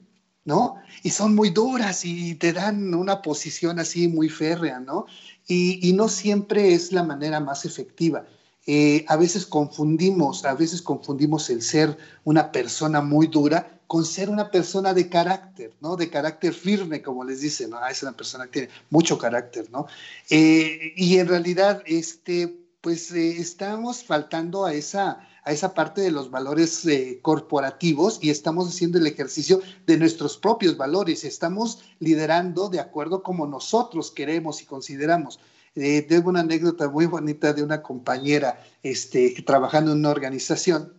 ¿No? 0.47 0.77
Y 1.03 1.11
son 1.11 1.35
muy 1.35 1.51
duras 1.51 2.05
y 2.05 2.37
te 2.37 2.55
dan 2.55 2.95
una 2.95 3.21
posición 3.21 3.79
así 3.79 4.09
muy 4.09 4.31
férrea, 4.31 4.81
¿no? 4.81 5.07
Y, 5.47 5.93
no 5.93 6.09
siempre 6.09 6.73
es 6.73 6.93
la 6.93 7.03
manera 7.03 7.41
más 7.41 7.65
efectiva. 7.65 8.25
Eh, 8.67 9.05
a 9.09 9.17
veces 9.17 9.47
confundimos, 9.47 10.45
a 10.45 10.55
veces 10.55 10.83
confundimos 10.83 11.51
el 11.51 11.63
ser 11.63 11.97
una 12.25 12.51
persona 12.51 13.01
muy 13.01 13.29
dura 13.29 13.81
con 13.87 14.05
ser 14.05 14.29
una 14.29 14.51
persona 14.51 14.95
de 14.95 15.09
carácter, 15.09 15.73
¿no? 15.81 15.97
De 15.97 16.11
carácter 16.11 16.53
firme, 16.53 17.03
como 17.03 17.23
les 17.25 17.41
dicen, 17.41 17.71
¿no? 17.71 17.79
Ah, 17.79 17.91
es 17.91 18.03
una 18.03 18.13
persona 18.13 18.47
que 18.47 18.53
tiene 18.53 18.69
mucho 18.91 19.19
carácter, 19.19 19.71
¿no? 19.71 19.87
Eh, 20.31 20.93
y 20.97 21.19
en 21.19 21.29
realidad, 21.29 21.83
este, 21.87 22.57
pues 22.81 23.13
eh, 23.13 23.37
estamos 23.39 24.03
faltando 24.03 24.65
a 24.65 24.75
esa, 24.75 25.21
a 25.47 25.53
esa 25.53 25.75
parte 25.75 26.01
de 26.01 26.11
los 26.11 26.31
valores 26.31 26.85
eh, 26.87 27.21
corporativos 27.23 28.19
y 28.21 28.31
estamos 28.31 28.69
haciendo 28.69 28.99
el 28.99 29.07
ejercicio 29.07 29.63
de 29.87 29.97
nuestros 29.97 30.37
propios 30.37 30.77
valores. 30.77 31.23
Estamos 31.23 31.85
liderando 32.01 32.69
de 32.69 32.81
acuerdo 32.81 33.23
como 33.23 33.47
nosotros 33.47 34.11
queremos 34.11 34.61
y 34.61 34.67
consideramos. 34.67 35.39
Eh, 35.77 36.03
tengo 36.03 36.31
una 36.31 36.41
anécdota 36.41 36.89
muy 36.89 37.07
bonita 37.07 37.53
de 37.53 37.63
una 37.63 37.81
compañera 37.81 38.61
este, 38.83 39.41
trabajando 39.47 39.93
en 39.93 39.99
una 39.99 40.11
organización. 40.11 40.93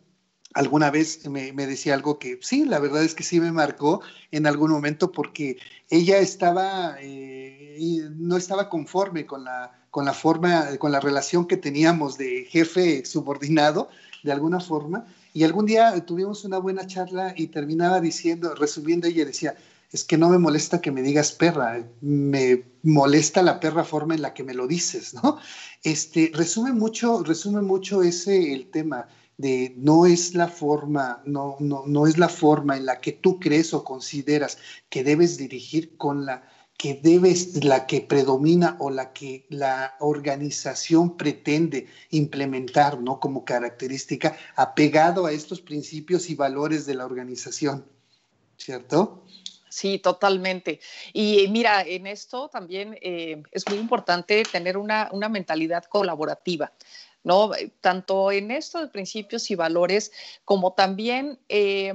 Alguna 0.54 0.92
vez 0.92 1.28
me, 1.28 1.52
decía 1.52 1.94
algo 1.94 2.18
que 2.18 2.40
sí, 2.42 2.64
la 2.64 2.80
verdad 2.80 3.04
es 3.04 3.16
que 3.16 3.24
sí 3.24 3.42
me 3.42 3.52
marcó 3.52 4.02
en 4.32 4.48
algún 4.48 4.72
momento 4.72 5.12
porque 5.12 5.58
ella 5.90 6.20
estaba, 6.20 6.96
eh, 7.02 7.78
no 8.16 8.38
estaba 8.38 8.70
conforme 8.70 9.26
con 9.26 9.44
la, 9.44 9.78
con 9.92 10.06
la 10.06 10.14
forma, 10.14 10.78
con 10.78 10.94
la 10.94 11.02
relación 11.02 11.48
que 11.48 11.58
teníamos 11.58 12.18
de 12.18 12.46
jefe 12.50 13.04
subordinado 13.04 13.90
de 14.28 14.34
alguna 14.34 14.60
forma. 14.60 15.08
Y 15.34 15.44
algún 15.44 15.66
día 15.66 16.06
tuvimos 16.06 16.46
una 16.46 16.60
buena 16.60 16.86
charla 16.86 17.34
y 17.36 17.48
terminaba 17.48 18.00
diciendo, 18.00 18.54
resumiendo, 18.54 19.08
ella 19.08 19.26
decía, 19.26 19.56
es 19.92 20.04
que 20.04 20.18
no 20.18 20.30
me 20.30 20.38
molesta 20.38 20.82
que 20.82 20.92
me 20.92 21.02
digas 21.02 21.32
perra, 21.32 21.84
me 22.02 22.66
molesta 22.84 23.42
la 23.42 23.60
perra 23.60 23.84
forma 23.84 24.14
en 24.14 24.22
la 24.22 24.34
que 24.34 24.44
me 24.44 24.54
lo 24.54 24.68
dices, 24.68 25.14
¿no? 25.14 25.40
Este, 25.82 26.32
resume 26.34 26.74
mucho, 26.74 27.24
resume 27.24 27.62
mucho 27.62 28.04
ese 28.04 28.54
el 28.54 28.70
tema 28.70 29.08
de 29.38 29.74
no 29.78 30.06
es 30.06 30.34
la 30.34 30.48
forma, 30.48 31.22
no, 31.26 31.56
no, 31.60 31.84
no 31.86 32.08
es 32.08 32.18
la 32.18 32.28
forma 32.28 32.76
en 32.76 32.86
la 32.86 33.00
que 33.00 33.14
tú 33.14 33.40
crees 33.40 33.74
o 33.74 33.84
consideras 33.84 34.58
que 34.90 35.04
debes 35.04 35.38
dirigir 35.38 35.96
con 35.96 36.26
la 36.26 36.44
que 36.78 36.94
debes, 36.94 37.64
la 37.64 37.88
que 37.88 38.02
predomina 38.02 38.78
o 38.80 38.92
la 38.92 39.12
que 39.12 39.48
la 39.50 39.96
organización 40.00 41.18
pretende 41.18 41.88
implementar, 42.12 43.02
¿no? 43.02 43.20
Como 43.20 43.44
característica, 43.44 44.38
apegado 44.56 45.26
a 45.26 45.32
estos 45.32 45.60
principios 45.60 46.30
y 46.30 46.36
valores 46.36 46.86
de 46.86 46.94
la 46.94 47.06
organización, 47.06 47.84
¿cierto? 48.58 49.24
Sí, 49.70 49.98
totalmente. 49.98 50.80
Y 51.14 51.48
mira, 51.50 51.82
en 51.82 52.06
esto 52.06 52.48
también 52.48 52.98
eh, 53.02 53.42
es 53.52 53.68
muy 53.68 53.80
importante 53.80 54.44
tener 54.44 54.78
una, 54.78 55.10
mentalidad 55.30 55.84
colaborativa. 55.86 56.72
¿no? 57.24 57.52
Tanto 57.82 58.32
en 58.32 58.52
esto 58.52 58.80
de 58.80 58.88
principios 58.88 59.52
y 59.52 59.56
valores, 59.56 60.12
como 60.46 60.74
también 60.74 61.40
eh, 61.50 61.94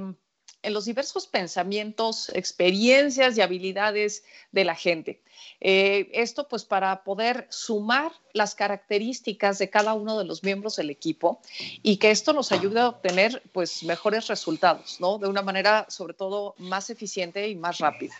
en 0.63 0.73
los 0.73 0.85
diversos 0.85 1.27
pensamientos, 1.27 2.29
experiencias 2.33 3.37
y 3.37 3.41
habilidades 3.41 4.23
de 4.51 4.65
la 4.65 4.75
gente. 4.75 5.21
Eh, 5.59 6.09
esto 6.13 6.47
pues 6.47 6.65
para 6.65 7.03
poder 7.03 7.47
sumar 7.49 8.11
las 8.33 8.55
características 8.55 9.59
de 9.59 9.69
cada 9.69 9.93
uno 9.93 10.17
de 10.17 10.25
los 10.25 10.43
miembros 10.43 10.75
del 10.75 10.89
equipo 10.89 11.41
y 11.81 11.97
que 11.97 12.11
esto 12.11 12.33
nos 12.33 12.51
ayude 12.51 12.79
a 12.79 12.89
obtener 12.89 13.41
pues 13.53 13.83
mejores 13.83 14.27
resultados, 14.27 14.97
¿no? 14.99 15.17
De 15.19 15.27
una 15.27 15.41
manera 15.41 15.85
sobre 15.89 16.13
todo 16.13 16.55
más 16.57 16.89
eficiente 16.89 17.47
y 17.47 17.55
más 17.55 17.77
rápida. 17.79 18.13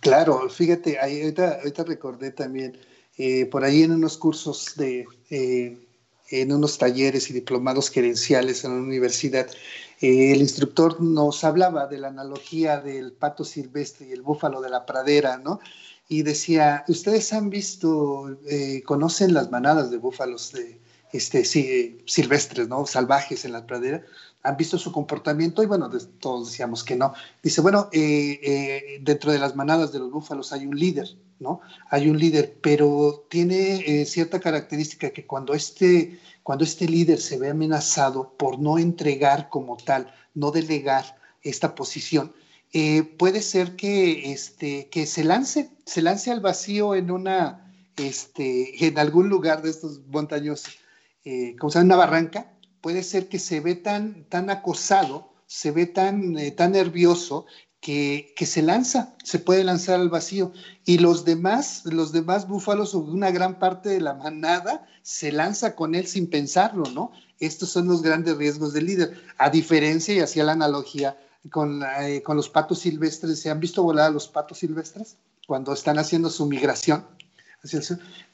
Claro, 0.00 0.48
fíjate, 0.48 0.98
ahorita, 0.98 1.56
ahorita 1.56 1.84
recordé 1.84 2.30
también 2.30 2.78
eh, 3.16 3.46
por 3.46 3.64
ahí 3.64 3.82
en 3.82 3.92
unos 3.92 4.16
cursos 4.16 4.74
de, 4.76 5.06
eh, 5.30 5.76
en 6.30 6.52
unos 6.52 6.78
talleres 6.78 7.30
y 7.30 7.32
diplomados 7.32 7.90
gerenciales 7.90 8.64
en 8.64 8.76
la 8.76 8.82
universidad, 8.82 9.48
eh, 10.00 10.32
el 10.32 10.40
instructor 10.40 11.00
nos 11.00 11.44
hablaba 11.44 11.86
de 11.86 11.98
la 11.98 12.08
analogía 12.08 12.80
del 12.80 13.12
pato 13.12 13.44
silvestre 13.44 14.08
y 14.08 14.12
el 14.12 14.22
búfalo 14.22 14.60
de 14.60 14.70
la 14.70 14.86
pradera, 14.86 15.38
¿no? 15.38 15.60
Y 16.08 16.22
decía, 16.22 16.84
ustedes 16.88 17.32
han 17.34 17.50
visto, 17.50 18.38
conocen 18.86 19.34
las 19.34 19.50
manadas 19.50 19.90
de 19.90 19.98
búfalos 19.98 20.52
de, 20.52 20.80
este, 21.12 21.44
silvestres, 21.44 22.68
¿no? 22.68 22.86
Salvajes 22.86 23.44
en 23.44 23.52
la 23.52 23.66
pradera 23.66 24.04
han 24.42 24.56
visto 24.56 24.78
su 24.78 24.92
comportamiento 24.92 25.62
y 25.62 25.66
bueno, 25.66 25.90
todos 26.20 26.50
decíamos 26.50 26.84
que 26.84 26.96
no. 26.96 27.12
Dice, 27.42 27.60
bueno, 27.60 27.88
eh, 27.92 28.40
eh, 28.42 28.98
dentro 29.02 29.32
de 29.32 29.38
las 29.38 29.56
manadas 29.56 29.92
de 29.92 29.98
los 29.98 30.10
búfalos 30.10 30.52
hay 30.52 30.66
un 30.66 30.78
líder, 30.78 31.08
¿no? 31.40 31.60
Hay 31.90 32.08
un 32.08 32.18
líder, 32.18 32.58
pero 32.62 33.26
tiene 33.28 33.80
eh, 33.80 34.06
cierta 34.06 34.40
característica 34.40 35.10
que 35.10 35.26
cuando 35.26 35.54
este, 35.54 36.20
cuando 36.42 36.64
este 36.64 36.86
líder 36.86 37.20
se 37.20 37.38
ve 37.38 37.50
amenazado 37.50 38.34
por 38.38 38.58
no 38.58 38.78
entregar 38.78 39.48
como 39.48 39.76
tal, 39.76 40.12
no 40.34 40.50
delegar 40.50 41.16
esta 41.42 41.74
posición, 41.74 42.32
puede 43.16 43.40
ser 43.40 43.76
que, 43.76 44.30
este, 44.32 44.88
que 44.90 45.06
se 45.06 45.24
lance, 45.24 45.70
se 45.86 46.02
lance 46.02 46.30
al 46.30 46.40
vacío 46.40 46.94
en 46.94 47.10
una, 47.10 47.72
este, 47.96 48.86
en 48.86 48.98
algún 48.98 49.28
lugar 49.28 49.62
de 49.62 49.70
estos 49.70 50.06
montaños, 51.28 51.56
como 51.58 51.72
llama, 51.72 51.84
una 51.84 51.96
barranca, 51.96 52.52
puede 52.80 53.02
ser 53.02 53.28
que 53.28 53.38
se 53.38 53.60
ve 53.60 53.74
tan, 53.74 54.24
tan 54.24 54.50
acosado, 54.50 55.32
se 55.46 55.70
ve 55.70 55.86
tan, 55.86 56.38
eh, 56.38 56.50
tan 56.50 56.72
nervioso 56.72 57.46
que, 57.80 58.34
que, 58.36 58.44
se 58.46 58.62
lanza, 58.62 59.14
se 59.22 59.38
puede 59.38 59.64
lanzar 59.64 60.00
al 60.00 60.08
vacío. 60.08 60.52
Y 60.84 60.98
los 60.98 61.24
demás, 61.24 61.82
los 61.84 62.12
demás 62.12 62.48
búfalos 62.48 62.94
o 62.94 62.98
una 62.98 63.30
gran 63.30 63.58
parte 63.58 63.88
de 63.88 64.00
la 64.00 64.14
manada 64.14 64.86
se 65.02 65.32
lanza 65.32 65.74
con 65.74 65.94
él 65.94 66.06
sin 66.06 66.28
pensarlo, 66.28 66.84
¿no? 66.92 67.12
Estos 67.38 67.70
son 67.70 67.86
los 67.86 68.02
grandes 68.02 68.36
riesgos 68.36 68.72
del 68.72 68.86
líder. 68.86 69.22
A 69.38 69.48
diferencia, 69.48 70.14
y 70.14 70.20
hacía 70.20 70.44
la 70.44 70.52
analogía 70.52 71.16
con, 71.50 71.82
eh, 72.00 72.22
con 72.22 72.36
los 72.36 72.48
patos 72.48 72.80
silvestres, 72.80 73.40
¿se 73.40 73.50
han 73.50 73.60
visto 73.60 73.82
volar 73.82 74.06
a 74.06 74.10
los 74.10 74.28
patos 74.28 74.58
silvestres? 74.58 75.16
Cuando 75.46 75.72
están 75.72 75.98
haciendo 75.98 76.30
su 76.30 76.46
migración 76.46 77.04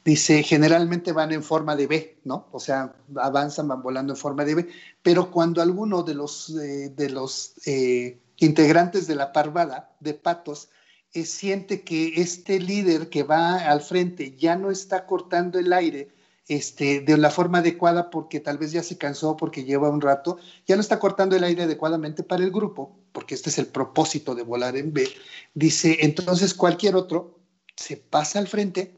Dice, 0.03 0.43
generalmente 0.43 1.11
van 1.11 1.31
en 1.31 1.43
forma 1.43 1.75
de 1.75 1.87
B, 1.87 2.19
¿no? 2.23 2.47
O 2.51 2.59
sea, 2.59 2.95
avanzan, 3.15 3.67
van 3.67 3.81
volando 3.81 4.13
en 4.13 4.17
forma 4.17 4.45
de 4.45 4.55
B, 4.55 4.67
pero 5.01 5.31
cuando 5.31 5.61
alguno 5.61 6.03
de 6.03 6.13
los, 6.13 6.49
eh, 6.51 6.89
de 6.95 7.09
los 7.09 7.53
eh, 7.65 8.19
integrantes 8.37 9.07
de 9.07 9.15
la 9.15 9.33
parvada 9.33 9.95
de 9.99 10.13
patos 10.13 10.69
eh, 11.13 11.25
siente 11.25 11.81
que 11.81 12.21
este 12.21 12.59
líder 12.59 13.09
que 13.09 13.23
va 13.23 13.55
al 13.55 13.81
frente 13.81 14.35
ya 14.35 14.55
no 14.55 14.69
está 14.69 15.05
cortando 15.05 15.57
el 15.57 15.73
aire 15.73 16.09
este, 16.47 16.99
de 16.99 17.17
la 17.17 17.31
forma 17.31 17.59
adecuada 17.59 18.09
porque 18.09 18.39
tal 18.39 18.57
vez 18.57 18.71
ya 18.71 18.83
se 18.83 18.97
cansó, 18.97 19.35
porque 19.35 19.63
lleva 19.63 19.89
un 19.89 20.01
rato, 20.01 20.37
ya 20.67 20.75
no 20.75 20.81
está 20.81 20.99
cortando 20.99 21.35
el 21.35 21.43
aire 21.43 21.63
adecuadamente 21.63 22.21
para 22.21 22.43
el 22.43 22.51
grupo, 22.51 22.95
porque 23.11 23.33
este 23.33 23.49
es 23.49 23.57
el 23.57 23.67
propósito 23.67 24.35
de 24.35 24.43
volar 24.43 24.77
en 24.77 24.93
B, 24.93 25.07
dice, 25.53 25.97
entonces 26.01 26.53
cualquier 26.53 26.95
otro 26.95 27.39
se 27.75 27.97
pasa 27.97 28.39
al 28.39 28.47
frente 28.47 28.95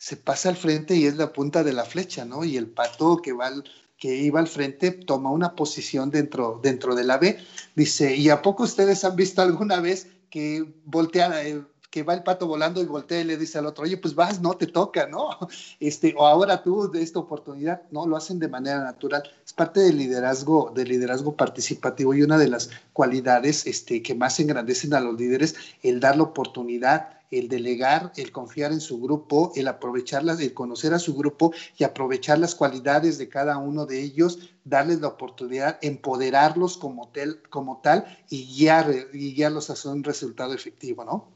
se 0.00 0.16
pasa 0.16 0.48
al 0.48 0.56
frente 0.56 0.96
y 0.96 1.04
es 1.04 1.16
la 1.16 1.30
punta 1.30 1.62
de 1.62 1.74
la 1.74 1.84
flecha, 1.84 2.24
¿no? 2.24 2.42
Y 2.42 2.56
el 2.56 2.68
pato 2.68 3.18
que 3.18 3.34
va 3.34 3.52
que 3.98 4.16
iba 4.16 4.40
al 4.40 4.48
frente 4.48 4.92
toma 4.92 5.30
una 5.30 5.54
posición 5.54 6.10
dentro, 6.10 6.58
dentro 6.62 6.94
de 6.94 7.04
la 7.04 7.18
B. 7.18 7.36
Dice, 7.76 8.16
¿y 8.16 8.30
a 8.30 8.40
poco 8.40 8.62
ustedes 8.62 9.04
han 9.04 9.14
visto 9.14 9.42
alguna 9.42 9.78
vez 9.80 10.06
que 10.30 10.64
voltea, 10.86 11.44
eh, 11.44 11.62
que 11.90 12.02
va 12.02 12.14
el 12.14 12.22
pato 12.22 12.46
volando 12.46 12.80
y 12.80 12.86
voltea 12.86 13.20
y 13.20 13.24
le 13.24 13.36
dice 13.36 13.58
al 13.58 13.66
otro, 13.66 13.84
oye, 13.84 13.98
pues 13.98 14.14
vas, 14.14 14.40
no 14.40 14.54
te 14.54 14.66
toca, 14.66 15.06
¿no? 15.06 15.28
Este, 15.80 16.14
o 16.16 16.26
ahora 16.26 16.62
tú 16.62 16.90
de 16.90 17.02
esta 17.02 17.18
oportunidad, 17.18 17.82
no, 17.90 18.06
lo 18.06 18.16
hacen 18.16 18.38
de 18.38 18.48
manera 18.48 18.82
natural. 18.82 19.22
Es 19.44 19.52
parte 19.52 19.80
del 19.80 19.98
liderazgo, 19.98 20.72
del 20.74 20.88
liderazgo 20.88 21.36
participativo 21.36 22.14
y 22.14 22.22
una 22.22 22.38
de 22.38 22.48
las 22.48 22.70
cualidades 22.94 23.66
este, 23.66 24.02
que 24.02 24.14
más 24.14 24.40
engrandecen 24.40 24.94
a 24.94 25.00
los 25.00 25.20
líderes, 25.20 25.56
el 25.82 26.00
dar 26.00 26.16
la 26.16 26.22
oportunidad, 26.22 27.19
el 27.30 27.48
delegar, 27.48 28.12
el 28.16 28.32
confiar 28.32 28.72
en 28.72 28.80
su 28.80 29.00
grupo, 29.00 29.52
el 29.54 29.68
aprovecharlas, 29.68 30.40
el 30.40 30.54
conocer 30.54 30.94
a 30.94 30.98
su 30.98 31.14
grupo 31.14 31.52
y 31.76 31.84
aprovechar 31.84 32.38
las 32.38 32.54
cualidades 32.54 33.18
de 33.18 33.28
cada 33.28 33.58
uno 33.58 33.86
de 33.86 34.00
ellos, 34.00 34.38
darles 34.64 35.00
la 35.00 35.08
oportunidad, 35.08 35.78
empoderarlos 35.82 36.76
como 36.76 37.08
tal, 37.08 37.42
como 37.50 37.80
tal 37.80 38.24
y, 38.28 38.46
guiar, 38.56 38.94
y 39.12 39.34
guiarlos 39.34 39.70
hacia 39.70 39.90
un 39.90 40.04
resultado 40.04 40.54
efectivo, 40.54 41.04
¿no? 41.04 41.28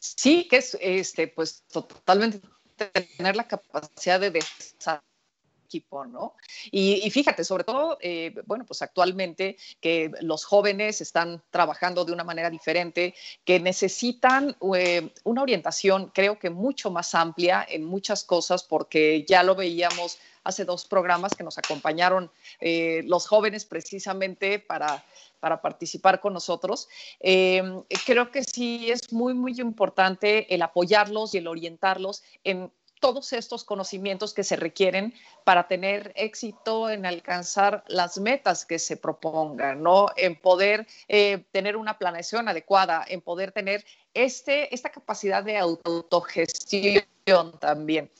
Sí, 0.00 0.48
que 0.48 0.56
es 0.56 0.76
este, 0.80 1.28
pues 1.28 1.62
totalmente 1.70 2.40
tener 2.76 3.36
la 3.36 3.46
capacidad 3.46 4.18
de 4.18 4.30
desarrollar 4.30 5.09
equipo, 5.70 6.04
¿no? 6.04 6.34
Y, 6.72 7.08
fíjate, 7.10 7.44
sobre 7.44 7.62
todo, 7.62 7.96
eh, 8.00 8.34
bueno, 8.46 8.64
pues 8.66 8.82
actualmente 8.82 9.56
que 9.80 10.10
los 10.20 10.44
jóvenes 10.44 11.00
están 11.00 11.42
trabajando 11.50 12.04
de 12.04 12.12
una 12.12 12.24
manera 12.24 12.50
diferente, 12.50 13.14
que 13.44 13.60
necesitan 13.60 14.56
eh, 14.74 15.12
una 15.22 15.42
orientación, 15.42 16.10
creo 16.12 16.40
que 16.40 16.50
mucho 16.50 16.90
más 16.90 17.14
amplia 17.14 17.64
en 17.68 17.84
muchas 17.84 18.24
cosas, 18.24 18.64
porque 18.64 19.24
ya 19.28 19.44
lo 19.44 19.54
veíamos 19.54 20.18
hace 20.42 20.64
dos 20.64 20.86
programas 20.86 21.34
que 21.34 21.44
nos 21.44 21.58
acompañaron 21.58 22.32
eh, 22.60 23.02
los 23.04 23.28
jóvenes 23.28 23.64
precisamente 23.64 24.58
para 24.58 25.04
para 25.38 25.62
participar 25.62 26.20
con 26.20 26.34
nosotros. 26.34 26.86
creo 27.18 28.30
que 28.30 28.44
sí 28.44 28.90
es 28.90 29.10
muy, 29.10 29.32
muy 29.32 29.58
importante 29.58 30.54
el 30.54 30.60
apoyarlos 30.60 31.34
y 31.34 31.38
el 31.38 31.46
orientarlos 31.46 32.22
en 32.44 32.70
todos 33.00 33.32
estos 33.32 33.64
conocimientos 33.64 34.34
que 34.34 34.44
se 34.44 34.56
requieren 34.56 35.14
para 35.44 35.66
tener 35.66 36.12
éxito 36.14 36.90
en 36.90 37.06
alcanzar 37.06 37.82
las 37.88 38.18
metas 38.18 38.64
que 38.64 38.78
se 38.78 38.96
propongan, 38.96 39.82
¿no? 39.82 40.08
En 40.16 40.36
poder 40.36 40.86
eh, 41.08 41.44
tener 41.50 41.76
una 41.76 41.98
planeación 41.98 42.48
adecuada, 42.48 43.04
en 43.08 43.20
poder 43.20 43.52
tener 43.52 43.84
este, 44.14 44.72
esta 44.74 44.90
capacidad 44.90 45.42
de 45.42 45.58
autogestión 45.58 47.04
también. 47.58 48.10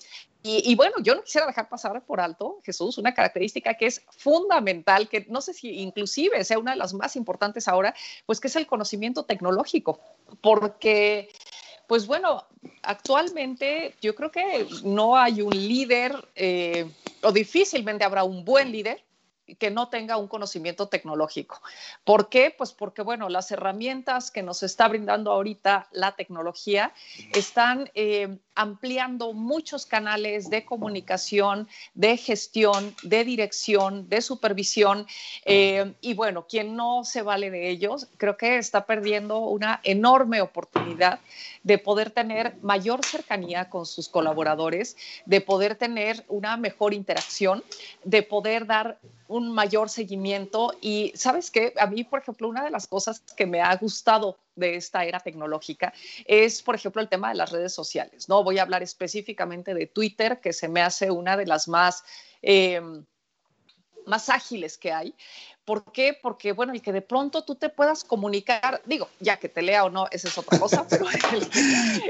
Y, 0.43 0.75
bueno, 0.75 0.95
yo 1.03 1.15
no 1.15 1.23
quisiera 1.23 1.47
dejar 1.47 1.69
pasar 1.69 2.03
por 2.07 2.19
alto, 2.19 2.61
Jesús, 2.65 2.97
una 2.97 3.13
característica 3.13 3.75
que 3.75 3.85
es 3.85 4.03
fundamental, 4.09 5.07
que 5.07 5.27
no 5.29 5.43
sé 5.43 5.53
si 5.53 5.83
inclusive 5.83 6.43
sea 6.45 6.59
una 6.59 6.71
de 6.71 6.79
las 6.79 6.95
más 6.95 7.15
importantes 7.15 7.69
ahora, 7.69 7.95
pues 8.25 8.41
que 8.41 8.49
es 8.49 8.57
el 8.57 8.67
conocimiento 8.67 9.27
tecnológico, 9.27 10.01
porque 10.41 11.29
pues 11.91 12.07
bueno, 12.07 12.47
actualmente 12.83 13.97
yo 14.01 14.15
creo 14.15 14.31
que 14.31 14.65
no 14.85 15.17
hay 15.17 15.43
un 15.43 15.53
líder 15.53 16.15
eh, 16.37 16.89
o 17.21 17.33
difícilmente 17.33 18.05
habrá 18.05 18.23
un 18.23 18.45
buen 18.45 18.71
líder 18.71 19.03
que 19.59 19.71
no 19.71 19.89
tenga 19.89 20.17
un 20.17 20.29
conocimiento 20.29 20.89
tecnológico. 20.89 21.63
¿Por 22.05 22.29
qué? 22.29 22.55
Pues 22.57 22.73
porque, 22.73 23.03
bueno, 23.03 23.29
las 23.29 23.51
herramientas 23.51 24.31
que 24.31 24.43
nos 24.43 24.63
está 24.63 24.89
brindando 24.89 25.33
ahorita 25.33 25.89
la 25.93 26.13
tecnología 26.13 26.93
están 27.33 27.91
eh, 27.95 28.39
ampliando 28.55 29.33
muchos 29.33 29.87
canales 29.87 30.51
de 30.51 30.65
comunicación, 30.65 31.69
de 31.95 32.17
gestión, 32.17 32.95
de 33.03 33.25
dirección, 33.25 34.09
de 34.09 34.21
supervisión. 34.21 35.07
Eh, 35.45 35.95
y 36.01 36.15
bueno, 36.15 36.47
quien 36.47 36.77
no 36.77 37.05
se 37.05 37.23
vale 37.23 37.51
de 37.51 37.71
ellos, 37.71 38.09
creo 38.19 38.37
que 38.37 38.59
está 38.59 38.87
perdiendo 38.87 39.39
una 39.39 39.81
enorme 39.83 40.41
oportunidad 40.43 41.21
de 41.63 41.79
poder 41.79 42.11
tener 42.11 42.57
mayor 42.63 43.05
cercanía 43.05 43.71
con 43.71 43.87
sus 43.87 44.09
colaboradores, 44.09 44.97
de 45.27 45.41
poder 45.41 45.75
tener 45.77 46.25
una 46.29 46.57
mejor 46.57 46.95
interacción, 46.95 47.63
de 48.05 48.23
poder 48.23 48.67
dar 48.67 48.99
un 49.29 49.40
mayor 49.49 49.89
seguimiento. 49.89 50.73
Y 50.81 51.13
sabes 51.15 51.51
qué, 51.51 51.73
a 51.79 51.87
mí, 51.87 52.05
por 52.05 52.21
ejemplo, 52.21 52.49
una 52.49 52.63
de 52.63 52.71
las 52.71 52.87
cosas 52.87 53.21
que 53.37 53.47
me 53.47 53.61
ha 53.61 53.75
gustado 53.77 54.39
de 54.55 54.77
esta 54.77 55.05
era 55.05 55.21
tecnológica 55.21 55.93
es, 56.27 56.63
por 56.63 56.75
ejemplo, 56.75 57.01
el 57.01 57.09
tema 57.09 57.31
de 57.31 57.37
las 57.37 57.51
redes 57.51 57.73
sociales. 57.73 58.29
No 58.29 58.45
voy 58.45 58.59
a 58.59 58.63
hablar 58.63 58.83
específicamente 58.83 59.75
de 59.75 59.87
Twitter, 59.87 60.41
que 60.41 60.53
se 60.53 60.69
me 60.69 60.83
hace 60.83 61.11
una 61.11 61.37
de 61.37 61.47
las 61.47 61.69
más... 61.69 62.05
Em, 62.43 63.05
más 64.07 64.29
ágiles 64.29 64.77
que 64.79 64.93
hay, 64.93 65.15
¿Por 65.65 65.85
qué? 65.93 66.19
Porque, 66.21 66.53
bueno, 66.53 66.73
el 66.73 66.83
que 66.83 66.93
de 66.93 67.03
pronto 67.03 67.43
tú 67.43 67.55
te 67.55 67.69
puedas 67.69 68.03
comunicar, 68.03 68.83
digo, 68.87 69.09
ya 69.21 69.37
que 69.37 69.49
te 69.49 69.63
lea 69.63 69.85
o 69.85 69.91
no, 69.91 70.07
esa 70.11 70.29
es 70.29 70.37
otra 70.37 70.59
cosa, 70.59 70.87
pero 70.91 71.07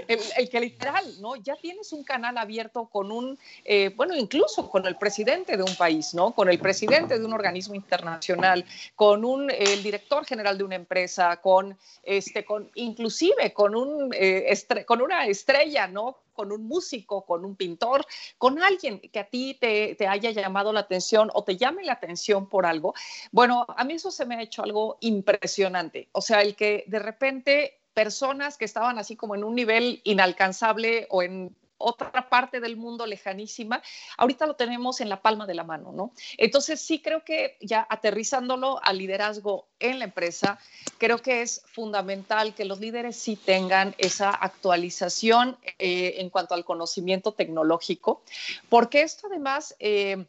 el, 0.08 0.48
que 0.48 0.60
literal, 0.60 1.20
¿no? 1.20 1.36
Ya 1.36 1.56
tienes 1.56 1.92
un 1.92 2.04
canal 2.04 2.38
abierto 2.38 2.86
con 2.86 3.12
un, 3.12 3.38
eh, 3.64 3.92
bueno, 3.96 4.16
incluso 4.16 4.70
con 4.70 4.86
el 4.86 4.96
presidente 4.96 5.56
de 5.56 5.62
un 5.62 5.74
país, 5.76 6.14
¿no? 6.14 6.32
Con 6.32 6.48
el 6.48 6.58
presidente 6.58 7.18
de 7.18 7.24
un 7.24 7.32
organismo 7.32 7.74
internacional, 7.74 8.64
con 8.94 9.24
un, 9.24 9.50
el 9.50 9.82
director 9.82 10.24
general 10.24 10.56
de 10.56 10.64
una 10.64 10.76
empresa, 10.76 11.36
con, 11.38 11.76
este, 12.02 12.44
con, 12.44 12.70
inclusive 12.74 13.52
con 13.52 13.74
un, 13.74 14.10
eh, 14.14 14.56
con 14.86 15.02
una 15.02 15.26
estrella, 15.26 15.86
¿no? 15.86 16.16
Con 16.40 16.52
un 16.52 16.66
músico, 16.66 17.26
con 17.26 17.44
un 17.44 17.54
pintor, 17.54 18.06
con 18.38 18.62
alguien 18.62 18.98
que 18.98 19.18
a 19.18 19.28
ti 19.28 19.58
te, 19.60 19.94
haya 20.08 20.30
llamado 20.30 20.72
la 20.72 20.80
atención 20.80 21.30
o 21.34 21.44
te 21.44 21.58
llame 21.58 21.84
la 21.84 21.92
atención 21.92 22.48
por 22.48 22.64
algo. 22.64 22.94
Bueno, 23.30 23.66
a 23.68 23.84
mí 23.84 23.92
eso 23.92 24.10
se 24.10 24.24
me 24.24 24.36
ha 24.36 24.42
hecho 24.42 24.62
algo 24.62 24.96
impresionante. 25.02 26.08
O 26.12 26.22
sea, 26.22 26.40
el 26.40 26.56
que 26.56 26.84
de 26.86 26.98
repente 26.98 27.82
personas 27.92 28.56
que 28.56 28.64
estaban 28.64 28.98
así 28.98 29.16
como 29.16 29.34
en 29.34 29.44
un 29.44 29.54
nivel 29.54 30.00
inalcanzable 30.04 31.06
o 31.10 31.22
en 31.22 31.54
otra 31.80 32.28
parte 32.28 32.60
del 32.60 32.76
mundo 32.76 33.06
lejanísima, 33.06 33.82
ahorita 34.16 34.46
lo 34.46 34.54
tenemos 34.54 35.00
en 35.00 35.08
la 35.08 35.22
palma 35.22 35.46
de 35.46 35.54
la 35.54 35.64
mano, 35.64 35.92
¿no? 35.92 36.12
Entonces 36.36 36.80
sí 36.80 37.00
creo 37.00 37.24
que 37.24 37.56
ya 37.60 37.86
aterrizándolo 37.88 38.78
al 38.82 38.98
liderazgo 38.98 39.68
en 39.78 39.98
la 39.98 40.04
empresa, 40.04 40.58
creo 40.98 41.18
que 41.18 41.42
es 41.42 41.62
fundamental 41.66 42.54
que 42.54 42.64
los 42.64 42.80
líderes 42.80 43.16
sí 43.16 43.36
tengan 43.36 43.94
esa 43.98 44.30
actualización 44.30 45.58
eh, 45.78 46.16
en 46.18 46.30
cuanto 46.30 46.54
al 46.54 46.64
conocimiento 46.64 47.32
tecnológico, 47.32 48.22
porque 48.68 49.02
esto 49.02 49.26
además... 49.26 49.74
Eh, 49.78 50.26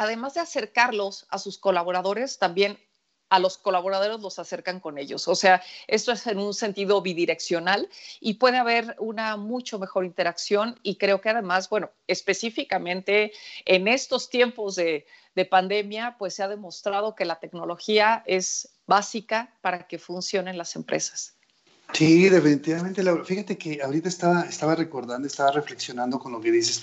además 0.00 0.34
de 0.34 0.40
acercarlos 0.40 1.26
a 1.28 1.38
sus 1.38 1.58
colaboradores, 1.58 2.38
también 2.38 2.78
a 3.30 3.38
los 3.38 3.58
colaboradores 3.58 4.20
los 4.20 4.38
acercan 4.38 4.80
con 4.80 4.98
ellos. 4.98 5.28
O 5.28 5.34
sea, 5.34 5.62
esto 5.86 6.12
es 6.12 6.26
en 6.26 6.38
un 6.38 6.54
sentido 6.54 7.02
bidireccional 7.02 7.88
y 8.20 8.34
puede 8.34 8.58
haber 8.58 8.96
una 8.98 9.36
mucho 9.36 9.78
mejor 9.78 10.04
interacción 10.04 10.78
y 10.82 10.96
creo 10.96 11.20
que 11.20 11.30
además, 11.30 11.68
bueno, 11.68 11.90
específicamente 12.06 13.32
en 13.64 13.88
estos 13.88 14.30
tiempos 14.30 14.76
de, 14.76 15.06
pandemia, 15.50 16.16
pues 16.18 16.34
se 16.34 16.42
ha 16.42 16.48
demostrado 16.48 17.14
que 17.14 17.24
la 17.24 17.38
tecnología 17.38 18.24
es 18.26 18.70
básica 18.88 19.54
para 19.60 19.86
que 19.86 19.96
funcionen 19.96 20.58
las 20.58 20.74
empresas. 20.74 21.36
Sí, 21.92 22.28
definitivamente, 22.28 23.04
Fíjate 23.24 23.56
que 23.56 23.80
ahorita 23.80 24.08
estaba, 24.08 24.42
estaba 24.42 24.74
recordando, 24.74 25.28
estaba 25.28 25.52
reflexionando 25.52 26.18
con 26.18 26.32
lo 26.32 26.40
que 26.40 26.50
dices, 26.50 26.82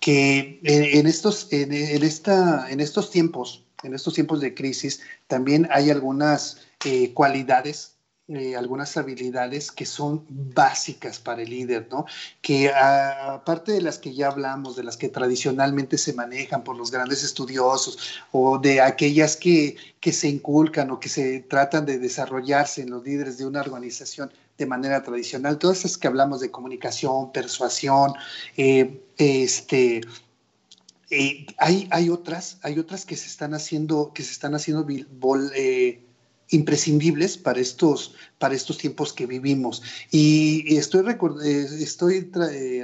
que 0.00 0.60
en, 0.64 1.06
estos, 1.06 1.48
en, 1.50 1.72
esta, 1.72 2.70
en 2.70 2.80
estos 2.80 3.10
tiempos, 3.10 3.63
en 3.84 3.94
estos 3.94 4.14
tiempos 4.14 4.40
de 4.40 4.54
crisis 4.54 5.00
también 5.26 5.68
hay 5.70 5.90
algunas 5.90 6.58
eh, 6.84 7.12
cualidades 7.14 7.94
eh, 8.26 8.56
algunas 8.56 8.96
habilidades 8.96 9.70
que 9.70 9.84
son 9.84 10.24
básicas 10.30 11.18
para 11.18 11.42
el 11.42 11.50
líder, 11.50 11.88
¿no? 11.90 12.06
Que 12.40 12.72
aparte 12.72 13.72
de 13.72 13.82
las 13.82 13.98
que 13.98 14.14
ya 14.14 14.28
hablamos, 14.28 14.76
de 14.76 14.82
las 14.82 14.96
que 14.96 15.10
tradicionalmente 15.10 15.98
se 15.98 16.14
manejan 16.14 16.64
por 16.64 16.74
los 16.74 16.90
grandes 16.90 17.22
estudiosos 17.22 17.98
o 18.32 18.58
de 18.58 18.80
aquellas 18.80 19.36
que, 19.36 19.76
que 20.00 20.10
se 20.10 20.28
inculcan 20.28 20.90
o 20.90 20.98
que 20.98 21.10
se 21.10 21.40
tratan 21.40 21.84
de 21.84 21.98
desarrollarse 21.98 22.80
en 22.80 22.92
los 22.92 23.04
líderes 23.04 23.36
de 23.36 23.44
una 23.44 23.60
organización 23.60 24.32
de 24.56 24.64
manera 24.64 25.02
tradicional, 25.02 25.58
todas 25.58 25.80
esas 25.80 25.98
que 25.98 26.06
hablamos 26.06 26.40
de 26.40 26.50
comunicación, 26.50 27.30
persuasión, 27.30 28.14
eh, 28.56 29.02
este, 29.18 30.00
eh, 31.14 31.46
hay, 31.58 31.88
hay, 31.92 32.10
otras, 32.10 32.58
hay 32.62 32.78
otras 32.78 33.06
que 33.06 33.16
se 33.16 33.28
están 33.28 33.54
haciendo, 33.54 34.12
que 34.12 34.24
se 34.24 34.32
están 34.32 34.54
haciendo 34.54 34.84
eh, 35.54 36.00
imprescindibles 36.50 37.38
para 37.38 37.60
estos, 37.60 38.14
para 38.38 38.54
estos 38.54 38.78
tiempos 38.78 39.12
que 39.12 39.26
vivimos. 39.26 39.82
Y 40.10 40.76
estoy, 40.76 41.04
eh, 41.08 41.66
estoy 41.78 42.30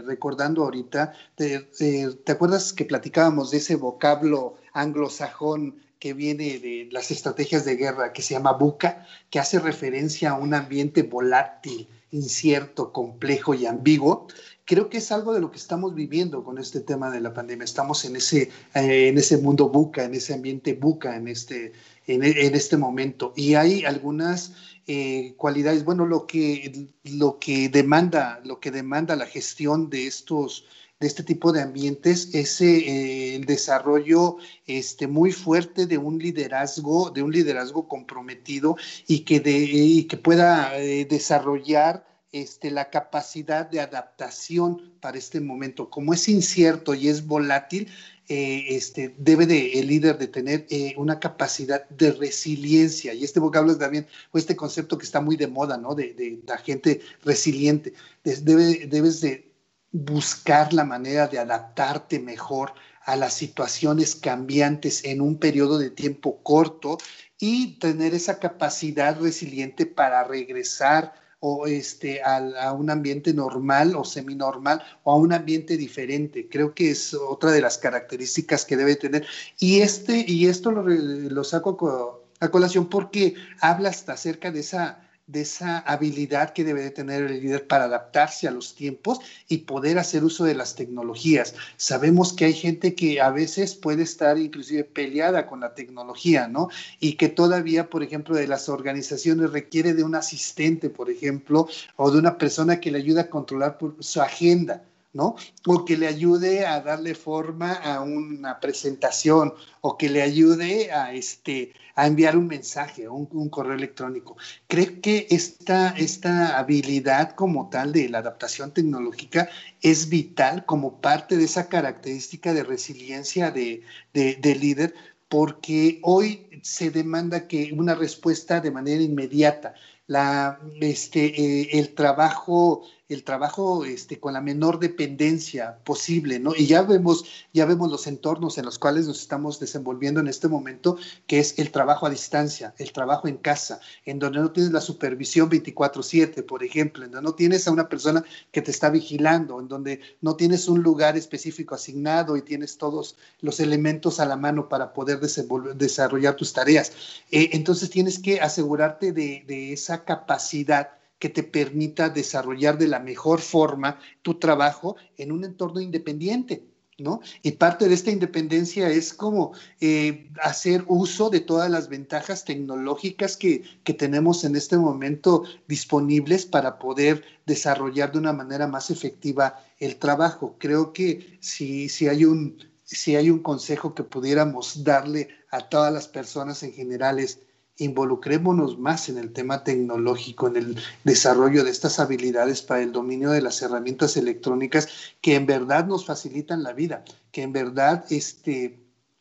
recordando 0.07 0.63
ahorita, 0.63 1.13
te, 1.35 1.61
te, 1.61 2.33
acuerdas 2.33 2.73
que 2.73 2.85
platicábamos 2.85 3.51
de 3.51 3.59
ese 3.59 3.75
vocablo 3.75 4.57
anglosajón 4.73 5.83
que 5.99 6.15
viene 6.15 6.59
de 6.61 6.89
las 6.93 7.11
estrategias 7.11 7.65
de 7.65 7.77
guerra, 7.77 8.13
que 8.13 8.23
se 8.23 8.35
llama 8.35 8.53
buca, 8.53 9.07
que 9.29 9.41
hace 9.41 9.59
referencia 9.59 10.31
a 10.31 10.35
un 10.35 10.55
ambiente 10.55 11.03
volátil, 11.03 11.89
incierto, 12.13 12.93
complejo 12.93 13.55
y 13.55 13.67
ambiguo? 13.67 14.29
Creo 14.71 14.89
que 14.89 14.99
es 14.99 15.11
algo 15.11 15.35
de 15.35 15.41
lo 15.41 15.51
que 15.51 15.57
estamos 15.57 15.97
viviendo 15.97 16.45
con 16.45 16.57
este 16.57 16.79
tema 16.79 17.11
de 17.11 17.21
la 17.21 17.35
pandemia. 17.35 17.65
Estamos 17.65 18.05
en 18.05 18.15
ese, 18.15 18.53
eh, 18.73 19.09
en 19.09 19.19
ese 19.19 19.37
mundo 19.39 19.69
buca, 19.69 20.05
en 20.05 20.15
ese 20.15 20.33
ambiente 20.33 20.75
buca, 20.75 21.17
en 21.17 21.27
este, 21.27 21.73
en, 22.07 22.23
este 22.55 22.77
momento. 22.77 23.33
Y 23.35 23.55
hay 23.55 23.85
algunas 23.85 24.53
eh, 24.87 25.35
cualidades, 25.37 25.85
bueno, 25.85 26.07
lo 26.07 26.25
que, 26.25 26.87
lo 27.03 27.41
que 27.41 27.69
demanda, 27.69 28.41
lo 28.45 28.61
que 28.61 28.71
demanda 28.71 29.17
la 29.17 29.27
gestión 29.27 29.91
de 29.91 30.07
estos 30.07 30.67
de 31.01 31.07
este 31.09 31.25
tipo 31.25 31.51
de 31.51 31.63
ambientes 31.63 32.33
es 32.35 32.61
eh, 32.61 33.35
el 33.35 33.47
desarrollo 33.47 34.37
este, 34.67 35.09
muy 35.09 35.33
fuerte 35.33 35.87
de 35.87 35.99
un 35.99 36.19
liderazgo, 36.19 37.11
de 37.11 37.23
un 37.25 37.33
liderazgo 37.33 37.89
comprometido 37.89 38.77
y 39.09 39.21
que, 39.21 39.41
de, 39.41 39.59
y 39.59 40.05
que 40.05 40.19
pueda 40.19 40.71
desarrollar 41.09 42.10
este, 42.33 42.71
la 42.71 42.91
capacidad 42.91 43.69
de 43.69 43.81
adaptación 43.81 44.95
para 45.01 45.19
este 45.19 45.41
momento. 45.41 45.91
Como 45.91 46.15
es 46.15 46.29
incierto 46.29 46.95
y 46.95 47.09
es 47.09 47.27
volátil, 47.27 47.89
eh, 48.29 48.77
este, 48.77 49.15
debe 49.19 49.47
de, 49.47 49.81
el 49.81 49.89
líder 49.89 50.17
de 50.17 50.29
tener 50.29 50.67
eh, 50.71 50.95
una 50.97 51.19
capacidad 51.19 51.89
de 51.89 52.13
resiliencia. 52.13 53.13
Y 53.13 53.25
este 53.25 53.41
vocablo 53.41 53.73
es 53.73 53.79
también, 53.79 54.07
o 54.31 54.39
este 54.39 54.55
concepto 54.55 54.97
que 54.97 55.05
está 55.05 55.21
muy 55.21 55.37
de 55.37 55.49
moda, 55.49 55.77
¿no? 55.77 55.95
De, 55.95 56.41
la 56.47 56.59
gente 56.59 57.01
resiliente. 57.25 57.93
Debe, 58.23 58.87
debes 58.87 59.21
de 59.21 59.53
buscar 59.91 60.73
la 60.73 60.85
manera 60.85 61.27
de 61.27 61.41
adaptarte 61.41 62.21
mejor 62.21 62.75
a 63.03 63.17
las 63.17 63.35
situaciones 63.35 64.15
cambiantes 64.15 65.05
en 65.05 65.21
un 65.21 65.39
periodo 65.39 65.79
de 65.79 65.91
tiempo 65.91 66.43
corto 66.45 66.99
y 67.41 67.79
tener 67.79 68.15
esa 68.15 68.39
capacidad 68.39 69.19
resiliente 69.19 69.87
para 69.87 70.23
regresar 70.23 71.15
o 71.41 71.67
este, 71.67 72.23
a, 72.23 72.73
un 72.73 72.91
ambiente 72.91 73.33
normal 73.33 73.97
o 73.97 74.05
seminormal 74.05 74.83
o 75.03 75.13
a 75.13 75.17
un 75.17 75.33
ambiente 75.33 75.77
diferente. 75.77 76.49
Creo 76.49 76.75
que 76.75 76.91
es 76.91 77.15
otra 77.15 77.51
de 77.51 77.63
las 77.63 77.79
características 77.79 78.65
que 78.65 78.77
debe 78.77 78.97
tener. 78.97 79.27
Y, 79.59 79.81
este, 79.81 80.25
y 80.29 80.47
esto 80.47 80.71
lo, 80.71 80.83
lo 80.83 81.45
saco 81.45 82.23
a 82.41 82.49
colación 82.51 82.89
porque 82.89 83.35
habla 83.61 83.89
hasta 83.89 84.13
acerca 84.13 84.51
de 84.51 84.61
esa 84.61 85.10
de 85.31 85.43
esa 85.43 85.79
habilidad 85.79 86.53
que 86.53 86.65
debe 86.65 86.83
de 86.83 86.91
tener 86.91 87.25
el 87.25 87.41
líder 87.41 87.67
para 87.67 87.85
adaptarse 87.85 88.49
a 88.49 88.51
los 88.51 88.75
tiempos 88.75 89.21
y 89.49 89.59
poder 89.59 89.99
hacer 89.99 90.25
uso 90.25 90.45
de 90.45 90.55
las 90.55 90.75
tecnologías. 90.75 91.55
Sabemos 91.77 92.33
que 92.33 92.47
hay 92.47 92.55
gente 92.55 92.95
que 92.95 93.21
a 93.21 93.31
veces 93.31 93.75
puede 93.75 94.03
estar 94.03 94.39
inclusive 94.39 94.85
peleada 94.85 95.47
con 95.47 95.61
la 95.61 95.75
tecnología, 95.75 96.49
¿no? 96.49 96.69
Y 96.99 97.15
que 97.15 97.29
todavía, 97.29 97.89
por 97.89 98.03
ejemplo, 98.03 98.35
de 98.35 98.49
las 98.49 98.69
organizaciones 98.69 99.51
requiere 99.53 99.95
de 99.95 100.03
un 100.03 100.15
asistente, 100.15 100.91
por 100.91 101.11
ejemplo, 101.11 101.69
o 101.97 102.11
de 102.11 102.19
una 102.19 102.37
persona 102.37 102.81
que 102.81 102.91
le 102.91 102.99
ayude 102.99 103.21
a 103.21 103.31
controlar 103.31 103.79
su 104.01 104.21
agenda. 104.21 104.85
¿no? 105.13 105.35
O 105.67 105.85
que 105.85 105.97
le 105.97 106.07
ayude 106.07 106.65
a 106.65 106.81
darle 106.83 107.17
forma 107.17 107.73
a 107.73 108.01
una 108.01 108.61
presentación 108.61 109.53
o 109.81 109.99
que 109.99 110.09
le 110.09 110.23
ayude 110.23 110.93
a, 110.93 111.13
este, 111.13 111.73
a 111.95 112.07
enviar 112.07 112.37
un 112.37 112.47
mensaje 112.47 113.09
o 113.09 113.15
un, 113.15 113.49
correo 113.49 113.75
electrónico. 113.75 114.37
Creo 114.67 115.01
que 115.01 115.27
esta, 115.31 115.91
esta 115.91 116.59
habilidad 116.59 117.35
como 117.35 117.69
tal 117.69 117.93
de 117.93 118.09
la 118.09 118.19
adaptación 118.19 118.73
tecnológica 118.73 119.49
es 119.83 120.09
vital 120.09 120.65
como 120.67 121.01
parte 121.01 121.37
de 121.37 121.45
esa 121.45 121.69
característica 121.69 122.53
de 122.53 122.65
resiliencia 122.65 123.51
de, 123.51 123.83
de 124.13 124.55
líder 124.55 124.95
porque 125.31 126.01
hoy 126.03 126.49
se 126.63 126.91
demanda 126.91 127.47
que 127.47 127.73
una 127.73 127.95
respuesta 127.95 128.61
de 128.61 128.73
manera 128.73 129.01
inmediata. 129.01 129.75
La, 130.09 130.59
este, 130.81 131.25
eh, 131.41 131.79
el 131.79 131.95
trabajo 131.95 132.83
el 133.11 133.25
trabajo 133.25 133.85
este, 133.85 134.21
con 134.21 134.33
la 134.33 134.41
menor 134.41 134.79
dependencia 134.79 135.79
posible, 135.85 136.39
¿no? 136.39 136.55
Y 136.57 136.67
ya 136.67 136.83
vemos, 136.83 137.25
ya 137.53 137.67
vemos 137.67 137.91
los 137.91 138.07
entornos 138.07 138.57
en 138.57 138.65
los 138.65 138.79
cuales 138.79 139.09
nos 139.09 139.21
estamos 139.21 139.59
desenvolviendo 139.59 140.21
en 140.21 140.29
este 140.29 140.47
momento, 140.47 140.97
que 141.27 141.41
es 141.41 141.59
el 141.59 141.73
trabajo 141.73 142.07
a 142.07 142.11
distancia, 142.11 142.73
el 142.79 142.93
trabajo 142.93 143.27
en 143.27 143.37
casa, 143.37 143.81
en 144.05 144.21
donde 144.21 144.39
no 144.39 144.53
tienes 144.53 144.73
la 144.73 144.81
supervisión 144.81 145.51
24/7, 145.51 146.45
por 146.45 146.63
ejemplo, 146.63 147.05
en 147.05 147.11
donde 147.11 147.29
no 147.29 147.35
tienes 147.35 147.67
a 147.67 147.73
una 147.73 147.89
persona 147.89 148.25
que 148.53 148.63
te 148.63 148.71
está 148.71 148.91
vigilando, 148.91 149.59
en 149.59 149.67
donde 149.67 150.01
no 150.21 150.37
tienes 150.37 150.69
un 150.69 150.81
lugar 150.81 151.17
específico 151.17 151.75
asignado 151.75 152.37
y 152.37 152.43
tienes 152.43 152.79
todos 152.79 153.17
los 153.41 153.59
elementos 153.59 154.21
a 154.21 154.25
la 154.25 154.37
mano 154.37 154.69
para 154.69 154.93
poder 154.93 155.19
desarrollar 155.19 156.37
tus 156.37 156.53
tareas. 156.53 156.93
Eh, 157.33 157.51
entonces 157.55 157.91
tienes 157.91 158.21
que 158.21 158.41
asegurarte 158.41 159.13
de, 159.13 159.43
de 159.49 159.73
esa 159.73 160.05
capacidad 160.05 161.00
que 161.21 161.29
te 161.29 161.45
permita 161.45 162.09
desarrollar 162.09 162.79
de 162.79 162.89
la 162.89 162.99
mejor 162.99 163.41
forma 163.41 164.01
tu 164.23 164.41
trabajo 164.41 164.97
en 165.17 165.31
un 165.31 165.45
entorno 165.45 165.81
independiente. 165.81 166.65
¿No? 166.99 167.21
Y 167.41 167.53
parte 167.53 167.89
de 167.89 167.95
esta 167.95 168.11
independencia 168.11 168.91
es 168.91 169.15
como 169.15 169.53
eh, 169.81 170.29
hacer 170.43 170.85
uso 170.87 171.31
de 171.31 171.41
todas 171.41 171.71
las 171.71 171.89
ventajas 171.89 172.45
tecnológicas 172.45 173.39
que, 173.39 173.63
que, 173.85 173.95
tenemos 173.95 174.45
en 174.45 174.55
este 174.55 174.77
momento 174.77 175.45
disponibles 175.67 176.45
para 176.45 176.79
poder 176.79 177.25
desarrollar 177.47 178.13
de 178.13 178.19
una 178.19 178.35
manera 178.35 178.67
más 178.67 178.91
efectiva 178.91 179.65
el 179.79 179.97
trabajo. 179.97 180.57
Creo 180.59 180.93
que 180.93 181.39
si, 181.41 181.89
si, 181.89 182.07
hay, 182.07 182.27
un, 182.27 182.59
si 182.85 183.17
hay 183.17 183.31
un 183.31 183.39
consejo 183.39 183.95
que 183.95 184.05
pudiéramos 184.05 184.85
darle 184.85 185.31
a 185.51 185.71
todas 185.71 185.95
las 185.95 186.07
personas 186.07 186.63
en 186.63 186.75
general 186.75 187.19
es 187.19 187.41
involucrémonos 187.81 188.79
más 188.79 189.09
en 189.09 189.19
el 189.19 189.33
tema 189.33 189.65
tecnológico, 189.65 190.49
en 190.49 190.57
el 190.57 190.77
desarrollo 191.05 191.65
de 191.65 191.71
estas 191.71 191.99
habilidades 191.99 192.63
para 192.63 192.83
el 192.83 192.93
dominio 192.93 193.31
de 193.31 193.43
las 193.43 193.61
herramientas 193.63 194.17
electrónicas 194.17 194.89
que 195.21 195.35
en 195.35 195.47
verdad 195.47 195.87
nos 195.87 196.05
facilitan 196.05 196.63
la 196.63 196.73
vida, 196.73 197.05
que 197.33 197.43
en 197.43 197.53
verdad 197.53 198.05
este, 198.11 198.79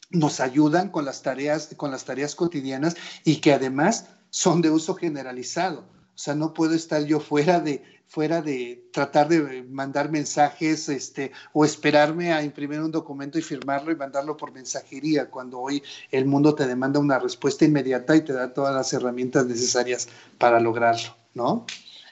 nos 0.09 0.39
ayudan 0.39 0.89
con 0.89 1.05
las 1.05 1.21
tareas, 1.21 1.69
con 1.77 1.91
las 1.91 2.05
tareas 2.05 2.35
cotidianas 2.35 2.95
y 3.23 3.37
que 3.37 3.53
además 3.53 4.07
son 4.29 4.61
de 4.61 4.69
uso 4.69 4.95
generalizado. 4.95 5.85
O 6.19 6.21
sea, 6.21 6.35
no 6.35 6.53
puedo 6.53 6.75
estar 6.75 7.05
yo 7.05 7.21
fuera 7.21 7.61
de, 7.61 7.81
fuera 8.09 8.41
de 8.41 8.89
tratar 8.91 9.29
de 9.29 9.63
mandar 9.63 10.11
mensajes 10.11 10.89
este, 10.89 11.31
o 11.53 11.63
esperarme 11.63 12.33
a 12.33 12.43
imprimir 12.43 12.81
un 12.81 12.91
documento 12.91 13.39
y 13.39 13.41
firmarlo 13.41 13.89
y 13.89 13.95
mandarlo 13.95 14.35
por 14.35 14.51
mensajería, 14.51 15.29
cuando 15.29 15.59
hoy 15.59 15.81
el 16.11 16.25
mundo 16.25 16.53
te 16.53 16.67
demanda 16.67 16.99
una 16.99 17.19
respuesta 17.19 17.63
inmediata 17.63 18.17
y 18.17 18.21
te 18.25 18.33
da 18.33 18.53
todas 18.53 18.75
las 18.75 18.91
herramientas 18.91 19.45
necesarias 19.45 20.09
para 20.37 20.59
lograrlo, 20.59 21.15
¿no? 21.35 21.65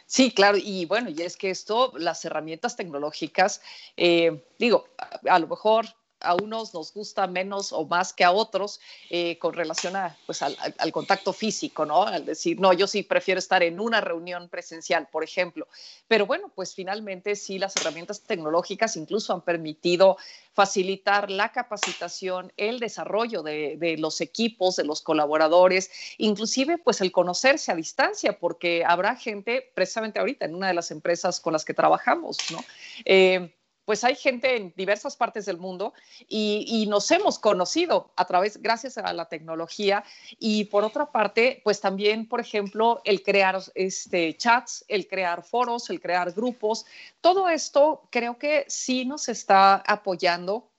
Sí, 0.06 0.32
claro, 0.32 0.58
y 0.58 0.86
bueno, 0.86 1.10
y 1.10 1.22
es 1.22 1.36
que 1.36 1.50
esto, 1.50 1.92
las 1.98 2.24
herramientas 2.24 2.78
tecnológicas, 2.78 3.60
eh, 3.98 4.42
digo, 4.58 4.86
a, 5.30 5.38
lo 5.38 5.48
mejor 5.48 5.86
a 6.20 6.36
unos 6.36 6.74
nos 6.74 6.94
gusta 6.94 7.28
menos 7.28 7.72
o 7.72 7.86
más 7.86 8.14
que 8.14 8.24
a 8.24 8.32
otros 8.32 8.80
eh, 9.10 9.38
con 9.40 9.54
relación 9.54 9.96
a, 9.96 10.18
pues, 10.26 10.42
al, 10.42 10.56
contacto 10.92 11.34
físico, 11.34 11.86
¿no? 11.86 12.04
Al 12.04 12.26
decir, 12.26 12.60
no, 12.60 12.74
yo 12.74 12.88
sí 12.88 13.04
prefiero 13.04 13.40
estar 13.40 13.64
en 13.64 13.80
una 13.80 14.02
reunión 14.02 14.50
presencial, 14.50 15.08
por 15.12 15.24
ejemplo. 15.24 15.68
Pero 16.08 16.26
bueno, 16.26 16.52
pues 16.56 16.74
finalmente 16.74 17.36
sí 17.36 17.60
las 17.60 17.76
herramientas 17.76 18.22
tecnológicas 18.22 18.96
incluso 18.96 19.34
han 19.34 19.42
permitido 19.42 20.18
facilitar 20.54 21.30
la 21.30 21.52
capacitación, 21.52 22.52
el 22.58 22.80
desarrollo 22.80 23.44
de, 23.44 23.76
de 23.78 23.98
los 23.98 24.22
equipos, 24.22 24.76
de 24.76 24.86
los 24.86 25.02
colaboradores, 25.02 25.92
inclusive 26.18 26.80
pues 26.80 27.00
el 27.02 27.12
conocerse 27.12 27.72
a 27.72 27.76
distancia, 27.76 28.40
porque 28.40 28.84
habrá 28.84 29.16
gente, 29.16 29.72
precisamente 29.76 30.20
ahorita 30.20 30.46
en 30.46 30.56
una 30.56 30.68
de 30.68 30.74
las 30.74 30.90
empresas 30.90 31.40
con 31.40 31.54
las 31.54 31.64
que 31.64 31.74
trabajamos, 31.74 32.38
¿no? 32.52 32.64
Eh, 33.06 33.54
pues 33.88 34.04
hay 34.04 34.16
gente 34.16 34.58
en 34.58 34.74
diversas 34.76 35.16
partes 35.16 35.46
del 35.46 35.60
mundo 35.60 35.94
y, 36.28 36.86
nos 36.90 37.10
hemos 37.10 37.40
conocido 37.40 38.12
a 38.18 38.26
través, 38.26 38.62
gracias 38.62 38.98
a 38.98 39.14
la 39.14 39.30
tecnología. 39.30 40.04
Y 40.40 40.66
por 40.66 40.84
otra 40.84 41.10
parte, 41.10 41.62
pues 41.64 41.80
también, 41.80 42.28
por 42.28 42.42
ejemplo, 42.42 43.02
el 43.06 43.24
crear 43.24 43.62
este, 43.76 44.36
chats, 44.36 44.84
el 44.90 45.08
crear 45.08 45.42
foros, 45.42 45.90
el 45.90 46.02
crear 46.02 46.34
grupos, 46.34 46.86
todo 47.22 47.48
esto 47.48 48.10
creo 48.12 48.38
que 48.38 48.66
sí 48.68 49.06
nos 49.06 49.30
está 49.30 49.76
apoyando 49.88 50.70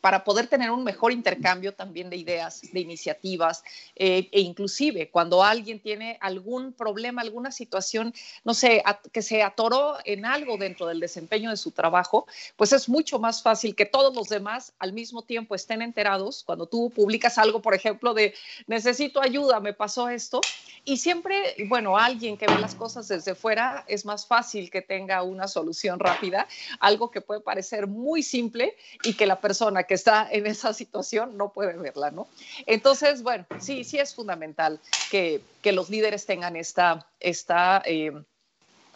para 0.00 0.24
poder 0.24 0.48
tener 0.48 0.70
un 0.70 0.82
mejor 0.82 1.12
intercambio 1.12 1.72
también 1.74 2.10
de 2.10 2.16
ideas, 2.16 2.62
de 2.72 2.80
iniciativas, 2.80 3.62
eh, 3.94 4.28
e 4.32 4.40
inclusive 4.40 5.10
cuando 5.10 5.44
alguien 5.44 5.80
tiene 5.80 6.18
algún 6.20 6.72
problema, 6.72 7.22
alguna 7.22 7.52
situación, 7.52 8.12
no 8.44 8.54
sé, 8.54 8.82
que 9.12 9.22
se 9.22 9.42
atoró 9.42 9.96
en 10.04 10.24
algo 10.24 10.56
dentro 10.56 10.86
del 10.86 11.00
desempeño 11.00 11.50
de 11.50 11.56
su 11.56 11.70
trabajo, 11.70 12.26
pues 12.56 12.72
es 12.72 12.88
mucho 12.88 13.18
más 13.18 13.42
fácil 13.42 13.74
que 13.74 13.86
todos 13.86 14.14
los 14.14 14.28
demás 14.28 14.72
al 14.78 14.92
mismo 14.92 15.22
tiempo 15.22 15.54
estén 15.54 15.82
enterados. 15.82 16.42
Cuando 16.44 16.66
tú 16.66 16.90
publicas 16.90 17.38
algo, 17.38 17.62
por 17.62 17.74
ejemplo, 17.74 18.12
de 18.12 18.34
necesito 18.66 19.22
ayuda, 19.22 19.60
me 19.60 19.72
pasó 19.72 20.08
esto, 20.08 20.40
y 20.84 20.98
siempre, 20.98 21.56
bueno, 21.68 21.98
alguien 21.98 22.36
que 22.36 22.46
ve 22.46 22.58
las 22.60 22.74
cosas 22.74 23.08
desde 23.08 23.34
fuera 23.34 23.84
es 23.88 24.04
más 24.04 24.26
fácil 24.26 24.70
que 24.70 24.82
tenga 24.82 25.22
una 25.22 25.48
solución 25.48 25.98
rápida, 25.98 26.46
algo 26.78 27.10
que 27.10 27.20
puede 27.20 27.40
parecer 27.40 27.88
muy 27.88 28.22
simple 28.22 28.76
y 29.02 29.14
que 29.14 29.26
la 29.26 29.40
persona 29.40 29.75
que 29.84 29.94
está 29.94 30.28
en 30.30 30.46
esa 30.46 30.72
situación 30.72 31.36
no 31.36 31.52
puede 31.52 31.76
verla, 31.76 32.10
¿no? 32.10 32.28
Entonces, 32.66 33.22
bueno, 33.22 33.46
sí, 33.60 33.84
sí 33.84 33.98
es 33.98 34.14
fundamental 34.14 34.80
que, 35.10 35.42
que 35.62 35.72
los 35.72 35.90
líderes 35.90 36.26
tengan 36.26 36.56
esta, 36.56 37.06
esta 37.20 37.82
eh, 37.84 38.12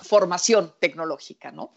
formación 0.03 0.73
tecnológica, 0.81 1.51
¿no? 1.51 1.71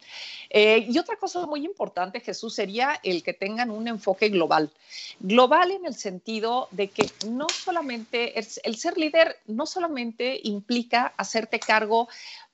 Eh, 0.50 0.86
y 0.90 0.98
otra 0.98 1.18
cosa 1.18 1.46
muy 1.46 1.66
importante, 1.66 2.20
Jesús, 2.20 2.56
sería 2.56 3.00
el 3.04 3.24
que 3.24 3.34
tengan 3.34 3.70
un 3.70 3.88
enfoque 3.88 4.30
global. 4.30 4.72
Global 5.20 5.72
en 5.72 5.86
el 5.86 5.96
sentido 5.96 6.68
de 6.72 6.90
que 6.92 7.10
no 7.28 7.48
solamente, 7.50 8.38
el 8.38 8.76
ser 8.76 8.98
líder 8.98 9.38
no 9.48 9.66
solamente 9.66 10.40
implica 10.44 11.14
hacerte 11.18 11.60
cargo 11.60 12.08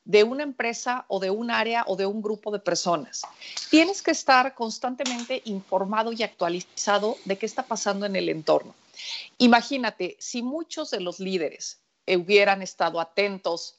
de 0.10 0.24
una 0.24 0.42
empresa 0.42 1.06
o 1.08 1.20
de 1.20 1.30
un 1.30 1.52
área 1.52 1.84
o 1.86 1.96
de 1.96 2.08
un 2.08 2.20
grupo 2.20 2.50
de 2.50 2.58
personas. 2.58 3.22
Tienes 3.70 4.02
que 4.02 4.10
estar 4.10 4.56
constantemente 4.56 5.44
informado 5.46 6.12
y 6.12 6.24
actualizado 6.24 7.16
de 7.26 7.38
qué 7.38 7.46
está 7.46 7.62
pasando 7.62 8.08
en 8.08 8.16
el 8.16 8.28
entorno. 8.28 8.74
Imagínate, 9.38 10.18
si 10.20 10.42
muchos 10.42 10.90
de 10.90 11.00
los 11.00 11.20
líderes 11.20 11.80
hubieran 12.08 12.64
estado 12.64 13.00
atentos 13.00 13.76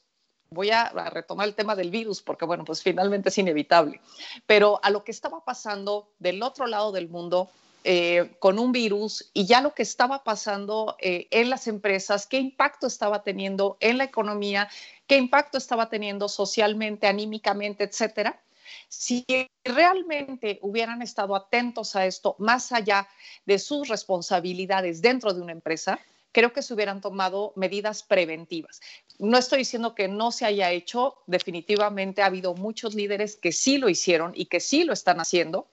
voy 0.51 0.71
a, 0.71 0.91
retomar 1.11 1.49
el 1.49 1.55
tema 1.57 1.75
del 1.75 1.91
virus 1.91 2.23
porque, 2.23 2.45
bueno, 2.45 2.65
pues 2.65 2.81
finalmente 2.81 3.31
es 3.31 3.39
inevitable, 3.39 4.01
pero 4.47 4.79
a 4.85 4.91
lo 4.91 5.03
que 5.03 5.11
estaba 5.11 5.45
pasando 5.45 6.13
del 6.21 6.43
otro 6.45 6.69
lado 6.69 6.93
del 6.93 7.09
mundo 7.09 7.51
eh, 7.85 8.37
con 8.39 8.59
un 8.59 8.73
virus 8.73 9.31
y 9.33 9.47
ya 9.47 9.61
lo 9.61 9.75
que 9.75 9.83
estaba 9.83 10.23
pasando 10.23 10.97
eh, 11.01 11.29
en 11.31 11.49
las 11.49 11.67
empresas, 11.67 12.27
qué 12.27 12.39
impacto 12.39 12.87
estaba 12.87 13.23
teniendo 13.23 13.79
en 13.81 13.99
la 13.99 14.05
economía, 14.05 14.69
qué 15.07 15.17
impacto 15.17 15.59
estaba 15.59 15.89
teniendo 15.89 16.29
socialmente, 16.29 17.07
anímicamente, 17.07 17.85
etcétera. 17.85 18.43
Si 18.89 19.25
realmente 19.65 20.59
hubieran 20.63 21.03
estado 21.03 21.35
atentos 21.35 21.97
a 21.97 22.07
esto, 22.07 22.37
más 22.39 22.73
allá 22.73 23.09
de 23.47 23.59
sus 23.59 23.89
responsabilidades 23.89 25.01
dentro 25.01 25.33
de 25.33 25.41
una 25.41 25.53
empresa, 25.53 25.99
creo 26.33 26.53
que 26.53 26.63
se 26.63 26.75
hubieran 26.75 27.01
tomado 27.01 27.53
medidas 27.57 28.03
preventivas. 28.03 28.81
No 29.19 29.39
estoy 29.39 29.61
diciendo 29.61 29.95
que 29.95 30.09
no 30.09 30.33
se 30.33 30.45
haya 30.45 30.71
hecho, 30.71 31.17
definitivamente 31.27 32.23
ha 32.23 32.27
habido 32.27 32.55
muchos 32.55 32.95
líderes 32.95 33.37
que 33.37 33.53
sí 33.53 33.79
lo 33.79 33.89
hicieron 33.89 34.33
y 34.35 34.47
que 34.47 34.61
sí 34.61 34.85
lo 34.85 34.93
están 34.93 35.19
haciendo. 35.21 35.69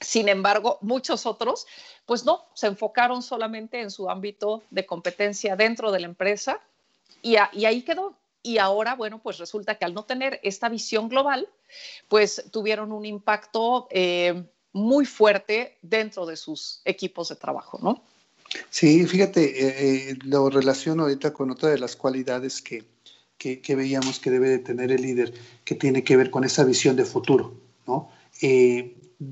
Sin 0.00 0.28
embargo, 0.28 0.78
muchos 0.80 1.26
otros, 1.26 1.66
pues 2.06 2.24
no, 2.24 2.46
se 2.54 2.66
enfocaron 2.66 3.22
solamente 3.22 3.80
en 3.80 3.90
su 3.90 4.08
ámbito 4.08 4.62
de 4.70 4.86
competencia 4.86 5.56
dentro 5.56 5.92
de 5.92 6.00
la 6.00 6.06
empresa 6.06 6.60
y, 7.22 7.36
ahí 7.36 7.82
quedó 7.82 8.16
y 8.42 8.56
ahora, 8.56 8.94
bueno, 8.94 9.20
pues 9.22 9.36
resulta 9.36 9.74
que 9.74 9.84
al 9.84 9.92
no 9.92 10.04
tener 10.04 10.40
esta 10.42 10.70
visión 10.70 11.10
global, 11.10 11.48
pues 12.08 12.44
tuvieron 12.50 12.92
un 12.92 13.04
impacto 13.04 13.86
eh, 13.90 14.42
muy 14.72 15.04
fuerte 15.04 15.76
dentro 15.82 16.24
de 16.24 16.36
sus 16.36 16.80
equipos 16.86 17.28
de 17.28 17.36
trabajo, 17.36 17.78
¿no? 17.82 18.02
Sí, 18.70 19.06
fíjate, 19.06 19.42
eh, 19.44 20.10
eh, 20.10 20.18
lo 20.24 20.48
relaciono 20.48 21.02
ahorita 21.04 21.32
con 21.32 21.50
otra 21.50 21.68
de 21.68 21.78
las 21.78 21.94
cualidades 21.94 22.62
que, 22.62 22.84
que, 23.36 23.76
veíamos 23.76 24.18
que 24.18 24.30
debe 24.30 24.48
de 24.48 24.58
tener 24.58 24.90
el 24.90 25.02
líder, 25.02 25.34
que 25.64 25.74
tiene 25.74 26.02
que 26.02 26.16
ver 26.16 26.30
con 26.30 26.44
esa 26.44 26.64
visión 26.64 26.96
de 26.96 27.04
futuro, 27.04 27.54
¿no? 27.86 28.10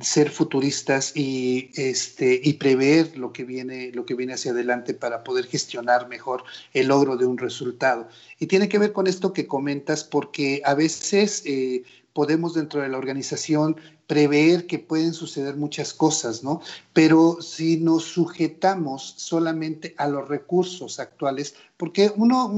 Ser 0.03 0.31
futuristas 0.31 1.13
y, 1.17 1.71
este, 1.75 2.39
y 2.43 2.55
prever 2.55 3.17
lo 3.17 3.33
que, 3.33 3.45
viene, 3.45 3.91
lo 3.93 4.05
que 4.05 4.15
viene 4.15 4.35
hacia 4.35 4.53
adelante 4.53 4.93
para 4.93 5.25
poder 5.25 5.47
gestionar 5.47 6.09
mejor 6.09 6.45
el 6.75 6.89
logro 6.89 7.17
de 7.17 7.25
un 7.25 7.39
resultado. 7.39 8.09
Y 8.39 8.47
tiene 8.47 8.69
que 8.69 8.79
ver 8.79 8.93
con 8.93 9.07
esto 9.07 9.33
que 9.33 9.47
comentas, 9.47 10.05
porque 10.05 10.61
a 10.65 10.75
veces 10.75 11.43
eh, 11.47 11.85
podemos 12.19 12.55
dentro 12.55 12.83
de 12.83 12.89
la 12.89 12.99
organización 12.99 13.77
prever 14.09 14.67
que 14.67 14.81
pueden 14.81 15.15
suceder 15.15 15.55
muchas 15.55 15.95
cosas, 15.95 16.43
¿no? 16.43 16.61
Pero 16.93 17.41
si 17.41 17.77
nos 17.77 18.07
sujetamos 18.07 19.15
solamente 19.19 19.95
a 19.99 20.09
los 20.09 20.27
recursos 20.27 20.99
actuales, 20.99 21.55
porque 21.77 22.11
uno, 22.17 22.53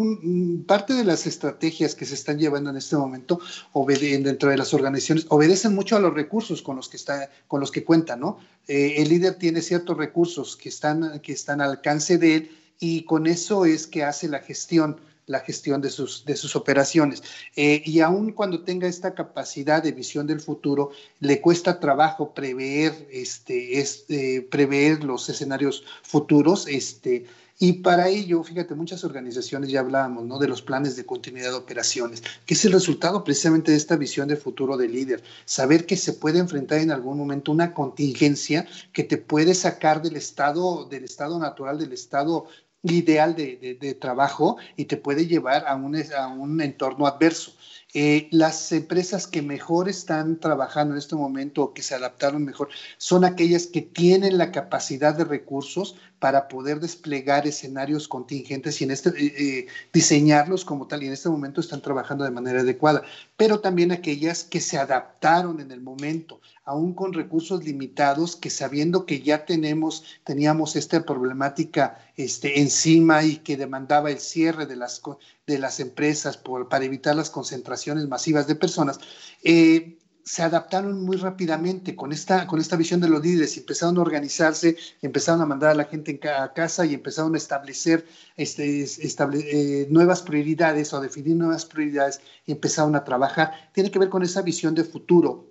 parte 0.67 0.95
de 0.95 1.05
las 1.05 1.27
estrategias 1.27 1.95
que 1.95 2.07
se 2.07 2.15
están 2.15 2.39
llevando 2.39 2.71
en 2.71 2.79
este 2.79 2.97
momento 2.97 3.39
dentro 3.87 4.49
de 4.49 4.57
las 4.57 4.73
organizaciones 4.73 5.27
obedecen 5.29 5.75
mucho 5.75 5.95
a 5.95 6.01
los 6.01 6.15
recursos 6.15 6.63
con 6.63 6.77
los 6.77 6.89
que, 6.89 6.97
está, 6.97 7.29
con 7.47 7.61
los 7.61 7.71
que 7.71 7.85
cuentan, 7.85 8.21
¿no? 8.21 8.39
Eh, 8.67 8.95
el 8.97 9.11
líder 9.11 9.35
tiene 9.35 9.61
ciertos 9.61 9.99
recursos 9.99 10.57
que 10.57 10.71
están, 10.71 11.21
que 11.21 11.35
están 11.35 11.61
al 11.61 11.73
alcance 11.73 12.17
de 12.17 12.35
él 12.35 12.51
y 12.79 13.03
con 13.03 13.27
eso 13.27 13.67
es 13.67 13.87
que 13.87 14.05
hace 14.05 14.27
la 14.27 14.39
gestión 14.39 14.97
la 15.31 15.41
gestión 15.41 15.81
de 15.81 15.91
sus, 15.91 16.25
de 16.25 16.37
sus 16.37 16.57
operaciones. 16.57 17.23
Eh, 17.55 17.83
y 17.85 18.01
aun 18.01 18.33
cuando 18.33 18.65
tenga 18.65 18.89
esta 18.89 19.15
capacidad 19.15 19.83
de 19.83 19.93
visión 19.93 20.27
del 20.27 20.41
futuro, 20.41 20.91
le 21.21 21.41
cuesta 21.41 21.79
trabajo 21.79 22.35
prever, 22.35 23.09
este, 23.13 23.79
este, 23.79 24.43
prever 24.43 25.05
los 25.05 25.29
escenarios 25.29 25.85
futuros. 26.03 26.67
Este, 26.67 27.27
y 27.63 27.75
para 27.75 28.09
ello, 28.09 28.43
fíjate, 28.43 28.75
muchas 28.75 29.05
organizaciones 29.05 29.71
ya 29.71 29.81
hablábamos 29.81 30.25
¿no? 30.25 30.39
de 30.39 30.49
los 30.49 30.63
planes 30.63 30.97
de 30.97 31.07
continuidad 31.07 31.51
de 31.51 31.59
operaciones, 31.59 32.23
que 32.45 32.55
es 32.55 32.65
el 32.65 32.73
resultado 32.73 33.23
precisamente 33.23 33.71
de 33.71 33.77
esta 33.77 33.97
visión 33.97 34.27
de 34.27 34.37
futuro 34.37 34.77
del 34.77 34.93
líder. 34.93 35.23
Saber 35.45 35.87
que 35.87 35.97
se 35.97 36.15
puede 36.15 36.39
enfrentar 36.41 36.79
en 36.79 36.91
algún 36.91 37.19
momento 37.19 37.53
una 37.53 37.73
contingencia 37.73 38.67
que 38.93 39.05
te 39.05 39.19
puede 39.19 39.55
sacar 39.55 40.03
del 40.03 40.17
estado, 40.17 40.87
del 40.87 41.05
estado 41.05 41.39
natural, 41.39 41.79
del 41.79 41.93
estado 41.93 42.47
ideal 42.83 43.35
de, 43.35 43.97
trabajo 44.01 44.57
y 44.77 44.87
te 44.87 44.97
puede 44.97 45.27
llevar 45.27 45.67
a 45.67 45.75
un, 45.75 45.97
a 45.97 46.29
un 46.29 46.61
entorno 46.61 47.07
adverso. 47.07 47.53
Eh, 47.93 48.29
las 48.31 48.71
empresas 48.71 49.27
que 49.27 49.43
mejor 49.43 49.89
están 49.89 50.39
trabajando 50.39 50.95
en 50.95 50.99
este 50.99 51.17
momento 51.17 51.65
o 51.65 51.75
que 51.75 51.83
se 51.83 51.97
adaptaron 51.97 52.45
mejor 52.45 52.69
son 52.99 53.25
aquellas 53.25 53.67
que 53.67 53.83
tienen 53.83 54.39
la 54.39 54.53
capacidad 54.53 55.13
de 55.13 55.25
recursos 55.25 55.97
para 56.21 56.47
poder 56.47 56.79
desplegar 56.79 57.49
escenarios 57.49 58.07
contingentes 58.07 58.81
y 58.81 58.85
en 58.85 58.93
este, 58.93 59.09
eh, 59.09 59.35
eh, 59.37 59.67
diseñarlos 59.93 60.65
como 60.65 60.87
tal 60.87 61.03
y 61.03 61.07
en 61.07 61.15
este 61.15 61.31
momento 61.31 61.61
están 61.61 61.83
trabajando 61.83 62.23
de 62.23 62.31
manera 62.31 62.61
adecuada, 62.61 63.03
pero 63.37 63.59
también 63.59 63.91
aquellas 63.91 64.45
que 64.45 64.61
se 64.61 64.79
adaptaron 64.79 65.59
en 65.61 65.73
el 65.73 65.81
momento, 65.81 66.41
aún 66.71 66.95
con 66.95 67.13
recursos 67.13 67.65
limitados, 67.65 68.37
que 68.37 68.49
sabiendo 68.49 69.05
que 69.05 69.23
ya 69.23 69.45
tenemos, 69.45 70.05
teníamos 70.23 70.77
esta 70.77 71.05
problemática 71.05 71.99
este, 72.17 72.61
encima 72.61 73.25
y 73.25 73.39
que 73.39 73.57
demandaba 73.57 74.13
el 74.13 74.21
cierre 74.21 74.67
de 74.67 74.77
las, 74.77 75.81
empresas 75.81 76.41
para 76.71 76.85
evitar 76.85 77.17
las 77.17 77.29
concentraciones 77.29 78.07
masivas 78.07 78.47
de 78.47 78.55
personas, 78.55 79.01
eh, 79.43 79.99
se 80.23 80.45
adaptaron 80.45 81.03
muy 81.03 81.17
rápidamente 81.17 81.97
con 81.97 82.13
esta, 82.13 82.47
visión 82.79 83.01
de 83.01 83.09
los 83.09 83.21
líderes, 83.21 83.57
empezaron 83.57 83.99
a 83.99 84.03
organizarse, 84.03 84.77
empezaron 85.03 85.41
a 85.41 85.47
mandar 85.47 85.71
a 85.71 85.75
la 85.75 85.87
gente 85.87 86.21
a 86.29 86.53
casa 86.53 86.87
y 86.87 86.95
empezaron 86.95 87.35
a 87.35 87.39
establecer 87.39 88.07
este, 88.37 88.85
eh, 88.85 89.89
nuevas 89.91 90.23
prioridades 90.23 90.93
o 90.93 91.01
definir 91.01 91.35
nuevas 91.35 91.65
prioridades 91.67 92.21
y 92.47 92.53
empezaron 92.53 92.95
a 92.95 93.03
trabajar. 93.03 93.71
Tiene 93.73 93.91
que 93.91 93.99
ver 93.99 94.09
con 94.09 94.23
esa 94.23 94.43
visión 94.43 94.77
de 94.77 94.85
futuro, 94.85 95.50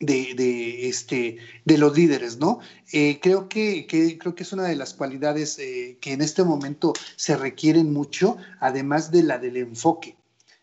de, 0.00 0.88
este, 0.88 1.36
de 1.64 1.78
los 1.78 1.96
líderes, 1.96 2.38
¿no? 2.38 2.60
Eh, 2.92 3.20
creo, 3.22 3.48
que, 3.48 3.86
creo 3.86 4.34
que 4.34 4.42
es 4.42 4.52
una 4.52 4.64
de 4.64 4.74
las 4.74 4.94
cualidades 4.94 5.58
eh, 5.58 5.98
que 6.00 6.12
en 6.12 6.22
este 6.22 6.42
momento 6.42 6.94
se 7.16 7.36
requieren 7.36 7.92
mucho, 7.92 8.38
además 8.58 9.10
de 9.10 9.22
la 9.22 9.38
del 9.38 9.58
enfoque, 9.58 10.16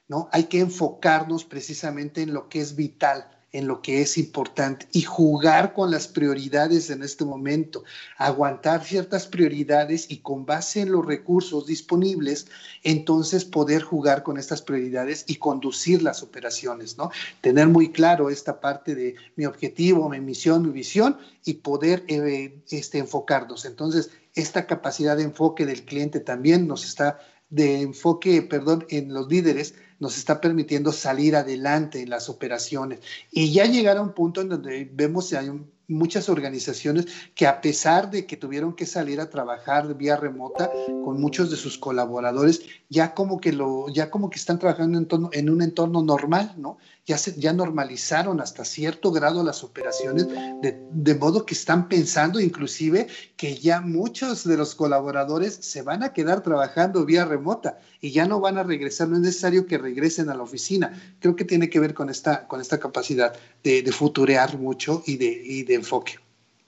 ¿no? 0.08 0.28
Hay 0.32 0.46
que 0.46 0.60
enfocarnos 0.60 1.46
precisamente 1.46 2.24
en 2.24 2.34
lo 2.34 2.50
que 2.50 2.62
es 2.62 2.76
vital, 2.76 3.30
en 3.54 3.68
lo 3.68 3.82
que 3.82 4.02
es 4.02 4.18
importante 4.18 4.88
y 4.92 5.04
jugar 5.04 5.74
con 5.74 5.90
las 5.90 6.08
prioridades 6.08 6.90
en 6.90 7.02
este 7.02 7.24
momento, 7.24 7.84
aguantar 8.18 8.84
ciertas 8.84 9.26
prioridades 9.26 10.12
y 10.12 10.18
con 10.18 10.46
base 10.46 10.82
en 10.82 10.92
los 10.92 11.06
recursos 11.06 11.66
disponibles, 11.66 12.48
entonces 12.84 13.46
poder 13.46 13.82
jugar 13.82 14.24
con 14.24 14.38
estas 14.38 14.62
prioridades 14.62 15.24
y 15.28 15.36
conducir 15.38 16.04
las 16.04 16.24
operaciones, 16.24 16.98
¿no? 16.98 17.10
Tener 17.42 17.68
muy 17.68 17.92
claro 17.92 18.30
esta 18.30 18.60
parte 18.60 18.96
de 18.96 19.16
mi 19.36 19.46
objetivo, 19.46 20.10
mi 20.10 20.20
misión, 20.20 20.64
mi 20.64 20.72
visión 20.72 21.18
y 21.46 21.56
poder 21.56 22.04
eh, 22.08 22.62
este, 22.70 22.98
enfocarnos. 22.98 23.66
Entonces, 23.66 24.12
esta 24.36 24.68
capacidad 24.68 25.16
de 25.16 25.24
enfoque 25.24 25.66
del 25.66 25.84
cliente 25.84 26.20
también 26.20 26.68
nos 26.68 26.84
está 26.86 27.20
de 27.50 27.82
enfoque, 27.82 28.42
perdón, 28.42 28.86
en 28.90 29.14
los 29.14 29.30
líderes 29.30 29.74
nos 30.00 30.18
está 30.18 30.40
permitiendo 30.42 30.92
salir 30.92 31.36
adelante 31.36 32.02
en 32.02 32.10
las 32.10 32.30
operaciones. 32.30 33.00
Y 33.32 33.52
ya 33.52 33.66
llegar 33.66 33.98
a 33.98 34.02
un 34.02 34.14
punto 34.14 34.42
en 34.42 34.50
donde 34.50 34.90
vemos 34.94 35.30
que 35.30 35.38
hay 35.38 35.52
muchas 35.88 36.28
organizaciones 36.30 37.08
que 37.34 37.48
a 37.48 37.62
pesar 37.62 38.12
de 38.12 38.26
que 38.26 38.38
tuvieron 38.38 38.76
que 38.76 38.86
salir 38.86 39.22
a 39.22 39.30
trabajar 39.30 39.96
vía 39.96 40.18
remota 40.18 40.70
con 41.04 41.20
muchos 41.20 41.50
de 41.50 41.58
sus 41.58 41.78
colaboradores, 41.78 42.62
ya 42.90 43.14
como 43.14 43.40
que 43.40 43.54
lo, 43.54 43.88
ya 43.90 44.10
como 44.10 44.30
que 44.30 44.38
están 44.38 44.60
trabajando 44.60 44.98
en, 44.98 45.08
en 45.32 45.50
un 45.50 45.62
entorno 45.62 46.04
normal, 46.04 46.54
¿no? 46.58 46.78
Ya, 47.08 47.18
se, 47.18 47.40
ya 47.40 47.54
normalizaron 47.54 48.42
hasta 48.42 48.66
cierto 48.66 49.12
grado 49.12 49.42
las 49.42 49.64
operaciones, 49.64 50.28
de, 50.62 51.16
modo 51.16 51.46
que 51.46 51.54
están 51.54 51.88
pensando 51.88 52.40
inclusive 52.40 53.08
que 53.38 53.56
ya 53.56 53.80
muchos 53.80 54.44
de 54.44 54.58
los 54.58 54.76
colaboradores 54.76 55.56
se 55.56 55.82
van 55.82 56.04
a 56.04 56.12
quedar 56.12 56.44
trabajando 56.44 57.06
vía 57.06 57.24
remota 57.24 57.80
y 58.02 58.12
ya 58.12 58.28
no 58.28 58.42
van 58.42 58.58
a 58.58 58.64
regresar, 58.64 59.08
no 59.08 59.16
es 59.16 59.22
necesario 59.22 59.66
que 59.68 59.78
regresen 59.78 60.30
a 60.30 60.36
la 60.36 60.44
oficina. 60.44 61.02
Creo 61.22 61.38
que 61.38 61.46
tiene 61.46 61.70
que 61.70 61.80
ver 61.80 61.94
con 61.94 62.10
esta, 62.10 62.46
con 62.46 62.60
esta 62.60 62.78
capacidad 62.78 63.34
de, 63.64 63.82
de 63.82 63.92
futurear 63.94 64.58
mucho 64.58 65.02
y 65.06 65.16
de, 65.16 65.28
y 65.28 65.64
de 65.64 65.76
enfoque. 65.76 66.27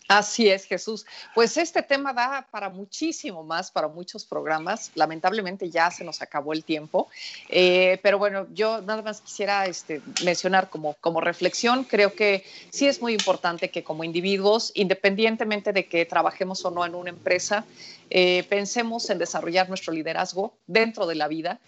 Así 0.10 0.50
es, 0.50 0.66
Jesús. 0.66 1.06
Pues 1.36 1.56
este 1.56 1.84
tema 1.84 2.14
da 2.14 2.48
para 2.50 2.72
muchísimo 2.72 3.44
más, 3.44 3.70
para 3.70 3.88
muchos 3.88 4.26
programas. 4.26 4.90
Lamentablemente 4.96 5.70
ya 5.70 5.92
se 5.92 6.04
nos 6.04 6.24
acabó 6.24 6.54
el 6.54 6.64
tiempo. 6.64 7.10
Eh, 7.48 8.00
pero 8.02 8.18
bueno, 8.18 8.48
yo 8.52 8.82
nada 8.82 9.04
más 9.04 9.22
quisiera 9.22 9.68
este, 9.68 10.02
mencionar 10.26 10.72
como, 10.72 10.96
como 10.96 11.22
reflexión, 11.22 11.84
creo 11.84 12.16
que 12.16 12.44
sí 12.72 12.88
es 12.88 13.04
muy 13.04 13.14
importante 13.14 13.70
que 13.70 13.84
como 13.84 14.04
individuos, 14.04 14.72
independientemente 14.74 15.74
de 15.74 15.86
que 15.86 16.08
trabajemos 16.08 16.66
o 16.66 16.72
no 16.72 16.84
en 16.84 16.96
una 16.96 17.12
empresa, 17.12 17.66
eh, 18.10 18.44
pensemos 18.50 19.12
en 19.12 19.20
desarrollar 19.20 19.70
nuestro 19.70 19.94
liderazgo 19.94 20.58
dentro 20.66 21.06
de 21.06 21.14
la 21.14 21.28
vida. 21.28 21.60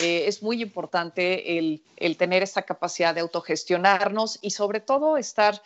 Eh, 0.00 0.24
es 0.26 0.42
muy 0.42 0.62
importante 0.62 1.58
el, 1.58 1.82
el, 1.98 2.16
tener 2.16 2.42
esta 2.42 2.62
capacidad 2.62 3.14
de 3.14 3.20
autogestionarnos 3.20 4.38
y 4.40 4.52
sobre 4.52 4.80
todo 4.80 5.18
estar 5.18 5.60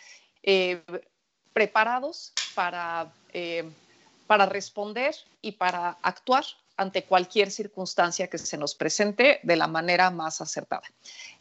preparados 1.54 2.34
para, 2.54 3.10
eh, 3.32 3.64
para 4.26 4.44
responder 4.44 5.14
y 5.40 5.52
para 5.52 5.96
actuar 6.02 6.44
ante 6.76 7.04
cualquier 7.04 7.50
circunstancia 7.50 8.26
que 8.26 8.38
se 8.38 8.56
nos 8.58 8.74
presente 8.74 9.38
de 9.42 9.56
la 9.56 9.68
manera 9.68 10.10
más 10.10 10.40
acertada. 10.40 10.82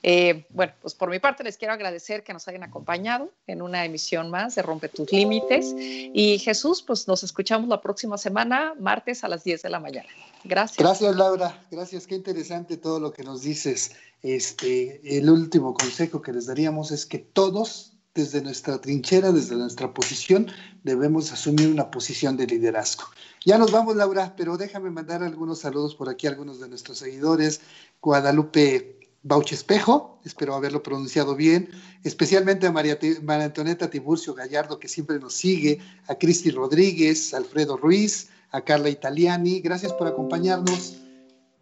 Eh, 0.04 0.46
bueno, 0.50 0.74
pues 0.82 0.94
por 0.94 1.10
mi 1.10 1.20
parte 1.20 1.44
les 1.44 1.58
quiero 1.58 1.74
agradecer 1.74 2.24
que 2.24 2.34
nos 2.34 2.48
hayan 2.48 2.64
acompañado 2.64 3.32
en 3.48 3.62
una 3.62 3.84
emisión 3.84 4.30
más 4.30 4.56
de 4.56 4.62
Rompe 4.62 4.90
tus 4.90 5.12
Límites. 5.12 5.74
Y 5.76 6.38
Jesús, 6.40 6.84
pues 6.84 7.08
nos 7.08 7.24
escuchamos 7.24 7.68
la 7.68 7.82
próxima 7.82 8.18
semana, 8.18 8.76
martes 8.80 9.24
a 9.24 9.28
las 9.28 9.44
10 9.44 9.64
de 9.64 9.70
la 9.70 9.80
mañana. 9.80 10.10
Gracias. 10.44 10.78
Gracias, 10.78 11.16
Laura. 11.16 11.66
Gracias. 11.72 12.06
Qué 12.06 12.16
interesante 12.16 12.78
todo 12.78 13.00
lo 13.00 13.12
que 13.12 13.24
nos 13.24 13.42
dices. 13.42 13.94
Este, 14.22 15.18
el 15.18 15.30
último 15.30 15.74
consejo 15.74 16.22
que 16.22 16.32
les 16.32 16.46
daríamos 16.46 16.92
es 16.92 17.06
que 17.06 17.18
todos 17.18 17.93
desde 18.14 18.42
nuestra 18.42 18.80
trinchera, 18.80 19.32
desde 19.32 19.56
nuestra 19.56 19.94
posición, 19.94 20.48
debemos 20.84 21.32
asumir 21.32 21.70
una 21.70 21.90
posición 21.90 22.38
de 22.38 22.46
liderazgo. 22.46 23.06
Ya 23.44 23.58
nos 23.58 23.72
vamos, 23.72 23.96
Laura, 23.96 24.36
pero 24.38 24.58
déjame 24.58 24.92
mandar 24.92 25.24
algunos 25.24 25.60
saludos 25.60 25.96
por 25.96 26.10
aquí 26.10 26.28
a 26.28 26.30
algunos 26.30 26.60
de 26.60 26.70
nuestros 26.70 27.00
seguidores. 27.00 27.62
Guadalupe 28.02 29.00
Bauche 29.24 29.56
Espejo, 29.56 30.20
espero 30.26 30.54
haberlo 30.54 30.84
pronunciado 30.84 31.36
bien, 31.36 31.70
especialmente 32.04 32.68
a 32.68 32.72
María, 32.72 33.00
María, 33.24 33.46
Antonieta 33.46 33.90
Tiburcio 33.90 34.34
Gallardo, 34.34 34.80
que 34.80 34.90
siempre 34.90 35.18
nos 35.18 35.34
sigue, 35.34 35.80
a 36.08 36.16
Cristi 36.16 36.52
Rodríguez, 36.52 37.34
Alfredo 37.34 37.78
Ruiz, 37.78 38.30
a 38.52 38.62
Carla 38.62 38.90
Italiani, 38.90 39.62
gracias 39.62 39.94
por 39.94 40.08
acompañarnos. 40.08 40.98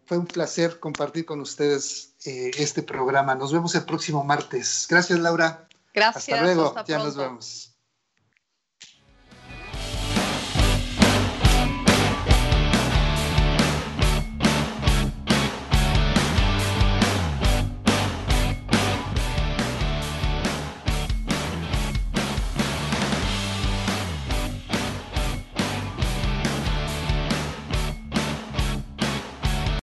Fue 0.04 0.18
un 0.18 0.26
placer 0.26 0.80
compartir 0.80 1.24
con 1.24 1.40
ustedes 1.40 2.14
eh, 2.26 2.50
este 2.58 2.82
programa. 2.82 3.34
Nos 3.36 3.52
vemos 3.52 3.74
el 3.76 3.84
próximo 3.84 4.24
martes. 4.24 4.86
Gracias, 4.90 5.18
Laura. 5.20 5.68
Gracias. 5.92 6.28
Hasta 6.28 6.42
luego. 6.42 6.74
ya 6.86 6.98
nos 6.98 7.16
vemos. 7.16 7.71